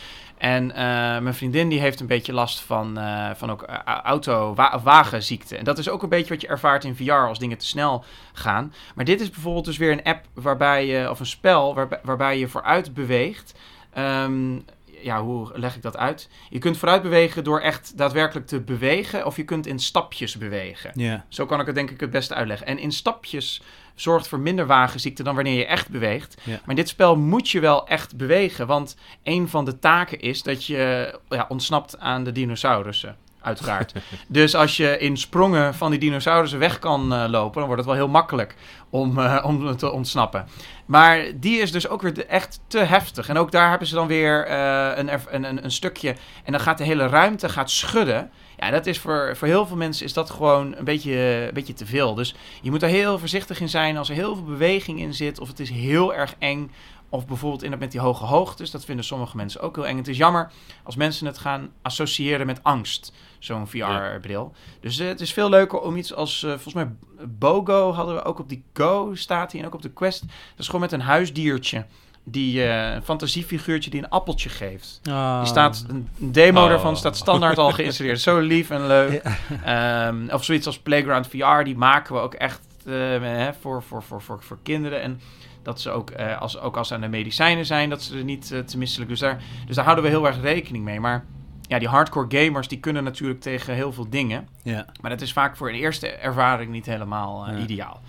En 0.41 0.71
eh, 0.71 0.83
mijn 1.19 1.33
vriendin 1.33 1.69
die 1.69 1.79
heeft 1.79 1.99
een 1.99 2.07
beetje 2.07 2.33
last 2.33 2.59
van, 2.59 2.97
eh, 2.97 3.29
van 3.35 3.51
ook 3.51 3.61
eh, 3.61 3.77
auto, 3.85 4.53
wa 4.53 4.79
wagenziekte. 4.83 5.57
En 5.57 5.63
dat 5.63 5.77
is 5.77 5.89
ook 5.89 6.03
een 6.03 6.09
beetje 6.09 6.29
wat 6.33 6.41
je 6.41 6.47
ervaart 6.47 6.83
in 6.83 6.95
VR 6.95 7.11
als 7.11 7.39
dingen 7.39 7.57
te 7.57 7.65
snel 7.65 8.03
gaan. 8.33 8.73
Maar 8.95 9.05
dit 9.05 9.21
is 9.21 9.29
bijvoorbeeld 9.29 9.65
dus 9.65 9.77
weer 9.77 9.91
een 9.91 10.03
app 10.03 10.25
waarbij 10.33 10.85
je, 10.85 11.09
of 11.09 11.19
een 11.19 11.25
spel 11.25 11.75
waarbij, 11.75 11.99
waarbij 12.03 12.39
je 12.39 12.47
vooruit 12.47 12.93
beweegt. 12.93 13.53
Ehm, 13.93 14.59
ja, 15.03 15.21
hoe 15.21 15.51
leg 15.53 15.75
ik 15.75 15.81
dat 15.81 15.97
uit? 15.97 16.29
Je 16.49 16.59
kunt 16.59 16.77
vooruit 16.77 17.01
bewegen 17.01 17.43
door 17.43 17.59
echt 17.59 17.97
daadwerkelijk 17.97 18.47
te 18.47 18.61
bewegen, 18.61 19.25
of 19.25 19.35
je 19.35 19.43
kunt 19.43 19.67
in 19.67 19.79
stapjes 19.79 20.37
bewegen. 20.37 20.91
Ja. 20.95 21.25
Zo 21.27 21.45
kan 21.45 21.59
ik 21.59 21.65
het 21.65 21.75
denk 21.75 21.89
ik 21.89 21.99
het 21.99 22.11
beste 22.11 22.33
uitleggen. 22.33 22.67
En 22.67 22.79
in 22.79 22.91
stapjes 22.91 23.61
zorgt 23.95 24.27
voor 24.27 24.39
minder 24.39 24.65
wagenziekte 24.65 25.23
dan 25.23 25.35
wanneer 25.35 25.57
je 25.57 25.65
echt 25.65 25.89
beweegt. 25.89 26.37
Ja. 26.43 26.51
Maar 26.51 26.69
in 26.69 26.75
dit 26.75 26.89
spel 26.89 27.17
moet 27.17 27.49
je 27.49 27.59
wel 27.59 27.87
echt 27.87 28.15
bewegen, 28.17 28.67
want 28.67 28.95
een 29.23 29.47
van 29.47 29.65
de 29.65 29.79
taken 29.79 30.19
is 30.19 30.43
dat 30.43 30.65
je 30.65 31.13
ja, 31.29 31.45
ontsnapt 31.49 31.99
aan 31.99 32.23
de 32.23 32.31
dinosaurussen. 32.31 33.17
Uiteraard. 33.41 33.93
dus 34.27 34.55
als 34.55 34.77
je 34.77 34.97
in 34.97 35.17
sprongen 35.17 35.73
van 35.75 35.91
die 35.91 35.99
dinosaurussen 35.99 36.59
weg 36.59 36.79
kan 36.79 37.13
eh, 37.13 37.25
lopen, 37.29 37.59
dan 37.59 37.65
wordt 37.65 37.81
het 37.81 37.85
wel 37.85 37.95
heel 37.95 38.07
makkelijk 38.07 38.55
om, 38.89 39.19
eh, 39.19 39.43
om 39.45 39.77
te 39.77 39.91
ontsnappen. 39.91 40.47
Maar 40.85 41.23
die 41.35 41.59
is 41.59 41.71
dus 41.71 41.87
ook 41.87 42.01
weer 42.01 42.25
echt 42.25 42.59
te 42.67 42.79
heftig. 42.79 43.29
En 43.29 43.37
ook 43.37 43.51
daar 43.51 43.69
hebben 43.69 43.87
ze 43.87 43.95
dan 43.95 44.07
weer 44.07 44.45
eh, 44.45 44.91
een, 44.95 45.09
een, 45.29 45.63
een, 45.63 45.71
stukje. 45.71 46.15
En 46.43 46.51
dan 46.51 46.61
gaat 46.61 46.77
de 46.77 46.83
hele 46.83 47.07
ruimte 47.07 47.49
gaat 47.49 47.71
schudden. 47.71 48.31
Ja, 48.57 48.69
dat 48.69 48.85
is 48.85 48.99
voor, 48.99 49.37
voor 49.37 49.47
heel 49.47 49.67
veel 49.67 49.77
mensen 49.77 50.05
is 50.05 50.13
dat 50.13 50.29
gewoon 50.29 50.75
een 50.75 50.83
beetje, 50.83 51.45
een 51.47 51.53
beetje 51.53 51.73
te 51.73 51.85
veel. 51.85 52.15
Dus 52.15 52.35
je 52.61 52.69
moet 52.69 52.79
daar 52.79 52.89
heel 52.89 53.19
voorzichtig 53.19 53.59
in 53.59 53.69
zijn 53.69 53.97
als 53.97 54.09
er 54.09 54.15
heel 54.15 54.35
veel 54.35 54.45
beweging 54.45 54.99
in 54.99 55.13
zit. 55.13 55.39
Of 55.39 55.47
het 55.47 55.59
is 55.59 55.69
heel 55.69 56.13
erg 56.13 56.35
eng. 56.39 56.71
Of 57.09 57.27
bijvoorbeeld 57.27 57.63
in 57.63 57.77
met 57.79 57.91
die 57.91 57.99
hoge 57.99 58.25
hoogtes. 58.25 58.71
Dat 58.71 58.85
vinden 58.85 59.05
sommige 59.05 59.35
mensen 59.35 59.61
ook 59.61 59.75
heel 59.75 59.87
eng. 59.87 59.97
Het 59.97 60.07
is 60.07 60.17
jammer 60.17 60.51
als 60.83 60.95
mensen 60.95 61.25
het 61.25 61.37
gaan 61.37 61.69
associëren 61.81 62.45
met 62.45 62.63
angst. 62.63 63.13
Zo'n 63.41 63.67
VR-bril. 63.67 64.53
Dus 64.79 64.99
eh, 64.99 65.07
het 65.07 65.21
is 65.21 65.33
veel 65.33 65.49
leuker 65.49 65.79
om 65.79 65.95
iets 65.95 66.13
als... 66.13 66.43
eh, 66.43 66.49
volgens 66.49 66.73
mij 66.73 66.87
BOGO 67.27 67.91
hadden 67.93 68.15
we 68.15 68.23
ook 68.23 68.39
op 68.39 68.49
die 68.49 68.63
Go 68.73 69.11
staat 69.15 69.51
hij. 69.51 69.61
En 69.61 69.67
ook 69.67 69.73
op 69.73 69.81
de 69.81 69.89
Quest. 69.91 70.21
Dat 70.21 70.29
is 70.57 70.65
gewoon 70.65 70.81
met 70.81 70.91
een 70.91 71.01
huisdiertje. 71.01 71.85
Die, 72.23 72.63
eh, 72.63 72.93
een 72.93 73.03
fantasiefiguurtje 73.03 73.89
die 73.89 74.03
een 74.03 74.09
appeltje 74.09 74.49
geeft. 74.49 74.99
Ah. 75.09 75.37
Die 75.39 75.47
staat, 75.47 75.85
een 75.89 76.07
demo 76.17 76.63
Oh. 76.63 76.69
daarvan 76.69 76.97
staat 76.97 77.17
standaard 77.17 77.57
al 77.57 77.71
geïnstalleerd. 77.71 78.21
Zo 78.21 78.39
lief 78.39 78.69
en 78.69 78.87
leuk. 78.87 79.21
Ehm, 79.65 80.27
of 80.29 80.43
zoiets 80.43 80.65
als 80.65 80.79
Playground 80.79 81.27
VR, 81.27 81.63
die 81.63 81.77
maken 81.77 82.15
we 82.15 82.21
ook 82.21 82.33
echt 82.33 82.61
eh, 82.85 82.93
hè, 83.21 83.53
voor, 83.53 83.83
voor, 83.83 84.03
voor, 84.03 84.21
voor, 84.21 84.43
voor 84.43 84.57
kinderen. 84.63 85.01
En 85.01 85.21
dat 85.63 85.81
ze 85.81 85.89
ook, 85.91 86.09
eh, 86.09 86.41
als, 86.41 86.59
ook 86.59 86.77
als 86.77 86.87
ze 86.87 86.93
aan 86.93 87.01
de 87.01 87.07
medicijnen 87.07 87.65
zijn, 87.65 87.89
dat 87.89 88.01
ze 88.01 88.17
er 88.17 88.23
niet 88.23 88.47
te 88.65 88.77
misselijk. 88.77 89.09
Dus 89.09 89.19
daar, 89.19 89.41
dus 89.67 89.75
daar 89.75 89.85
houden 89.85 90.03
we 90.05 90.09
heel 90.11 90.27
erg 90.27 90.41
rekening 90.41 90.83
mee. 90.83 90.99
Maar 90.99 91.25
ja, 91.71 91.79
die 91.79 91.87
hardcore 91.87 92.37
gamers, 92.43 92.67
die 92.67 92.79
kunnen 92.79 93.03
natuurlijk 93.03 93.41
tegen 93.41 93.73
heel 93.73 93.93
veel 93.93 94.09
dingen. 94.09 94.47
Ja. 94.63 94.85
Maar 95.01 95.09
dat 95.11 95.21
is 95.21 95.33
vaak 95.33 95.57
voor 95.57 95.69
een 95.69 95.75
eerste 95.75 96.07
ervaring 96.07 96.71
niet 96.71 96.85
helemaal 96.85 97.45
eh, 97.47 97.53
Ja. 97.57 97.63
ideaal. 97.63 98.01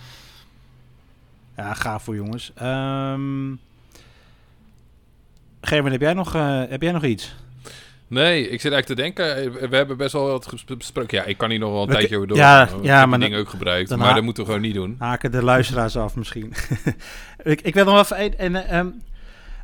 Ja, 1.56 1.74
gaaf 1.74 2.02
voor 2.02 2.14
jongens. 2.14 2.52
Ehm 2.54 3.52
Gerben, 5.60 5.92
heb 5.92 6.00
jij 6.00 6.12
nog, 6.14 6.34
eh, 6.34 6.62
heb 6.68 6.82
jij 6.82 6.92
nog 6.92 7.04
iets? 7.04 7.34
Nee, 8.06 8.48
ik 8.48 8.60
zit 8.60 8.72
eigenlijk 8.72 8.86
te 8.86 8.94
denken. 8.94 9.36
eh, 9.60 9.68
We 9.68 9.76
hebben 9.76 9.96
best 9.96 10.12
wel 10.12 10.26
wat 10.26 10.54
besproken. 10.78 11.18
Ja, 11.18 11.24
ik 11.24 11.38
kan 11.38 11.50
hier 11.50 11.58
nog 11.58 11.70
wel 11.72 11.82
een 11.82 11.86
We- 11.88 11.92
tijdje 11.94 12.16
over 12.16 12.28
door. 12.28 12.36
ja, 12.36 12.62
ik 12.68 12.84
ja, 12.84 12.98
heb 13.00 13.08
maar 13.08 13.18
dingen 13.20 13.38
ook 13.38 13.48
gebruikt. 13.48 13.96
maar 13.96 14.14
dat 14.14 14.22
moeten 14.22 14.42
we 14.42 14.48
gewoon 14.48 14.64
niet 14.64 14.74
doen. 14.74 14.96
Haken 14.98 15.30
de 15.30 15.42
luisteraars 15.42 15.96
af 15.96 16.16
misschien. 16.16 16.52
ik, 17.42 17.60
ik 17.60 17.74
wil 17.74 17.84
nog 17.84 18.08
wel 18.08 18.18
even... 18.18 18.44
een- 18.44 18.54
En, 18.54 18.68
eh, 18.68 18.84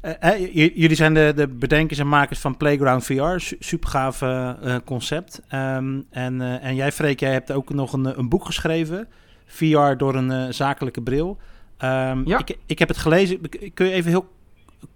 eh, 0.01 0.55
jullie 0.55 0.95
zijn 0.97 1.15
de, 1.15 1.33
de 1.37 1.49
bedenkers 1.49 1.99
en 1.99 2.09
makers 2.09 2.39
van 2.41 2.57
Playground 2.57 3.05
VR. 3.05 3.37
Su 3.37 3.57
super 3.59 3.89
gaaf 3.89 4.23
eh, 4.23 4.77
concept. 4.85 5.43
Ehm, 5.49 6.01
en, 6.11 6.41
eh, 6.41 6.65
en 6.65 6.75
jij, 6.75 6.93
Freek, 6.93 7.21
jij 7.21 7.33
hebt 7.33 7.53
ook 7.53 7.75
nog 7.75 7.93
een, 7.93 8.19
een 8.19 8.29
boek 8.29 8.45
geschreven. 8.45 9.09
VR 9.47 9.93
door 9.97 10.15
een 10.15 10.55
zakelijke 10.55 11.03
bril. 11.03 11.39
Ehm, 11.79 12.29
Ja. 12.29 12.39
ik, 12.39 12.59
ik 12.67 12.79
heb 12.79 12.89
het 12.89 12.97
gelezen. 12.99 13.41
Kun 13.75 13.87
je 13.87 13.93
even 13.93 14.11
heel 14.11 14.29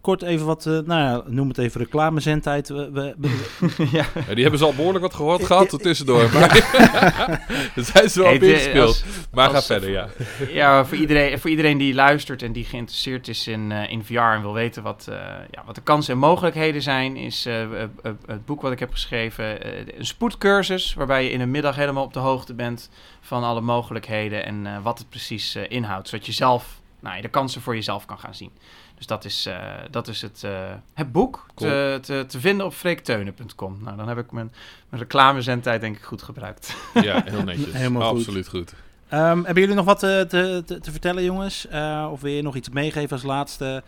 kort 0.01 0.23
even 0.23 0.47
wat... 0.47 0.67
eh, 0.67 0.73
nou 0.73 1.01
ja, 1.01 1.23
noem 1.27 1.49
het 1.49 1.59
even 1.59 1.81
reclamezendtijd. 1.81 2.69
We, 2.69 2.91
we, 2.93 3.15
we- 3.19 3.87
ja. 3.99 4.05
Ja, 4.27 4.35
die 4.35 4.43
hebben 4.43 4.59
ze 4.59 4.65
al 4.65 4.75
behoorlijk 4.75 5.05
wat 5.05 5.15
gehoord 5.15 5.45
gehad 5.45 5.69
tot 5.69 5.83
tussendoor. 5.83 6.31
Maar 6.33 6.49
dat 7.75 7.87
zijn 7.87 8.11
ze 8.11 8.21
wel 8.23 8.29
Hey, 8.29 8.39
ingespeeld. 8.39 8.87
als- 8.89 9.05
Maar 9.33 9.51
ga 9.51 9.63
verder, 9.63 9.91
ja. 9.91 10.09
ja, 10.49 10.85
voor 10.85 10.97
iedereen, 10.99 11.39
voor 11.39 11.51
iedereen 11.51 11.79
die 11.79 11.95
luistert 11.95 12.43
en 12.43 12.53
die 12.53 12.65
geïnteresseerd 12.65 13.29
is 13.29 13.47
in, 13.49 13.73
eh, 13.73 13.91
in 13.91 14.05
VR 14.05 14.19
en 14.19 14.41
wil 14.41 14.53
weten 14.53 14.83
wat, 14.83 15.07
eh, 15.09 15.15
ja, 15.51 15.63
wat 15.67 15.75
de 15.75 15.81
kansen 15.83 16.13
en 16.13 16.19
mogelijkheden 16.21 16.83
zijn, 16.83 17.17
is 17.17 17.47
eh, 17.47 17.63
eh, 17.63 17.83
eh, 18.03 18.13
het 18.27 18.45
boek 18.47 18.61
wat 18.63 18.73
ik 18.73 18.79
heb 18.79 18.93
geschreven 18.93 19.63
eh, 19.63 19.71
een 19.99 20.07
spoedcursus, 20.07 20.95
waarbij 20.95 21.25
je 21.25 21.31
in 21.31 21.41
een 21.41 21.51
middag 21.51 21.77
helemaal 21.77 22.05
op 22.05 22.13
de 22.13 22.19
hoogte 22.19 22.55
bent 22.55 22.91
van 23.21 23.43
alle 23.45 23.61
mogelijkheden 23.61 24.45
en 24.45 24.67
eh, 24.67 24.73
wat 24.83 24.99
het 24.99 25.09
precies 25.09 25.55
eh, 25.55 25.63
inhoudt, 25.69 26.09
zodat 26.09 26.27
je 26.27 26.33
zelf 26.33 26.81
nou, 27.03 27.17
je 27.17 27.23
de 27.23 27.29
kansen 27.29 27.61
voor 27.61 27.75
jezelf 27.75 28.05
kan 28.05 28.19
gaan 28.19 28.35
zien. 28.35 28.53
Dus 28.97 29.07
dat 29.07 29.25
is, 29.25 29.47
eh, 29.47 29.57
dat 29.91 30.09
is 30.09 30.23
het, 30.23 30.45
eh, 30.45 30.73
het 30.95 31.13
boek 31.13 31.47
Cool. 31.55 31.71
te, 31.71 31.99
te, 32.03 32.25
te 32.29 32.41
vinden 32.41 32.67
op 32.67 32.75
freekteunen.com. 32.75 33.79
Nou, 33.83 33.97
dan 33.97 34.09
heb 34.09 34.19
ik 34.19 34.33
mijn, 34.33 34.53
mijn 34.89 35.03
reclamezendtijd 35.03 35.81
denk 35.81 35.97
ik 35.97 36.03
goed 36.03 36.23
gebruikt. 36.23 36.75
Ja, 37.03 37.23
heel 37.25 37.43
netjes. 37.43 37.73
Helemaal 37.83 38.09
goed. 38.11 38.19
Absoluut 38.19 38.49
goed. 38.49 38.75
Ehm, 39.13 39.37
hebben 39.37 39.61
jullie 39.63 39.75
nog 39.77 39.85
wat 39.85 40.03
eh, 40.03 40.21
te, 40.21 40.63
te, 40.67 40.81
te 40.81 40.91
vertellen, 40.91 41.25
jongens? 41.25 41.69
Eh, 41.69 42.09
of 42.13 42.21
wil 42.21 42.33
je 42.33 42.43
nog 42.43 42.57
iets 42.57 42.69
meegeven 42.69 43.11
als 43.11 43.23
laatste 43.23 43.83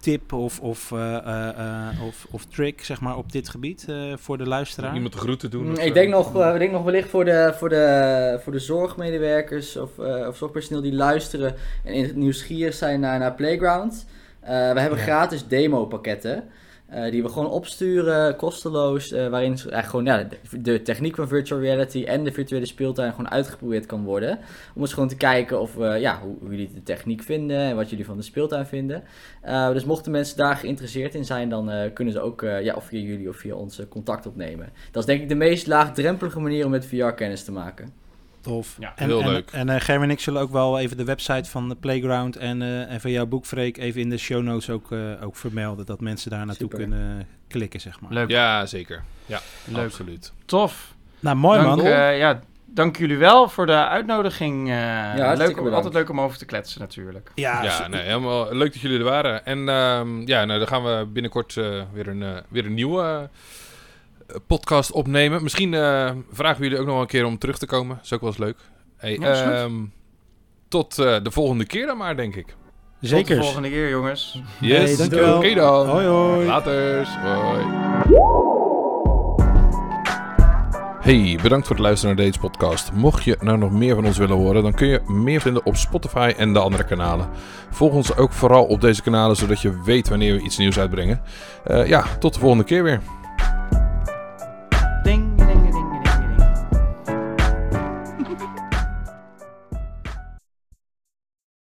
tip 0.00 0.32
of, 0.32 0.60
of, 0.60 0.92
eh, 0.92 1.16
eh, 1.16 1.48
eh, 1.48 2.02
of, 2.06 2.26
of 2.30 2.44
trick 2.44 2.84
zeg 2.84 3.00
maar, 3.00 3.16
op 3.16 3.32
dit 3.32 3.48
gebied 3.48 3.84
eh, 3.88 4.12
voor 4.16 4.38
de 4.38 4.46
luisteraar? 4.46 4.94
Iemand 4.94 5.12
de 5.12 5.18
groeten 5.18 5.50
doen? 5.50 5.66
Mm, 5.68 5.76
Ik 5.78 5.94
denk 5.94 6.08
nog, 6.10 6.40
eh, 6.40 6.52
ik 6.52 6.58
denk 6.58 6.72
nog 6.72 6.82
wellicht 6.84 7.08
voor 7.08 7.24
de, 7.24 7.54
voor 7.56 7.68
de, 7.68 8.38
voor 8.42 8.52
de 8.52 8.58
zorgmedewerkers 8.58 9.76
of, 9.76 9.98
eh, 9.98 10.26
of 10.28 10.36
zorgpersoneel 10.36 10.82
die 10.82 10.92
luisteren 10.94 11.54
en 11.84 11.92
in- 11.92 12.12
nieuwsgierig 12.14 12.74
zijn 12.74 13.00
naar, 13.00 13.18
naar 13.18 13.34
Playground. 13.34 14.06
Eh, 14.40 14.48
we 14.72 14.80
hebben 14.80 14.98
Ja. 14.98 15.04
gratis 15.04 15.46
demo-pakketten. 15.48 16.44
Eh, 16.88 17.10
die 17.10 17.22
we 17.22 17.28
gewoon 17.28 17.50
opsturen, 17.50 18.36
kosteloos. 18.36 19.12
eh, 19.12 19.28
waarin 19.28 19.52
eigenlijk 19.52 19.86
gewoon 19.86 20.04
ja, 20.04 20.28
de, 20.60 20.82
techniek 20.82 21.14
van 21.14 21.28
virtual 21.28 21.60
reality 21.60 22.04
en 22.04 22.24
de 22.24 22.32
virtuele 22.32 22.66
speeltuin 22.66 23.10
gewoon 23.10 23.30
uitgeprobeerd 23.30 23.86
kan 23.86 24.04
worden. 24.04 24.38
Om 24.74 24.80
eens 24.80 24.92
gewoon 24.92 25.08
te 25.08 25.16
kijken 25.16 25.60
of, 25.60 25.76
ja, 25.76 26.20
hoe, 26.20 26.36
hoe 26.40 26.50
jullie 26.50 26.70
de 26.74 26.82
techniek 26.82 27.22
vinden 27.22 27.58
en 27.58 27.76
wat 27.76 27.90
jullie 27.90 28.04
van 28.04 28.16
de 28.16 28.22
speeltuin 28.22 28.66
vinden. 28.66 29.02
Eh, 29.42 29.72
dus 29.72 29.84
mochten 29.84 30.12
mensen 30.12 30.36
daar 30.36 30.56
geïnteresseerd 30.56 31.14
in 31.14 31.24
zijn, 31.24 31.48
dan 31.48 31.90
kunnen 31.94 32.14
ze 32.14 32.20
ook 32.20 32.40
ja, 32.40 32.74
of 32.74 32.84
via 32.84 33.00
jullie 33.00 33.28
of 33.28 33.36
via 33.36 33.54
ons 33.54 33.82
contact 33.88 34.26
opnemen. 34.26 34.68
Dat 34.90 35.02
is 35.02 35.08
denk 35.08 35.22
ik 35.22 35.28
de 35.28 35.34
meest 35.34 35.66
laagdrempelige 35.66 36.40
manier 36.40 36.64
om 36.64 36.70
met 36.70 36.86
VR 36.86 37.06
kennis 37.06 37.44
te 37.44 37.52
maken. 37.52 38.07
Tof. 38.48 38.76
Ja, 38.80 38.92
en, 38.96 39.06
heel 39.08 39.20
en, 39.22 39.28
leuk. 39.28 39.50
En 39.52 39.68
eh 39.68 39.80
Gerwin 39.80 40.02
en 40.02 40.10
ik 40.10 40.20
zullen 40.20 40.42
ook 40.42 40.50
wel 40.52 40.78
even 40.78 40.96
de 40.96 41.04
website 41.04 41.50
van 41.50 41.68
de 41.68 41.74
Playground 41.76 42.36
en, 42.36 42.62
eh, 42.62 42.90
en 42.92 43.00
van 43.00 43.10
jouw 43.10 43.26
boek, 43.26 43.46
Freek, 43.46 43.76
even 43.76 44.00
in 44.00 44.10
de 44.10 44.18
show 44.18 44.42
notes 44.42 44.70
ook, 44.70 44.92
eh, 44.92 44.98
ook 45.22 45.36
vermelden. 45.36 45.86
Dat 45.86 46.00
mensen 46.00 46.30
daar 46.30 46.46
naartoe 46.46 46.68
Super. 46.70 46.78
kunnen 46.78 47.26
klikken, 47.48 47.80
zeg 47.80 48.00
maar. 48.00 48.12
Leuk, 48.12 48.28
Ja, 48.30 48.66
zeker. 48.66 49.02
Ja, 49.26 49.40
leuk. 49.64 49.84
absoluut. 49.84 50.32
tof. 50.44 50.94
Nou, 51.20 51.36
mooi 51.36 51.60
dank, 51.62 51.76
man. 51.76 51.86
eh, 51.86 52.18
ja, 52.18 52.40
dank 52.66 52.96
jullie 52.96 53.16
wel 53.16 53.48
voor 53.48 53.66
de 53.66 53.86
uitnodiging. 53.86 54.68
eh, 54.70 54.76
hartstikke 54.76 55.54
leuk, 55.54 55.60
om- 55.68 55.74
altijd 55.74 55.94
leuk 55.94 56.10
om 56.10 56.20
over 56.20 56.38
te 56.38 56.44
kletsen 56.44 56.80
natuurlijk. 56.80 57.30
ja, 57.34 57.62
Ja, 57.62 57.86
nee, 57.88 58.00
helemaal 58.02 58.54
leuk 58.54 58.72
dat 58.72 58.82
jullie 58.82 58.98
er 58.98 59.04
waren. 59.04 59.44
En 59.46 59.68
ehm, 59.68 60.26
ja, 60.26 60.44
nou, 60.44 60.58
dan 60.58 60.68
gaan 60.68 60.84
we 60.84 61.06
binnenkort 61.12 61.56
eh, 61.56 61.82
weer, 61.92 62.08
een, 62.08 62.22
eh, 62.22 62.36
weer 62.48 62.64
een 62.66 62.74
nieuwe 62.74 63.28
podcast 64.46 64.92
opnemen. 64.92 65.42
Misschien 65.42 65.74
eh, 65.74 66.10
vragen 66.32 66.58
we 66.60 66.64
jullie 66.68 66.78
ook 66.80 66.86
nog 66.86 67.00
een 67.00 67.06
keer 67.06 67.24
om 67.24 67.38
terug 67.38 67.58
te 67.58 67.66
komen. 67.66 67.96
Dat 67.96 68.04
is 68.04 68.12
ook 68.12 68.20
wel 68.20 68.28
eens 68.30 68.38
leuk. 68.38 68.56
Hey, 68.96 69.16
Ja, 69.20 69.52
ehm, 69.62 69.74
tot 70.68 70.98
eh, 70.98 71.16
de 71.22 71.30
volgende 71.30 71.66
keer 71.66 71.86
dan 71.86 71.96
maar, 71.96 72.16
denk 72.16 72.34
ik. 72.36 72.46
Tot 72.46 72.56
de 73.00 73.06
Zeker. 73.16 73.42
volgende 73.42 73.68
keer, 73.68 73.88
jongens. 73.90 74.40
Yes, 74.60 74.96
dankjewel. 74.96 75.36
oké 75.36 75.54
dan. 75.54 75.88
Hoi, 75.88 76.06
hoi. 76.06 76.46
Laters. 76.46 77.08
Hoi. 77.16 77.64
Hey, 81.00 81.38
bedankt 81.42 81.66
voor 81.66 81.76
het 81.76 81.84
luisteren 81.84 82.16
naar 82.16 82.24
deze 82.24 82.38
podcast. 82.38 82.92
Mocht 82.92 83.24
je 83.24 83.36
nou 83.40 83.58
nog 83.58 83.70
meer 83.72 83.94
van 83.94 84.04
ons 84.04 84.18
willen 84.18 84.36
horen, 84.36 84.62
dan 84.62 84.74
kun 84.74 84.88
je 84.88 85.00
meer 85.06 85.40
vinden 85.40 85.66
op 85.66 85.76
Spotify 85.76 86.34
en 86.36 86.52
de 86.52 86.58
andere 86.58 86.84
kanalen. 86.84 87.28
Volg 87.70 87.92
ons 87.92 88.16
ook 88.16 88.32
vooral 88.32 88.64
op 88.64 88.80
deze 88.80 89.02
kanalen, 89.02 89.36
zodat 89.36 89.60
je 89.60 89.82
weet 89.84 90.08
wanneer 90.08 90.34
we 90.34 90.40
iets 90.42 90.58
nieuws 90.58 90.78
uitbrengen. 90.78 91.22
Eh, 91.64 91.86
ja, 91.86 92.04
tot 92.18 92.34
de 92.34 92.40
volgende 92.40 92.64
keer 92.64 92.82
weer. 92.82 93.00